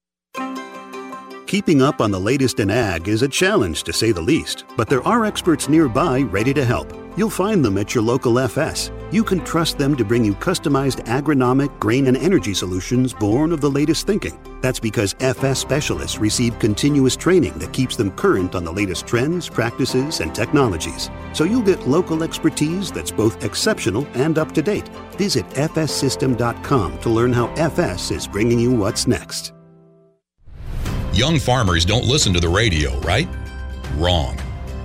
Keeping 1.45 1.81
up 1.83 2.01
on 2.01 2.09
the 2.09 2.19
latest 2.19 2.59
in 2.59 2.71
ag 2.71 3.07
is 3.07 3.21
a 3.21 3.27
challenge 3.27 3.83
to 3.83 3.93
say 3.93 4.11
the 4.11 4.21
least, 4.21 4.65
but 4.75 4.89
there 4.89 5.01
are 5.07 5.25
experts 5.25 5.69
nearby 5.69 6.21
ready 6.21 6.53
to 6.55 6.65
help. 6.65 6.98
You'll 7.17 7.29
find 7.29 7.63
them 7.63 7.77
at 7.77 7.93
your 7.93 8.03
local 8.03 8.39
FS. 8.39 8.91
You 9.11 9.23
can 9.23 9.43
trust 9.43 9.77
them 9.77 9.95
to 9.97 10.05
bring 10.05 10.23
you 10.23 10.35
customized 10.35 11.03
agronomic, 11.05 11.79
grain, 11.79 12.07
and 12.07 12.15
energy 12.17 12.53
solutions 12.53 13.13
born 13.13 13.51
of 13.51 13.61
the 13.61 13.69
latest 13.69 14.05
thinking. 14.05 14.39
That's 14.61 14.79
because 14.79 15.15
FS 15.19 15.59
specialists 15.59 16.19
receive 16.19 16.59
continuous 16.59 17.15
training 17.15 17.53
that 17.59 17.73
keeps 17.73 17.95
them 17.95 18.11
current 18.11 18.55
on 18.55 18.63
the 18.63 18.71
latest 18.71 19.07
trends, 19.07 19.49
practices, 19.49 20.19
and 20.19 20.33
technologies. 20.33 21.09
So 21.33 21.43
you'll 21.43 21.61
get 21.61 21.87
local 21.87 22.23
expertise 22.23 22.91
that's 22.91 23.11
both 23.11 23.43
exceptional 23.43 24.07
and 24.13 24.37
up 24.37 24.51
to 24.53 24.61
date. 24.61 24.87
Visit 25.17 25.49
fssystem.com 25.49 26.99
to 26.99 27.09
learn 27.09 27.33
how 27.33 27.47
FS 27.55 28.11
is 28.11 28.27
bringing 28.27 28.59
you 28.59 28.73
what's 28.73 29.07
next. 29.07 29.53
Young 31.13 31.39
farmers 31.39 31.83
don't 31.85 32.05
listen 32.05 32.33
to 32.33 32.39
the 32.39 32.47
radio, 32.47 32.97
right? 32.99 33.27
Wrong. 33.95 34.37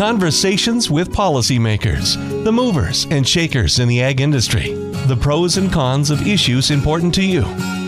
Conversations 0.00 0.90
with 0.90 1.12
policymakers, 1.12 2.14
the 2.42 2.50
movers 2.50 3.06
and 3.10 3.28
shakers 3.28 3.80
in 3.80 3.86
the 3.86 4.00
ag 4.00 4.22
industry, 4.22 4.72
the 5.04 5.14
pros 5.20 5.58
and 5.58 5.70
cons 5.70 6.08
of 6.08 6.26
issues 6.26 6.70
important 6.70 7.14
to 7.16 7.22
you, 7.22 7.42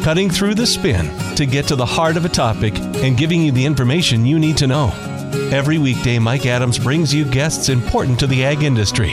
cutting 0.05 0.29
through 0.29 0.55
the 0.55 0.67
spin 0.67 1.09
to 1.37 1.47
get 1.47 1.67
to 1.67 1.75
the 1.75 1.87
heart 1.87 2.19
of 2.19 2.27
a 2.27 2.29
topic 2.29 2.79
and 2.97 3.17
giving 3.17 3.41
you 3.41 3.51
the 3.51 3.65
information 3.65 4.27
you 4.27 4.39
need 4.39 4.59
to 4.59 4.67
know. 4.67 4.89
Every 5.51 5.79
weekday, 5.79 6.19
Mike 6.19 6.45
Adams 6.45 6.79
brings 6.79 7.15
you 7.15 7.25
guests 7.25 7.71
important 7.71 8.21
to 8.21 8.27
the 8.27 8.45
ag 8.45 8.63
industry. 8.63 9.13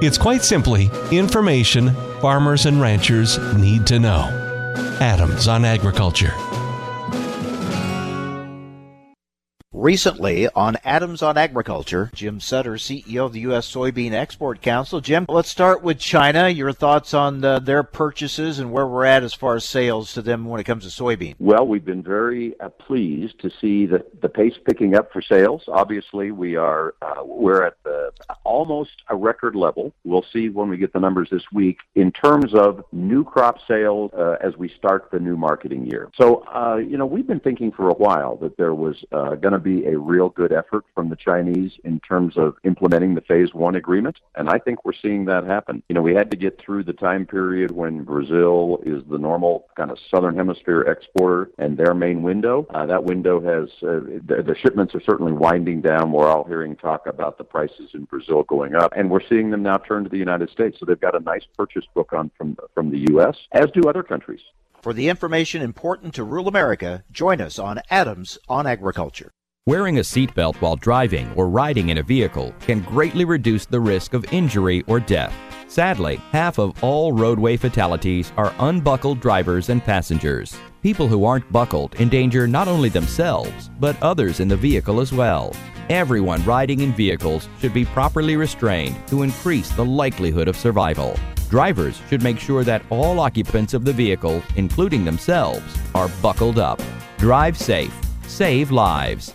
It's 0.00 0.16
quite 0.16 0.42
simply 0.42 0.90
information 1.12 1.94
farmers 2.22 2.64
and 2.64 2.80
ranchers 2.80 3.36
need 3.58 3.86
to 3.88 3.98
know. 3.98 4.22
Adams 5.02 5.46
on 5.46 5.62
Agriculture. 5.66 6.32
Recently 9.88 10.46
on 10.50 10.76
Adams 10.84 11.22
on 11.22 11.38
Agriculture, 11.38 12.10
Jim 12.12 12.40
Sutter, 12.40 12.74
CEO 12.74 13.24
of 13.24 13.32
the 13.32 13.40
U.S. 13.40 13.72
Soybean 13.72 14.12
Export 14.12 14.60
Council. 14.60 15.00
Jim, 15.00 15.24
let's 15.30 15.48
start 15.48 15.82
with 15.82 15.98
China. 15.98 16.50
Your 16.50 16.72
thoughts 16.72 17.14
on 17.14 17.40
the, 17.40 17.58
their 17.58 17.82
purchases 17.82 18.58
and 18.58 18.70
where 18.70 18.86
we're 18.86 19.06
at 19.06 19.22
as 19.22 19.32
far 19.32 19.56
as 19.56 19.66
sales 19.66 20.12
to 20.12 20.20
them 20.20 20.44
when 20.44 20.60
it 20.60 20.64
comes 20.64 20.84
to 20.84 20.90
soybean? 21.02 21.36
Well, 21.38 21.66
we've 21.66 21.86
been 21.86 22.02
very 22.02 22.52
uh, 22.60 22.68
pleased 22.68 23.40
to 23.40 23.50
see 23.62 23.86
the, 23.86 24.04
the 24.20 24.28
pace 24.28 24.52
picking 24.62 24.94
up 24.94 25.10
for 25.10 25.22
sales. 25.22 25.62
Obviously, 25.68 26.32
we 26.32 26.54
are 26.56 26.94
uh, 27.00 27.24
we're 27.24 27.64
at 27.64 27.82
the, 27.82 28.12
almost 28.44 28.90
a 29.08 29.16
record 29.16 29.56
level. 29.56 29.94
We'll 30.04 30.26
see 30.34 30.50
when 30.50 30.68
we 30.68 30.76
get 30.76 30.92
the 30.92 31.00
numbers 31.00 31.28
this 31.30 31.44
week 31.50 31.78
in 31.94 32.12
terms 32.12 32.52
of 32.52 32.84
new 32.92 33.24
crop 33.24 33.56
sales 33.66 34.10
uh, 34.12 34.36
as 34.42 34.54
we 34.58 34.68
start 34.68 35.08
the 35.10 35.18
new 35.18 35.38
marketing 35.38 35.86
year. 35.86 36.10
So, 36.14 36.44
uh, 36.54 36.76
you 36.76 36.98
know, 36.98 37.06
we've 37.06 37.26
been 37.26 37.40
thinking 37.40 37.72
for 37.72 37.88
a 37.88 37.94
while 37.94 38.36
that 38.36 38.58
there 38.58 38.74
was 38.74 39.02
uh, 39.12 39.36
going 39.36 39.54
to 39.54 39.58
be 39.58 39.77
a 39.86 39.98
real 39.98 40.28
good 40.28 40.52
effort 40.52 40.84
from 40.94 41.08
the 41.08 41.16
Chinese 41.16 41.72
in 41.84 42.00
terms 42.00 42.36
of 42.36 42.56
implementing 42.64 43.14
the 43.14 43.20
phase 43.22 43.54
one 43.54 43.74
agreement. 43.74 44.18
And 44.34 44.48
I 44.48 44.58
think 44.58 44.84
we're 44.84 44.92
seeing 44.92 45.24
that 45.26 45.44
happen. 45.44 45.82
You 45.88 45.94
know, 45.94 46.02
we 46.02 46.14
had 46.14 46.30
to 46.30 46.36
get 46.36 46.60
through 46.60 46.84
the 46.84 46.92
time 46.92 47.26
period 47.26 47.70
when 47.70 48.04
Brazil 48.04 48.80
is 48.84 49.02
the 49.10 49.18
normal 49.18 49.66
kind 49.76 49.90
of 49.90 49.98
southern 50.10 50.36
hemisphere 50.36 50.82
exporter 50.82 51.50
and 51.58 51.76
their 51.76 51.94
main 51.94 52.22
window. 52.22 52.66
Uh, 52.70 52.86
that 52.86 53.04
window 53.04 53.40
has, 53.40 53.68
uh, 53.82 54.00
the, 54.26 54.42
the 54.46 54.56
shipments 54.60 54.94
are 54.94 55.02
certainly 55.02 55.32
winding 55.32 55.80
down. 55.80 56.12
We're 56.12 56.28
all 56.28 56.44
hearing 56.44 56.76
talk 56.76 57.06
about 57.06 57.38
the 57.38 57.44
prices 57.44 57.90
in 57.94 58.04
Brazil 58.04 58.42
going 58.44 58.74
up. 58.74 58.92
And 58.96 59.10
we're 59.10 59.26
seeing 59.28 59.50
them 59.50 59.62
now 59.62 59.78
turn 59.78 60.04
to 60.04 60.10
the 60.10 60.18
United 60.18 60.50
States. 60.50 60.78
So 60.78 60.86
they've 60.86 61.00
got 61.00 61.14
a 61.14 61.20
nice 61.20 61.44
purchase 61.56 61.84
book 61.94 62.12
on 62.12 62.30
from, 62.36 62.56
from 62.74 62.90
the 62.90 63.06
U.S., 63.10 63.36
as 63.52 63.66
do 63.72 63.88
other 63.88 64.02
countries. 64.02 64.40
For 64.80 64.92
the 64.92 65.08
information 65.08 65.60
important 65.60 66.14
to 66.14 66.24
rural 66.24 66.46
America, 66.46 67.04
join 67.10 67.40
us 67.40 67.58
on 67.58 67.80
Adams 67.90 68.38
on 68.48 68.66
Agriculture. 68.66 69.32
Wearing 69.68 69.98
a 69.98 70.00
seatbelt 70.00 70.56
while 70.62 70.76
driving 70.76 71.30
or 71.34 71.46
riding 71.46 71.90
in 71.90 71.98
a 71.98 72.02
vehicle 72.02 72.54
can 72.58 72.80
greatly 72.80 73.26
reduce 73.26 73.66
the 73.66 73.78
risk 73.78 74.14
of 74.14 74.24
injury 74.32 74.82
or 74.86 74.98
death. 74.98 75.34
Sadly, 75.68 76.16
half 76.32 76.58
of 76.58 76.82
all 76.82 77.12
roadway 77.12 77.58
fatalities 77.58 78.32
are 78.38 78.54
unbuckled 78.60 79.20
drivers 79.20 79.68
and 79.68 79.84
passengers. 79.84 80.56
People 80.82 81.06
who 81.06 81.26
aren't 81.26 81.52
buckled 81.52 81.96
endanger 81.96 82.48
not 82.48 82.66
only 82.66 82.88
themselves, 82.88 83.68
but 83.78 84.02
others 84.02 84.40
in 84.40 84.48
the 84.48 84.56
vehicle 84.56 85.02
as 85.02 85.12
well. 85.12 85.54
Everyone 85.90 86.42
riding 86.46 86.80
in 86.80 86.94
vehicles 86.94 87.46
should 87.60 87.74
be 87.74 87.84
properly 87.84 88.36
restrained 88.36 88.96
to 89.08 89.22
increase 89.22 89.68
the 89.72 89.84
likelihood 89.84 90.48
of 90.48 90.56
survival. 90.56 91.14
Drivers 91.50 92.00
should 92.08 92.22
make 92.22 92.38
sure 92.38 92.64
that 92.64 92.80
all 92.88 93.20
occupants 93.20 93.74
of 93.74 93.84
the 93.84 93.92
vehicle, 93.92 94.42
including 94.56 95.04
themselves, 95.04 95.76
are 95.94 96.08
buckled 96.22 96.58
up. 96.58 96.80
Drive 97.18 97.58
safe. 97.58 97.92
Save 98.26 98.70
lives. 98.70 99.34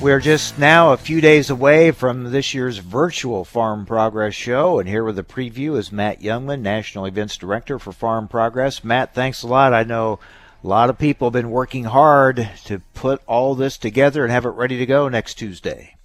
We're 0.00 0.20
just 0.20 0.58
now 0.58 0.92
a 0.92 0.98
few 0.98 1.22
days 1.22 1.48
away 1.48 1.90
from 1.90 2.30
this 2.30 2.52
year's 2.52 2.78
virtual 2.78 3.44
Farm 3.44 3.86
Progress 3.86 4.34
Show, 4.34 4.78
and 4.78 4.86
here 4.86 5.02
with 5.02 5.18
a 5.18 5.22
preview 5.22 5.78
is 5.78 5.90
Matt 5.90 6.20
Jungmann, 6.20 6.60
National 6.60 7.06
Events 7.06 7.36
Director 7.38 7.78
for 7.78 7.92
Farm 7.92 8.28
Progress. 8.28 8.84
Matt, 8.84 9.14
thanks 9.14 9.42
a 9.42 9.46
lot. 9.46 9.72
I 9.72 9.84
know 9.84 10.20
a 10.62 10.66
lot 10.66 10.90
of 10.90 10.98
people 10.98 11.28
have 11.28 11.32
been 11.32 11.50
working 11.50 11.84
hard 11.84 12.50
to 12.66 12.82
put 12.92 13.22
all 13.26 13.54
this 13.54 13.78
together 13.78 14.22
and 14.22 14.30
have 14.30 14.44
it 14.44 14.50
ready 14.50 14.76
to 14.78 14.86
go 14.86 15.08
next 15.08 15.34
Tuesday. 15.34 15.96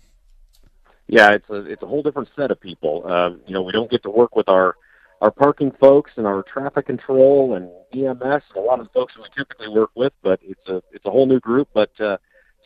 Yeah, 1.07 1.31
it's 1.31 1.49
a 1.49 1.65
it's 1.65 1.83
a 1.83 1.87
whole 1.87 2.01
different 2.01 2.29
set 2.35 2.49
of 2.49 2.61
people. 2.61 3.03
Uh, 3.05 3.31
you 3.45 3.53
know, 3.53 3.61
we 3.61 3.73
don't 3.73 3.91
get 3.91 4.03
to 4.03 4.09
work 4.09 4.37
with 4.37 4.47
our 4.47 4.77
our 5.19 5.31
parking 5.31 5.71
folks 5.71 6.11
and 6.15 6.25
our 6.25 6.43
traffic 6.43 6.85
control 6.85 7.55
and 7.55 7.69
EMS 7.93 8.21
and 8.21 8.41
a 8.55 8.61
lot 8.61 8.79
of 8.79 8.87
the 8.87 8.93
folks 8.93 9.13
that 9.15 9.21
we 9.21 9.27
typically 9.37 9.67
work 9.67 9.91
with, 9.95 10.13
but 10.23 10.39
it's 10.43 10.69
a 10.69 10.81
it's 10.93 11.05
a 11.05 11.11
whole 11.11 11.25
new 11.25 11.41
group. 11.41 11.67
But 11.73 11.91
uh, 11.99 12.17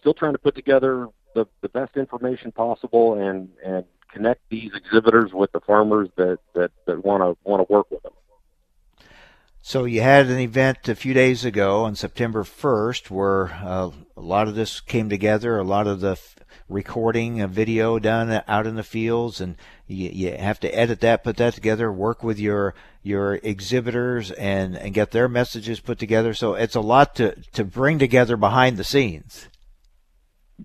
still 0.05 0.13
trying 0.13 0.33
to 0.33 0.39
put 0.39 0.53
together 0.53 1.09
the 1.35 1.45
the 1.61 1.69
best 1.69 1.95
information 1.95 2.51
possible 2.51 3.13
and 3.13 3.49
and 3.63 3.85
connect 4.11 4.41
these 4.49 4.71
exhibitors 4.73 5.31
with 5.33 5.51
the 5.51 5.59
farmers 5.59 6.09
that 6.15 6.39
that 6.55 6.71
want 6.87 7.21
to 7.21 7.37
want 7.47 7.65
to 7.65 7.71
work 7.71 7.91
with 7.91 8.01
them. 8.01 8.13
So 9.67 9.85
you 9.85 10.01
had 10.01 10.27
an 10.27 10.37
event 10.37 10.87
a 10.87 10.93
few 10.93 11.15
days 11.15 11.43
ago 11.43 11.85
on 11.85 11.95
September 11.95 12.43
1st 12.43 13.09
where 13.09 13.51
uh, 13.63 13.89
a 14.15 14.21
lot 14.21 14.47
of 14.47 14.53
this 14.53 14.79
came 14.79 15.09
together, 15.09 15.57
a 15.57 15.63
lot 15.63 15.87
of 15.87 16.01
the 16.01 16.11
f- 16.11 16.35
recording 16.69 17.41
a 17.41 17.47
video 17.47 17.97
done 17.97 18.43
out 18.47 18.67
in 18.67 18.75
the 18.75 18.83
fields 18.83 19.41
and 19.41 19.55
you, 19.87 20.09
you 20.09 20.37
have 20.37 20.59
to 20.59 20.69
edit 20.69 20.99
that, 20.99 21.23
put 21.23 21.37
that 21.37 21.55
together, 21.55 21.91
work 21.91 22.23
with 22.23 22.39
your 22.39 22.75
your 23.01 23.39
exhibitors 23.41 24.29
and, 24.29 24.77
and 24.77 24.93
get 24.93 25.09
their 25.09 25.27
messages 25.27 25.79
put 25.79 25.97
together. 25.97 26.35
So 26.35 26.53
it's 26.53 26.75
a 26.75 26.79
lot 26.81 27.15
to, 27.15 27.35
to 27.53 27.63
bring 27.63 27.97
together 27.97 28.37
behind 28.37 28.77
the 28.77 28.83
scenes. 28.83 29.47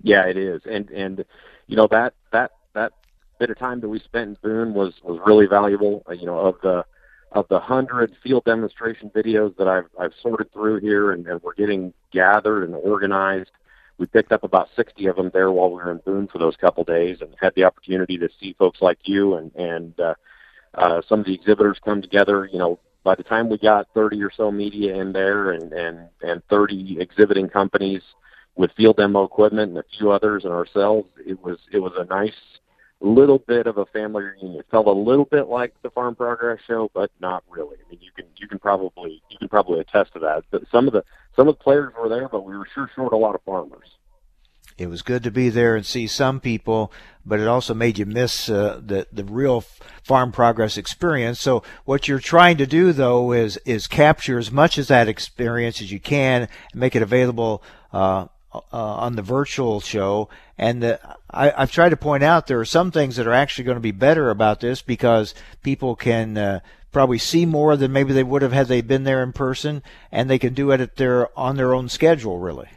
Yeah, 0.02 0.26
it 0.26 0.36
is. 0.36 0.62
And 0.64 0.90
and 0.90 1.24
you 1.66 1.76
know 1.76 1.88
that 1.90 2.14
that 2.32 2.52
that 2.74 2.92
bit 3.38 3.50
of 3.50 3.58
time 3.58 3.80
that 3.80 3.88
we 3.88 3.98
spent 3.98 4.28
in 4.28 4.36
Boone 4.42 4.74
was 4.74 4.94
was 5.02 5.20
really 5.26 5.46
valuable. 5.46 6.04
Uh, 6.08 6.12
you 6.12 6.26
know, 6.26 6.38
of 6.38 6.56
the 6.62 6.84
of 7.32 7.46
the 7.48 7.60
hundred 7.60 8.12
field 8.22 8.44
demonstration 8.44 9.10
videos 9.10 9.56
that 9.56 9.68
I've 9.68 9.88
I've 9.98 10.12
sorted 10.22 10.52
through 10.52 10.80
here 10.80 11.12
and, 11.12 11.26
and 11.26 11.42
we're 11.42 11.54
getting 11.54 11.92
gathered 12.12 12.64
and 12.64 12.74
organized. 12.74 13.50
We 13.98 14.06
picked 14.06 14.32
up 14.32 14.44
about 14.44 14.68
60 14.76 15.06
of 15.08 15.16
them 15.16 15.30
there 15.34 15.52
while 15.52 15.68
we 15.68 15.74
were 15.74 15.90
in 15.90 15.98
Boone 15.98 16.26
for 16.26 16.38
those 16.38 16.56
couple 16.56 16.84
days, 16.84 17.18
and 17.20 17.34
had 17.38 17.54
the 17.54 17.64
opportunity 17.64 18.16
to 18.16 18.30
see 18.40 18.54
folks 18.58 18.80
like 18.80 18.98
you 19.04 19.34
and 19.34 19.54
and 19.54 19.98
uh, 20.00 20.14
uh, 20.74 21.02
some 21.08 21.20
of 21.20 21.26
the 21.26 21.34
exhibitors 21.34 21.78
come 21.84 22.00
together. 22.00 22.48
You 22.50 22.58
know, 22.58 22.78
by 23.04 23.14
the 23.14 23.22
time 23.22 23.48
we 23.48 23.58
got 23.58 23.88
30 23.94 24.22
or 24.22 24.30
so 24.34 24.50
media 24.50 24.94
in 24.96 25.12
there 25.12 25.50
and 25.52 25.72
and 25.72 26.08
and 26.22 26.42
30 26.48 26.98
exhibiting 27.00 27.48
companies 27.48 28.02
with 28.60 28.70
field 28.76 28.98
demo 28.98 29.24
equipment 29.24 29.70
and 29.70 29.78
a 29.78 29.84
few 29.96 30.10
others 30.10 30.44
and 30.44 30.52
ourselves, 30.52 31.08
it 31.26 31.42
was 31.42 31.56
it 31.72 31.78
was 31.78 31.92
a 31.96 32.04
nice 32.04 32.36
little 33.00 33.38
bit 33.38 33.66
of 33.66 33.78
a 33.78 33.86
family 33.86 34.22
reunion. 34.22 34.60
It 34.60 34.66
felt 34.70 34.86
a 34.86 34.92
little 34.92 35.24
bit 35.24 35.48
like 35.48 35.72
the 35.82 35.88
Farm 35.88 36.14
Progress 36.14 36.60
Show, 36.66 36.90
but 36.92 37.10
not 37.20 37.42
really. 37.48 37.78
I 37.78 37.90
mean, 37.90 38.00
you 38.02 38.10
can 38.14 38.26
you 38.36 38.46
can 38.46 38.58
probably 38.58 39.22
you 39.30 39.38
can 39.38 39.48
probably 39.48 39.80
attest 39.80 40.12
to 40.12 40.18
that. 40.18 40.44
But 40.50 40.64
some 40.70 40.86
of 40.86 40.92
the 40.92 41.02
some 41.36 41.48
of 41.48 41.56
the 41.56 41.64
players 41.64 41.94
were 41.98 42.10
there, 42.10 42.28
but 42.28 42.44
we 42.44 42.54
were 42.54 42.68
sure 42.74 42.90
short 42.94 43.14
a 43.14 43.16
lot 43.16 43.34
of 43.34 43.40
farmers. 43.44 43.96
It 44.76 44.88
was 44.88 45.00
good 45.00 45.22
to 45.24 45.30
be 45.30 45.48
there 45.48 45.74
and 45.74 45.84
see 45.84 46.06
some 46.06 46.38
people, 46.38 46.92
but 47.24 47.40
it 47.40 47.48
also 47.48 47.72
made 47.72 47.98
you 47.98 48.04
miss 48.04 48.50
uh, 48.50 48.78
the 48.84 49.06
the 49.10 49.24
real 49.24 49.62
farm 50.02 50.32
progress 50.32 50.76
experience. 50.76 51.40
So 51.40 51.62
what 51.86 52.08
you're 52.08 52.18
trying 52.18 52.58
to 52.58 52.66
do 52.66 52.92
though 52.92 53.32
is 53.32 53.56
is 53.64 53.86
capture 53.86 54.38
as 54.38 54.52
much 54.52 54.76
of 54.76 54.88
that 54.88 55.08
experience 55.08 55.80
as 55.80 55.90
you 55.90 55.98
can 55.98 56.42
and 56.42 56.80
make 56.80 56.94
it 56.94 57.00
available 57.00 57.62
uh, 57.94 58.26
uh, 58.52 58.60
on 58.72 59.16
the 59.16 59.22
virtual 59.22 59.80
show. 59.80 60.28
And 60.58 60.82
the, 60.82 61.00
I, 61.30 61.50
have 61.50 61.72
tried 61.72 61.90
to 61.90 61.96
point 61.96 62.22
out 62.22 62.46
there 62.46 62.60
are 62.60 62.64
some 62.64 62.90
things 62.90 63.16
that 63.16 63.26
are 63.26 63.32
actually 63.32 63.64
going 63.64 63.76
to 63.76 63.80
be 63.80 63.92
better 63.92 64.30
about 64.30 64.60
this 64.60 64.82
because 64.82 65.34
people 65.62 65.96
can 65.96 66.36
uh, 66.36 66.60
probably 66.92 67.18
see 67.18 67.46
more 67.46 67.76
than 67.76 67.92
maybe 67.92 68.12
they 68.12 68.24
would 68.24 68.42
have 68.42 68.52
had 68.52 68.68
they 68.68 68.80
been 68.80 69.04
there 69.04 69.22
in 69.22 69.32
person, 69.32 69.82
and 70.10 70.28
they 70.28 70.38
can 70.38 70.54
do 70.54 70.70
it 70.72 70.80
at 70.80 70.96
their 70.96 71.36
on 71.38 71.56
their 71.56 71.74
own 71.74 71.88
schedule, 71.88 72.38
really. 72.38 72.68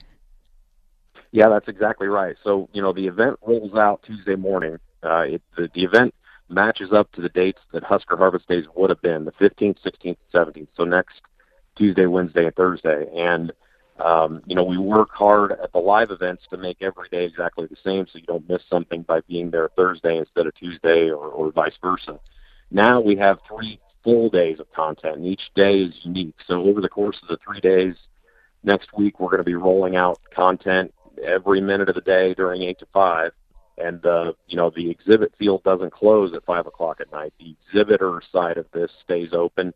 Yeah, 1.32 1.50
that's 1.50 1.68
exactly 1.68 2.08
right. 2.08 2.36
So 2.44 2.70
you 2.74 2.82
know 2.82 2.94
the 2.94 3.08
event 3.08 3.40
rolls 3.46 3.74
out 3.76 4.04
Tuesday 4.04 4.36
morning. 4.36 4.78
Uh, 5.02 5.22
it, 5.22 5.42
the, 5.58 5.70
the 5.74 5.84
event 5.84 6.14
matches 6.50 6.92
up 6.94 7.12
to 7.14 7.22
the 7.22 7.30
dates 7.30 7.60
that 7.72 7.84
Husker 7.84 8.16
Harvest 8.16 8.48
Days 8.48 8.66
would 8.76 8.90
have 8.90 9.02
been 9.02 9.26
the 9.26 9.32
15th, 9.34 9.78
16th, 9.84 10.18
17th. 10.34 10.68
So 10.78 10.84
next 10.84 11.22
Tuesday, 11.76 12.06
Wednesday, 12.06 12.46
and 12.46 12.56
Thursday, 12.56 13.08
and 13.16 13.52
um, 14.00 14.42
you 14.46 14.56
know, 14.56 14.64
we 14.64 14.78
work 14.78 15.10
hard 15.12 15.52
at 15.52 15.72
the 15.72 15.80
live 15.80 16.12
events 16.12 16.44
to 16.50 16.58
make 16.58 16.78
every 16.82 17.08
day 17.10 17.26
exactly 17.26 17.68
the 17.68 17.78
same 17.84 18.08
so 18.08 18.20
you 18.20 18.26
don't 18.26 18.48
miss 18.50 18.62
something 18.70 19.04
by 19.04 19.22
being 19.22 19.52
there 19.52 19.70
Thursday 19.76 20.18
instead 20.18 20.48
of 20.48 20.56
Tuesday 20.56 21.10
or, 21.10 21.28
or 21.28 21.52
vice 21.52 21.78
versa. 21.82 22.20
Now 22.72 23.00
we 23.00 23.16
have 23.18 23.40
three 23.48 23.80
full 24.04 24.30
days 24.30 24.60
of 24.60 24.72
content, 24.74 25.18
and 25.18 25.28
each 25.28 25.52
day 25.56 25.80
is 25.80 25.94
unique. 26.02 26.36
So 26.48 26.64
over 26.64 26.82
the 26.82 26.90
course 26.90 27.18
of 27.22 27.28
the 27.28 27.38
three 27.38 27.60
days, 27.60 27.96
next 28.64 28.94
week 28.98 29.20
we're 29.20 29.30
going 29.30 29.40
to 29.40 29.44
be 29.44 29.56
rolling 29.56 29.96
out 29.96 30.20
content 30.36 30.94
every 31.24 31.62
minute 31.62 31.90
of 31.90 31.96
the 31.96 32.02
day 32.02 32.34
during 32.34 32.64
8 32.64 32.80
to 32.80 32.88
5. 32.92 33.32
And, 33.78 34.06
uh, 34.06 34.34
you 34.48 34.58
know, 34.58 34.70
the 34.70 34.90
exhibit 34.90 35.34
field 35.38 35.64
doesn't 35.64 35.94
close 35.94 36.34
at 36.34 36.46
5 36.46 36.68
o'clock 36.68 37.00
at 37.00 37.12
night. 37.12 37.34
The 37.40 37.56
exhibitor 37.68 38.22
side 38.32 38.58
of 38.58 38.66
this 38.72 38.92
stays 39.04 39.30
open. 39.34 39.74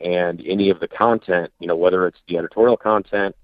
And 0.00 0.42
any 0.46 0.70
of 0.70 0.80
the 0.80 0.88
content, 0.88 1.52
you 1.58 1.66
know, 1.66 1.76
whether 1.76 2.06
it's 2.06 2.20
the 2.28 2.38
editorial 2.38 2.76
content 2.76 3.34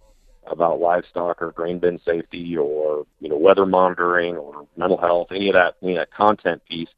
about 0.46 0.80
livestock 0.80 1.40
or 1.40 1.52
grain 1.52 1.78
bin 1.78 2.00
safety 2.04 2.56
or 2.56 3.06
you 3.20 3.28
know 3.28 3.38
weather 3.38 3.66
monitoring 3.66 4.36
or 4.36 4.66
mental 4.76 4.98
health, 4.98 5.28
any 5.30 5.48
of 5.48 5.54
that, 5.54 5.76
any 5.82 5.92
of 5.92 5.98
that 5.98 6.12
content 6.12 6.62
piece, 6.68 6.88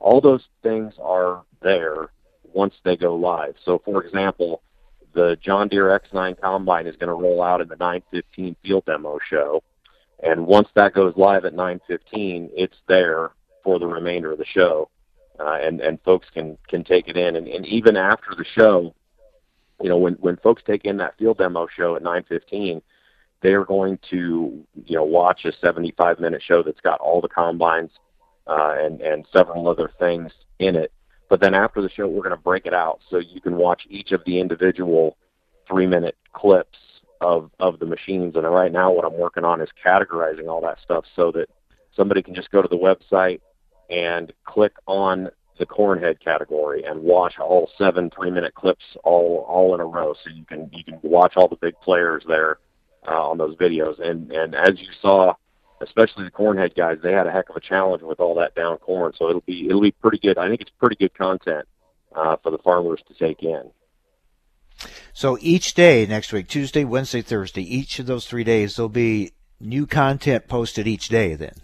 all 0.00 0.20
those 0.20 0.42
things 0.62 0.94
are 1.00 1.42
there 1.62 2.10
once 2.52 2.74
they 2.84 2.96
go 2.96 3.14
live. 3.14 3.54
So, 3.64 3.80
for 3.84 4.04
example, 4.04 4.62
the 5.14 5.36
John 5.42 5.68
Deere 5.68 5.98
X9 5.98 6.40
combine 6.40 6.86
is 6.86 6.96
going 6.96 7.08
to 7.08 7.14
roll 7.14 7.42
out 7.42 7.60
in 7.60 7.68
the 7.68 7.76
915 7.76 8.56
field 8.62 8.84
demo 8.86 9.18
show, 9.28 9.62
and 10.22 10.46
once 10.46 10.68
that 10.74 10.94
goes 10.94 11.14
live 11.16 11.44
at 11.44 11.54
915, 11.54 12.50
it's 12.54 12.76
there 12.88 13.30
for 13.62 13.78
the 13.78 13.86
remainder 13.86 14.32
of 14.32 14.38
the 14.38 14.44
show, 14.44 14.88
uh, 15.40 15.58
and 15.60 15.80
and 15.80 16.00
folks 16.02 16.26
can 16.32 16.56
can 16.68 16.84
take 16.84 17.08
it 17.08 17.16
in, 17.16 17.36
and, 17.36 17.48
and 17.48 17.66
even 17.66 17.96
after 17.96 18.34
the 18.36 18.44
show. 18.54 18.94
You 19.82 19.90
know, 19.90 19.98
when 19.98 20.14
when 20.14 20.36
folks 20.38 20.62
take 20.66 20.86
in 20.86 20.96
that 20.98 21.18
field 21.18 21.38
demo 21.38 21.66
show 21.74 21.96
at 21.96 22.02
9:15, 22.02 22.80
they're 23.46 23.64
going 23.64 23.96
to 24.10 24.64
you 24.86 24.96
know 24.96 25.04
watch 25.04 25.44
a 25.44 25.52
75 25.60 26.18
minute 26.18 26.42
show 26.44 26.64
that's 26.64 26.80
got 26.80 26.98
all 26.98 27.20
the 27.20 27.28
combines 27.28 27.92
uh, 28.48 28.74
and 28.76 29.00
and 29.00 29.24
several 29.32 29.68
other 29.68 29.88
things 30.00 30.32
in 30.58 30.74
it. 30.74 30.92
But 31.30 31.40
then 31.40 31.54
after 31.54 31.80
the 31.80 31.88
show, 31.88 32.08
we're 32.08 32.24
going 32.24 32.36
to 32.36 32.42
break 32.42 32.66
it 32.66 32.74
out 32.74 32.98
so 33.08 33.18
you 33.18 33.40
can 33.40 33.54
watch 33.54 33.82
each 33.88 34.10
of 34.10 34.22
the 34.26 34.40
individual 34.40 35.16
three 35.68 35.86
minute 35.86 36.16
clips 36.32 36.78
of 37.20 37.52
of 37.60 37.78
the 37.78 37.86
machines. 37.86 38.34
And 38.34 38.44
right 38.50 38.72
now, 38.72 38.90
what 38.90 39.04
I'm 39.04 39.16
working 39.16 39.44
on 39.44 39.60
is 39.60 39.68
categorizing 39.84 40.48
all 40.48 40.60
that 40.62 40.78
stuff 40.82 41.04
so 41.14 41.30
that 41.30 41.46
somebody 41.94 42.22
can 42.22 42.34
just 42.34 42.50
go 42.50 42.62
to 42.62 42.68
the 42.68 42.76
website 42.76 43.40
and 43.90 44.32
click 44.44 44.72
on 44.88 45.30
the 45.60 45.66
cornhead 45.66 46.18
category 46.18 46.82
and 46.82 47.00
watch 47.00 47.38
all 47.38 47.70
seven 47.78 48.10
three 48.10 48.32
minute 48.32 48.54
clips 48.54 48.84
all 49.04 49.46
all 49.48 49.72
in 49.72 49.80
a 49.80 49.86
row 49.86 50.14
so 50.14 50.30
you 50.34 50.44
can 50.44 50.68
you 50.72 50.82
can 50.82 50.98
watch 51.02 51.34
all 51.36 51.48
the 51.48 51.56
big 51.56 51.74
players 51.80 52.24
there 52.26 52.58
uh, 53.06 53.30
on 53.30 53.38
those 53.38 53.56
videos. 53.56 54.00
And 54.00 54.30
and 54.32 54.54
as 54.54 54.78
you 54.80 54.88
saw, 55.00 55.34
especially 55.80 56.24
the 56.24 56.30
cornhead 56.30 56.74
guys, 56.74 56.98
they 57.02 57.12
had 57.12 57.26
a 57.26 57.32
heck 57.32 57.48
of 57.50 57.56
a 57.56 57.60
challenge 57.60 58.02
with 58.02 58.20
all 58.20 58.34
that 58.36 58.54
down 58.54 58.78
corn. 58.78 59.12
So 59.16 59.28
it'll 59.28 59.42
be 59.42 59.66
it'll 59.66 59.80
be 59.80 59.92
pretty 59.92 60.18
good. 60.18 60.38
I 60.38 60.48
think 60.48 60.60
it's 60.60 60.70
pretty 60.78 60.96
good 60.96 61.14
content 61.14 61.66
uh, 62.14 62.36
for 62.42 62.50
the 62.50 62.58
farmers 62.58 63.00
to 63.08 63.14
take 63.14 63.42
in. 63.42 63.70
So 65.12 65.38
each 65.40 65.74
day 65.74 66.06
next 66.06 66.32
week, 66.32 66.48
Tuesday, 66.48 66.84
Wednesday, 66.84 67.22
Thursday, 67.22 67.62
each 67.62 67.98
of 67.98 68.06
those 68.06 68.26
three 68.26 68.44
days, 68.44 68.76
there'll 68.76 68.88
be 68.88 69.32
new 69.60 69.86
content 69.86 70.48
posted 70.48 70.86
each 70.86 71.08
day. 71.08 71.34
Then. 71.34 71.54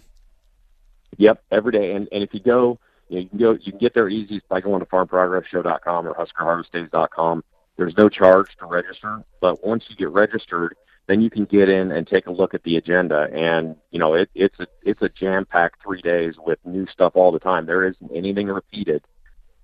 Yep, 1.17 1.43
every 1.51 1.71
day. 1.71 1.93
And 1.93 2.07
and 2.11 2.23
if 2.23 2.33
you 2.33 2.39
go, 2.39 2.79
you, 3.09 3.15
know, 3.15 3.21
you 3.21 3.29
can 3.29 3.39
go, 3.39 3.51
you 3.61 3.71
can 3.71 3.79
get 3.79 3.93
there 3.93 4.09
easy 4.09 4.41
by 4.49 4.61
going 4.61 4.79
to 4.79 4.85
farmprogressshow.com 4.87 6.07
or 6.07 6.13
huskerharvestdays.com. 6.13 7.43
There's 7.77 7.97
no 7.97 8.07
charge 8.07 8.55
to 8.59 8.65
register, 8.65 9.23
but 9.41 9.65
once 9.65 9.83
you 9.89 9.95
get 9.95 10.09
registered, 10.09 10.75
then 11.07 11.21
you 11.21 11.29
can 11.29 11.45
get 11.45 11.69
in 11.69 11.91
and 11.91 12.07
take 12.07 12.27
a 12.27 12.31
look 12.31 12.53
at 12.53 12.63
the 12.63 12.77
agenda. 12.77 13.27
And 13.33 13.75
you 13.91 13.99
know 13.99 14.13
it, 14.13 14.29
it's 14.35 14.59
a 14.59 14.67
it's 14.83 15.01
a 15.01 15.09
jam 15.09 15.45
packed 15.45 15.83
three 15.83 16.01
days 16.01 16.35
with 16.43 16.59
new 16.65 16.87
stuff 16.87 17.13
all 17.15 17.31
the 17.31 17.39
time. 17.39 17.65
There 17.65 17.85
isn't 17.85 18.11
anything 18.13 18.47
repeated 18.47 19.03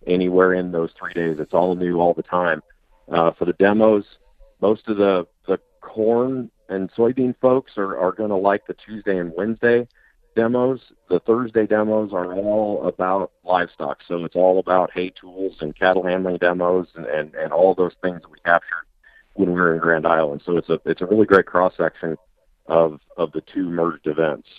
anywhere 0.07 0.53
in 0.53 0.71
those 0.71 0.91
three 0.97 1.13
days. 1.13 1.37
It's 1.39 1.53
all 1.53 1.75
new 1.75 1.99
all 1.99 2.13
the 2.13 2.23
time. 2.23 2.61
Uh, 3.11 3.31
for 3.31 3.45
the 3.45 3.53
demos 3.53 4.05
most 4.61 4.87
of 4.87 4.97
the 4.97 5.25
the 5.47 5.59
corn 5.81 6.51
and 6.67 6.91
soybean 6.91 7.35
folks 7.41 7.73
are 7.77 7.97
are 7.97 8.11
going 8.11 8.29
to 8.29 8.35
like 8.35 8.67
the 8.67 8.75
tuesday 8.85 9.17
and 9.17 9.33
wednesday 9.35 9.87
demos. 10.35 10.79
The 11.09 11.19
thursday 11.21 11.65
demos 11.65 12.11
are 12.13 12.33
all 12.33 12.87
about 12.87 13.31
livestock. 13.43 13.99
So 14.07 14.23
it's 14.25 14.35
all 14.35 14.59
about 14.59 14.91
hay 14.93 15.09
tools 15.09 15.55
and 15.61 15.75
cattle 15.75 16.05
handling 16.05 16.37
demos 16.37 16.87
and 16.95 17.05
and, 17.05 17.33
and 17.35 17.53
all 17.53 17.73
those 17.73 17.95
things 18.01 18.21
that 18.21 18.29
we 18.29 18.39
captured 18.41 18.85
when 19.39 19.53
we 19.53 19.55
were 19.55 19.73
in 19.73 19.79
Grand 19.79 20.05
Island. 20.05 20.41
So 20.45 20.57
it's 20.57 20.69
a 20.69 20.79
it's 20.85 21.01
a 21.01 21.05
really 21.05 21.25
great 21.25 21.45
cross 21.45 21.73
section 21.77 22.17
of 22.67 22.99
of 23.15 23.31
the 23.31 23.41
two 23.41 23.69
merged 23.69 24.05
events. 24.05 24.49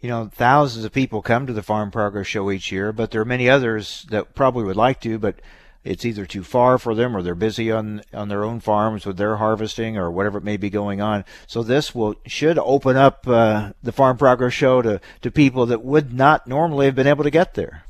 You 0.00 0.08
know, 0.08 0.28
thousands 0.32 0.84
of 0.84 0.92
people 0.92 1.22
come 1.22 1.46
to 1.46 1.52
the 1.52 1.62
Farm 1.62 1.92
Progress 1.92 2.26
Show 2.26 2.50
each 2.50 2.72
year, 2.72 2.92
but 2.92 3.12
there 3.12 3.20
are 3.20 3.26
many 3.26 3.48
others 3.48 4.06
that 4.10 4.34
probably 4.34 4.64
would 4.64 4.76
like 4.76 5.00
to. 5.02 5.18
But 5.20 5.36
it's 5.84 6.04
either 6.04 6.26
too 6.26 6.42
far 6.42 6.78
for 6.78 6.96
them 6.96 7.16
or 7.16 7.22
they're 7.22 7.36
busy 7.36 7.70
on 7.70 8.02
on 8.12 8.28
their 8.28 8.42
own 8.42 8.58
farms 8.58 9.06
with 9.06 9.18
their 9.18 9.36
harvesting 9.36 9.96
or 9.96 10.10
whatever 10.10 10.38
it 10.38 10.44
may 10.44 10.56
be 10.56 10.68
going 10.68 11.00
on. 11.00 11.24
So 11.46 11.62
this 11.62 11.94
will 11.94 12.16
should 12.26 12.58
open 12.58 12.96
up 12.96 13.28
uh, 13.28 13.72
the 13.84 13.92
Farm 13.92 14.16
Progress 14.16 14.52
Show 14.52 14.82
to 14.82 15.00
to 15.22 15.30
people 15.30 15.66
that 15.66 15.84
would 15.84 16.12
not 16.12 16.48
normally 16.48 16.86
have 16.86 16.96
been 16.96 17.06
able 17.06 17.22
to 17.22 17.30
get 17.30 17.54
there. 17.54 17.84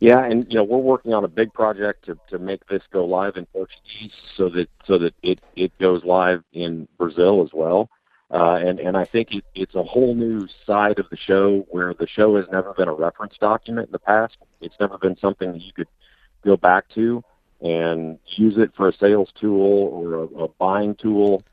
Yeah, 0.00 0.24
and 0.24 0.46
you 0.50 0.56
know 0.56 0.64
we're 0.64 0.78
working 0.78 1.14
on 1.14 1.24
a 1.24 1.28
big 1.28 1.52
project 1.52 2.06
to 2.06 2.18
to 2.28 2.38
make 2.38 2.66
this 2.66 2.82
go 2.92 3.04
live 3.04 3.36
in 3.36 3.46
Portuguese, 3.46 4.12
so 4.36 4.48
that 4.50 4.68
so 4.86 4.98
that 4.98 5.14
it 5.22 5.40
it 5.54 5.76
goes 5.78 6.04
live 6.04 6.42
in 6.52 6.88
Brazil 6.98 7.42
as 7.42 7.50
well. 7.52 7.88
Uh, 8.30 8.56
and 8.56 8.80
and 8.80 8.96
I 8.96 9.04
think 9.04 9.32
it, 9.32 9.44
it's 9.54 9.76
a 9.76 9.82
whole 9.84 10.14
new 10.14 10.48
side 10.66 10.98
of 10.98 11.08
the 11.10 11.16
show 11.16 11.64
where 11.70 11.94
the 11.94 12.08
show 12.08 12.36
has 12.36 12.46
never 12.50 12.72
been 12.74 12.88
a 12.88 12.94
reference 12.94 13.34
document 13.38 13.86
in 13.88 13.92
the 13.92 13.98
past. 14.00 14.36
It's 14.60 14.74
never 14.80 14.98
been 14.98 15.16
something 15.18 15.52
that 15.52 15.62
you 15.62 15.72
could 15.72 15.88
go 16.44 16.56
back 16.56 16.88
to 16.94 17.22
and 17.60 18.18
use 18.36 18.54
it 18.58 18.72
for 18.76 18.88
a 18.88 18.92
sales 18.92 19.30
tool 19.40 19.88
or 19.92 20.14
a, 20.14 20.44
a 20.44 20.48
buying 20.58 20.96
tool 20.96 21.44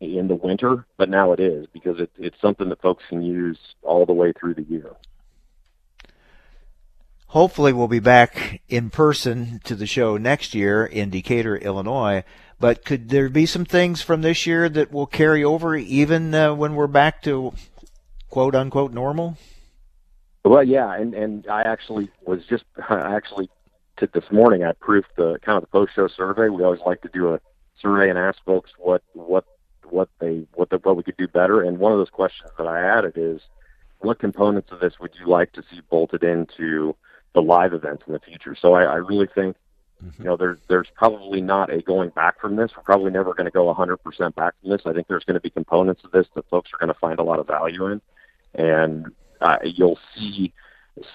in 0.00 0.28
the 0.28 0.36
winter. 0.36 0.86
But 0.96 1.08
now 1.08 1.32
it 1.32 1.40
is 1.40 1.66
because 1.72 1.98
it, 1.98 2.10
it's 2.16 2.40
something 2.40 2.68
that 2.68 2.80
folks 2.80 3.02
can 3.08 3.22
use 3.22 3.58
all 3.82 4.06
the 4.06 4.12
way 4.12 4.32
through 4.32 4.54
the 4.54 4.62
year. 4.62 4.92
Hopefully, 7.32 7.72
we'll 7.72 7.88
be 7.88 7.98
back 7.98 8.60
in 8.68 8.90
person 8.90 9.58
to 9.64 9.74
the 9.74 9.86
show 9.86 10.18
next 10.18 10.54
year 10.54 10.84
in 10.84 11.08
Decatur, 11.08 11.56
Illinois. 11.56 12.24
But 12.60 12.84
could 12.84 13.08
there 13.08 13.30
be 13.30 13.46
some 13.46 13.64
things 13.64 14.02
from 14.02 14.20
this 14.20 14.46
year 14.46 14.68
that 14.68 14.92
will 14.92 15.06
carry 15.06 15.42
over 15.42 15.74
even 15.74 16.34
uh, 16.34 16.54
when 16.54 16.74
we're 16.74 16.86
back 16.86 17.22
to 17.22 17.54
quote 18.28 18.54
unquote 18.54 18.92
normal? 18.92 19.38
Well, 20.44 20.62
yeah, 20.62 20.94
and 20.94 21.14
and 21.14 21.48
I 21.48 21.62
actually 21.62 22.10
was 22.20 22.44
just 22.44 22.64
I 22.90 23.16
actually 23.16 23.48
took 23.96 24.12
this 24.12 24.30
morning. 24.30 24.62
I 24.62 24.72
proofed 24.72 25.16
the 25.16 25.38
kind 25.40 25.56
of 25.56 25.62
the 25.62 25.68
post 25.68 25.94
show 25.94 26.08
survey. 26.08 26.50
We 26.50 26.62
always 26.62 26.82
like 26.84 27.00
to 27.00 27.08
do 27.08 27.32
a 27.32 27.40
survey 27.80 28.10
and 28.10 28.18
ask 28.18 28.44
folks 28.44 28.72
what 28.76 29.02
what 29.14 29.46
what 29.88 30.10
they 30.18 30.46
what 30.52 30.68
the, 30.68 30.76
what 30.76 30.98
we 30.98 31.02
could 31.02 31.16
do 31.16 31.28
better. 31.28 31.62
And 31.62 31.78
one 31.78 31.92
of 31.92 31.98
those 31.98 32.10
questions 32.10 32.50
that 32.58 32.66
I 32.66 32.86
added 32.86 33.14
is, 33.16 33.40
what 34.00 34.18
components 34.18 34.70
of 34.70 34.80
this 34.80 35.00
would 35.00 35.12
you 35.18 35.28
like 35.28 35.52
to 35.52 35.62
see 35.70 35.80
bolted 35.88 36.24
into 36.24 36.94
the 37.34 37.42
live 37.42 37.72
events 37.72 38.04
in 38.06 38.12
the 38.12 38.20
future. 38.20 38.54
So 38.54 38.74
I, 38.74 38.84
I 38.84 38.96
really 38.96 39.28
think 39.34 39.56
mm-hmm. 40.02 40.22
you 40.22 40.28
know 40.28 40.36
there's 40.36 40.58
there's 40.68 40.88
probably 40.94 41.40
not 41.40 41.72
a 41.72 41.82
going 41.82 42.10
back 42.10 42.40
from 42.40 42.56
this. 42.56 42.72
We're 42.76 42.82
probably 42.82 43.10
never 43.10 43.34
going 43.34 43.46
to 43.46 43.50
go 43.50 43.72
100% 43.72 44.34
back 44.34 44.54
from 44.60 44.70
this. 44.70 44.82
I 44.84 44.92
think 44.92 45.08
there's 45.08 45.24
going 45.24 45.34
to 45.34 45.40
be 45.40 45.50
components 45.50 46.02
of 46.04 46.10
this 46.12 46.26
that 46.34 46.48
folks 46.48 46.70
are 46.72 46.78
going 46.78 46.92
to 46.92 46.98
find 46.98 47.18
a 47.18 47.22
lot 47.22 47.38
of 47.38 47.46
value 47.46 47.86
in, 47.86 48.00
and 48.54 49.06
uh, 49.40 49.58
you'll 49.64 49.98
see 50.14 50.52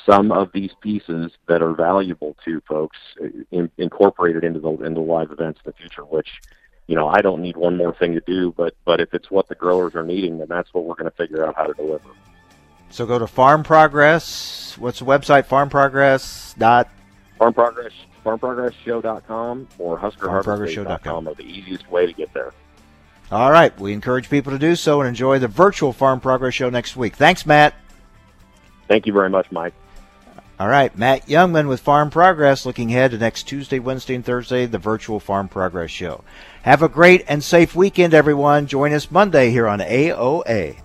some 0.05 0.31
of 0.31 0.49
these 0.53 0.71
pieces 0.81 1.31
that 1.47 1.61
are 1.61 1.73
valuable 1.73 2.35
to 2.43 2.61
folks 2.67 2.97
uh, 3.21 3.27
in, 3.51 3.69
incorporated 3.77 4.43
into 4.43 4.59
the 4.59 4.71
into 4.83 5.01
live 5.01 5.31
events 5.31 5.59
in 5.63 5.71
the 5.71 5.77
future. 5.77 6.03
Which 6.03 6.41
you 6.87 6.95
know 6.95 7.07
I 7.07 7.21
don't 7.21 7.41
need 7.41 7.57
one 7.57 7.77
more 7.77 7.93
thing 7.93 8.13
to 8.13 8.21
do, 8.21 8.53
but 8.57 8.75
but 8.85 8.99
if 8.99 9.13
it's 9.13 9.29
what 9.29 9.47
the 9.47 9.55
growers 9.55 9.93
are 9.95 10.03
needing, 10.03 10.39
then 10.39 10.47
that's 10.49 10.73
what 10.73 10.85
we're 10.85 10.95
going 10.95 11.11
to 11.11 11.17
figure 11.17 11.45
out 11.45 11.55
how 11.55 11.65
to 11.65 11.73
deliver. 11.73 12.09
So 12.89 13.05
go 13.05 13.19
to 13.19 13.27
Farm 13.27 13.63
Progress. 13.63 14.75
What's 14.77 14.99
the 14.99 15.05
website? 15.05 15.45
Farm 15.45 15.69
Progress 15.69 16.55
dot. 16.57 16.89
Farm 17.37 17.53
Progress. 17.53 17.93
FarmProgressShow.com 18.27 19.67
or 19.79 19.97
HuskerHarvestShow.com 19.97 21.27
are 21.29 21.33
the 21.35 21.43
easiest 21.43 21.89
way 21.89 22.05
to 22.05 22.11
get 22.11 22.33
there. 22.33 22.51
All 23.31 23.51
right. 23.51 23.77
We 23.79 23.93
encourage 23.93 24.29
people 24.29 24.51
to 24.51 24.59
do 24.59 24.75
so 24.75 24.99
and 24.99 25.07
enjoy 25.07 25.39
the 25.39 25.47
virtual 25.47 25.93
Farm 25.93 26.19
Progress 26.19 26.53
Show 26.53 26.69
next 26.69 26.97
week. 26.97 27.15
Thanks, 27.15 27.45
Matt. 27.45 27.73
Thank 28.87 29.05
you 29.05 29.13
very 29.13 29.29
much, 29.29 29.51
Mike. 29.51 29.73
All 30.59 30.67
right, 30.67 30.97
Matt 30.97 31.27
Jungmann 31.27 31.67
with 31.67 31.81
Farm 31.81 32.09
Progress 32.09 32.65
looking 32.65 32.89
ahead 32.89 33.11
to 33.11 33.19
next 33.19 33.43
Tuesday, 33.43 33.77
Wednesday, 33.77 34.15
and 34.15 34.25
Thursday, 34.25 34.65
the 34.65 34.79
virtual 34.79 35.19
Farm 35.19 35.47
Progress 35.47 35.91
Show. 35.91 36.23
Have 36.63 36.81
a 36.81 36.89
great 36.89 37.23
and 37.27 37.43
safe 37.43 37.75
weekend, 37.75 38.15
everyone. 38.15 38.65
Join 38.65 38.91
us 38.91 39.11
Monday 39.11 39.51
here 39.51 39.67
on 39.67 39.79
AOA. 39.79 40.77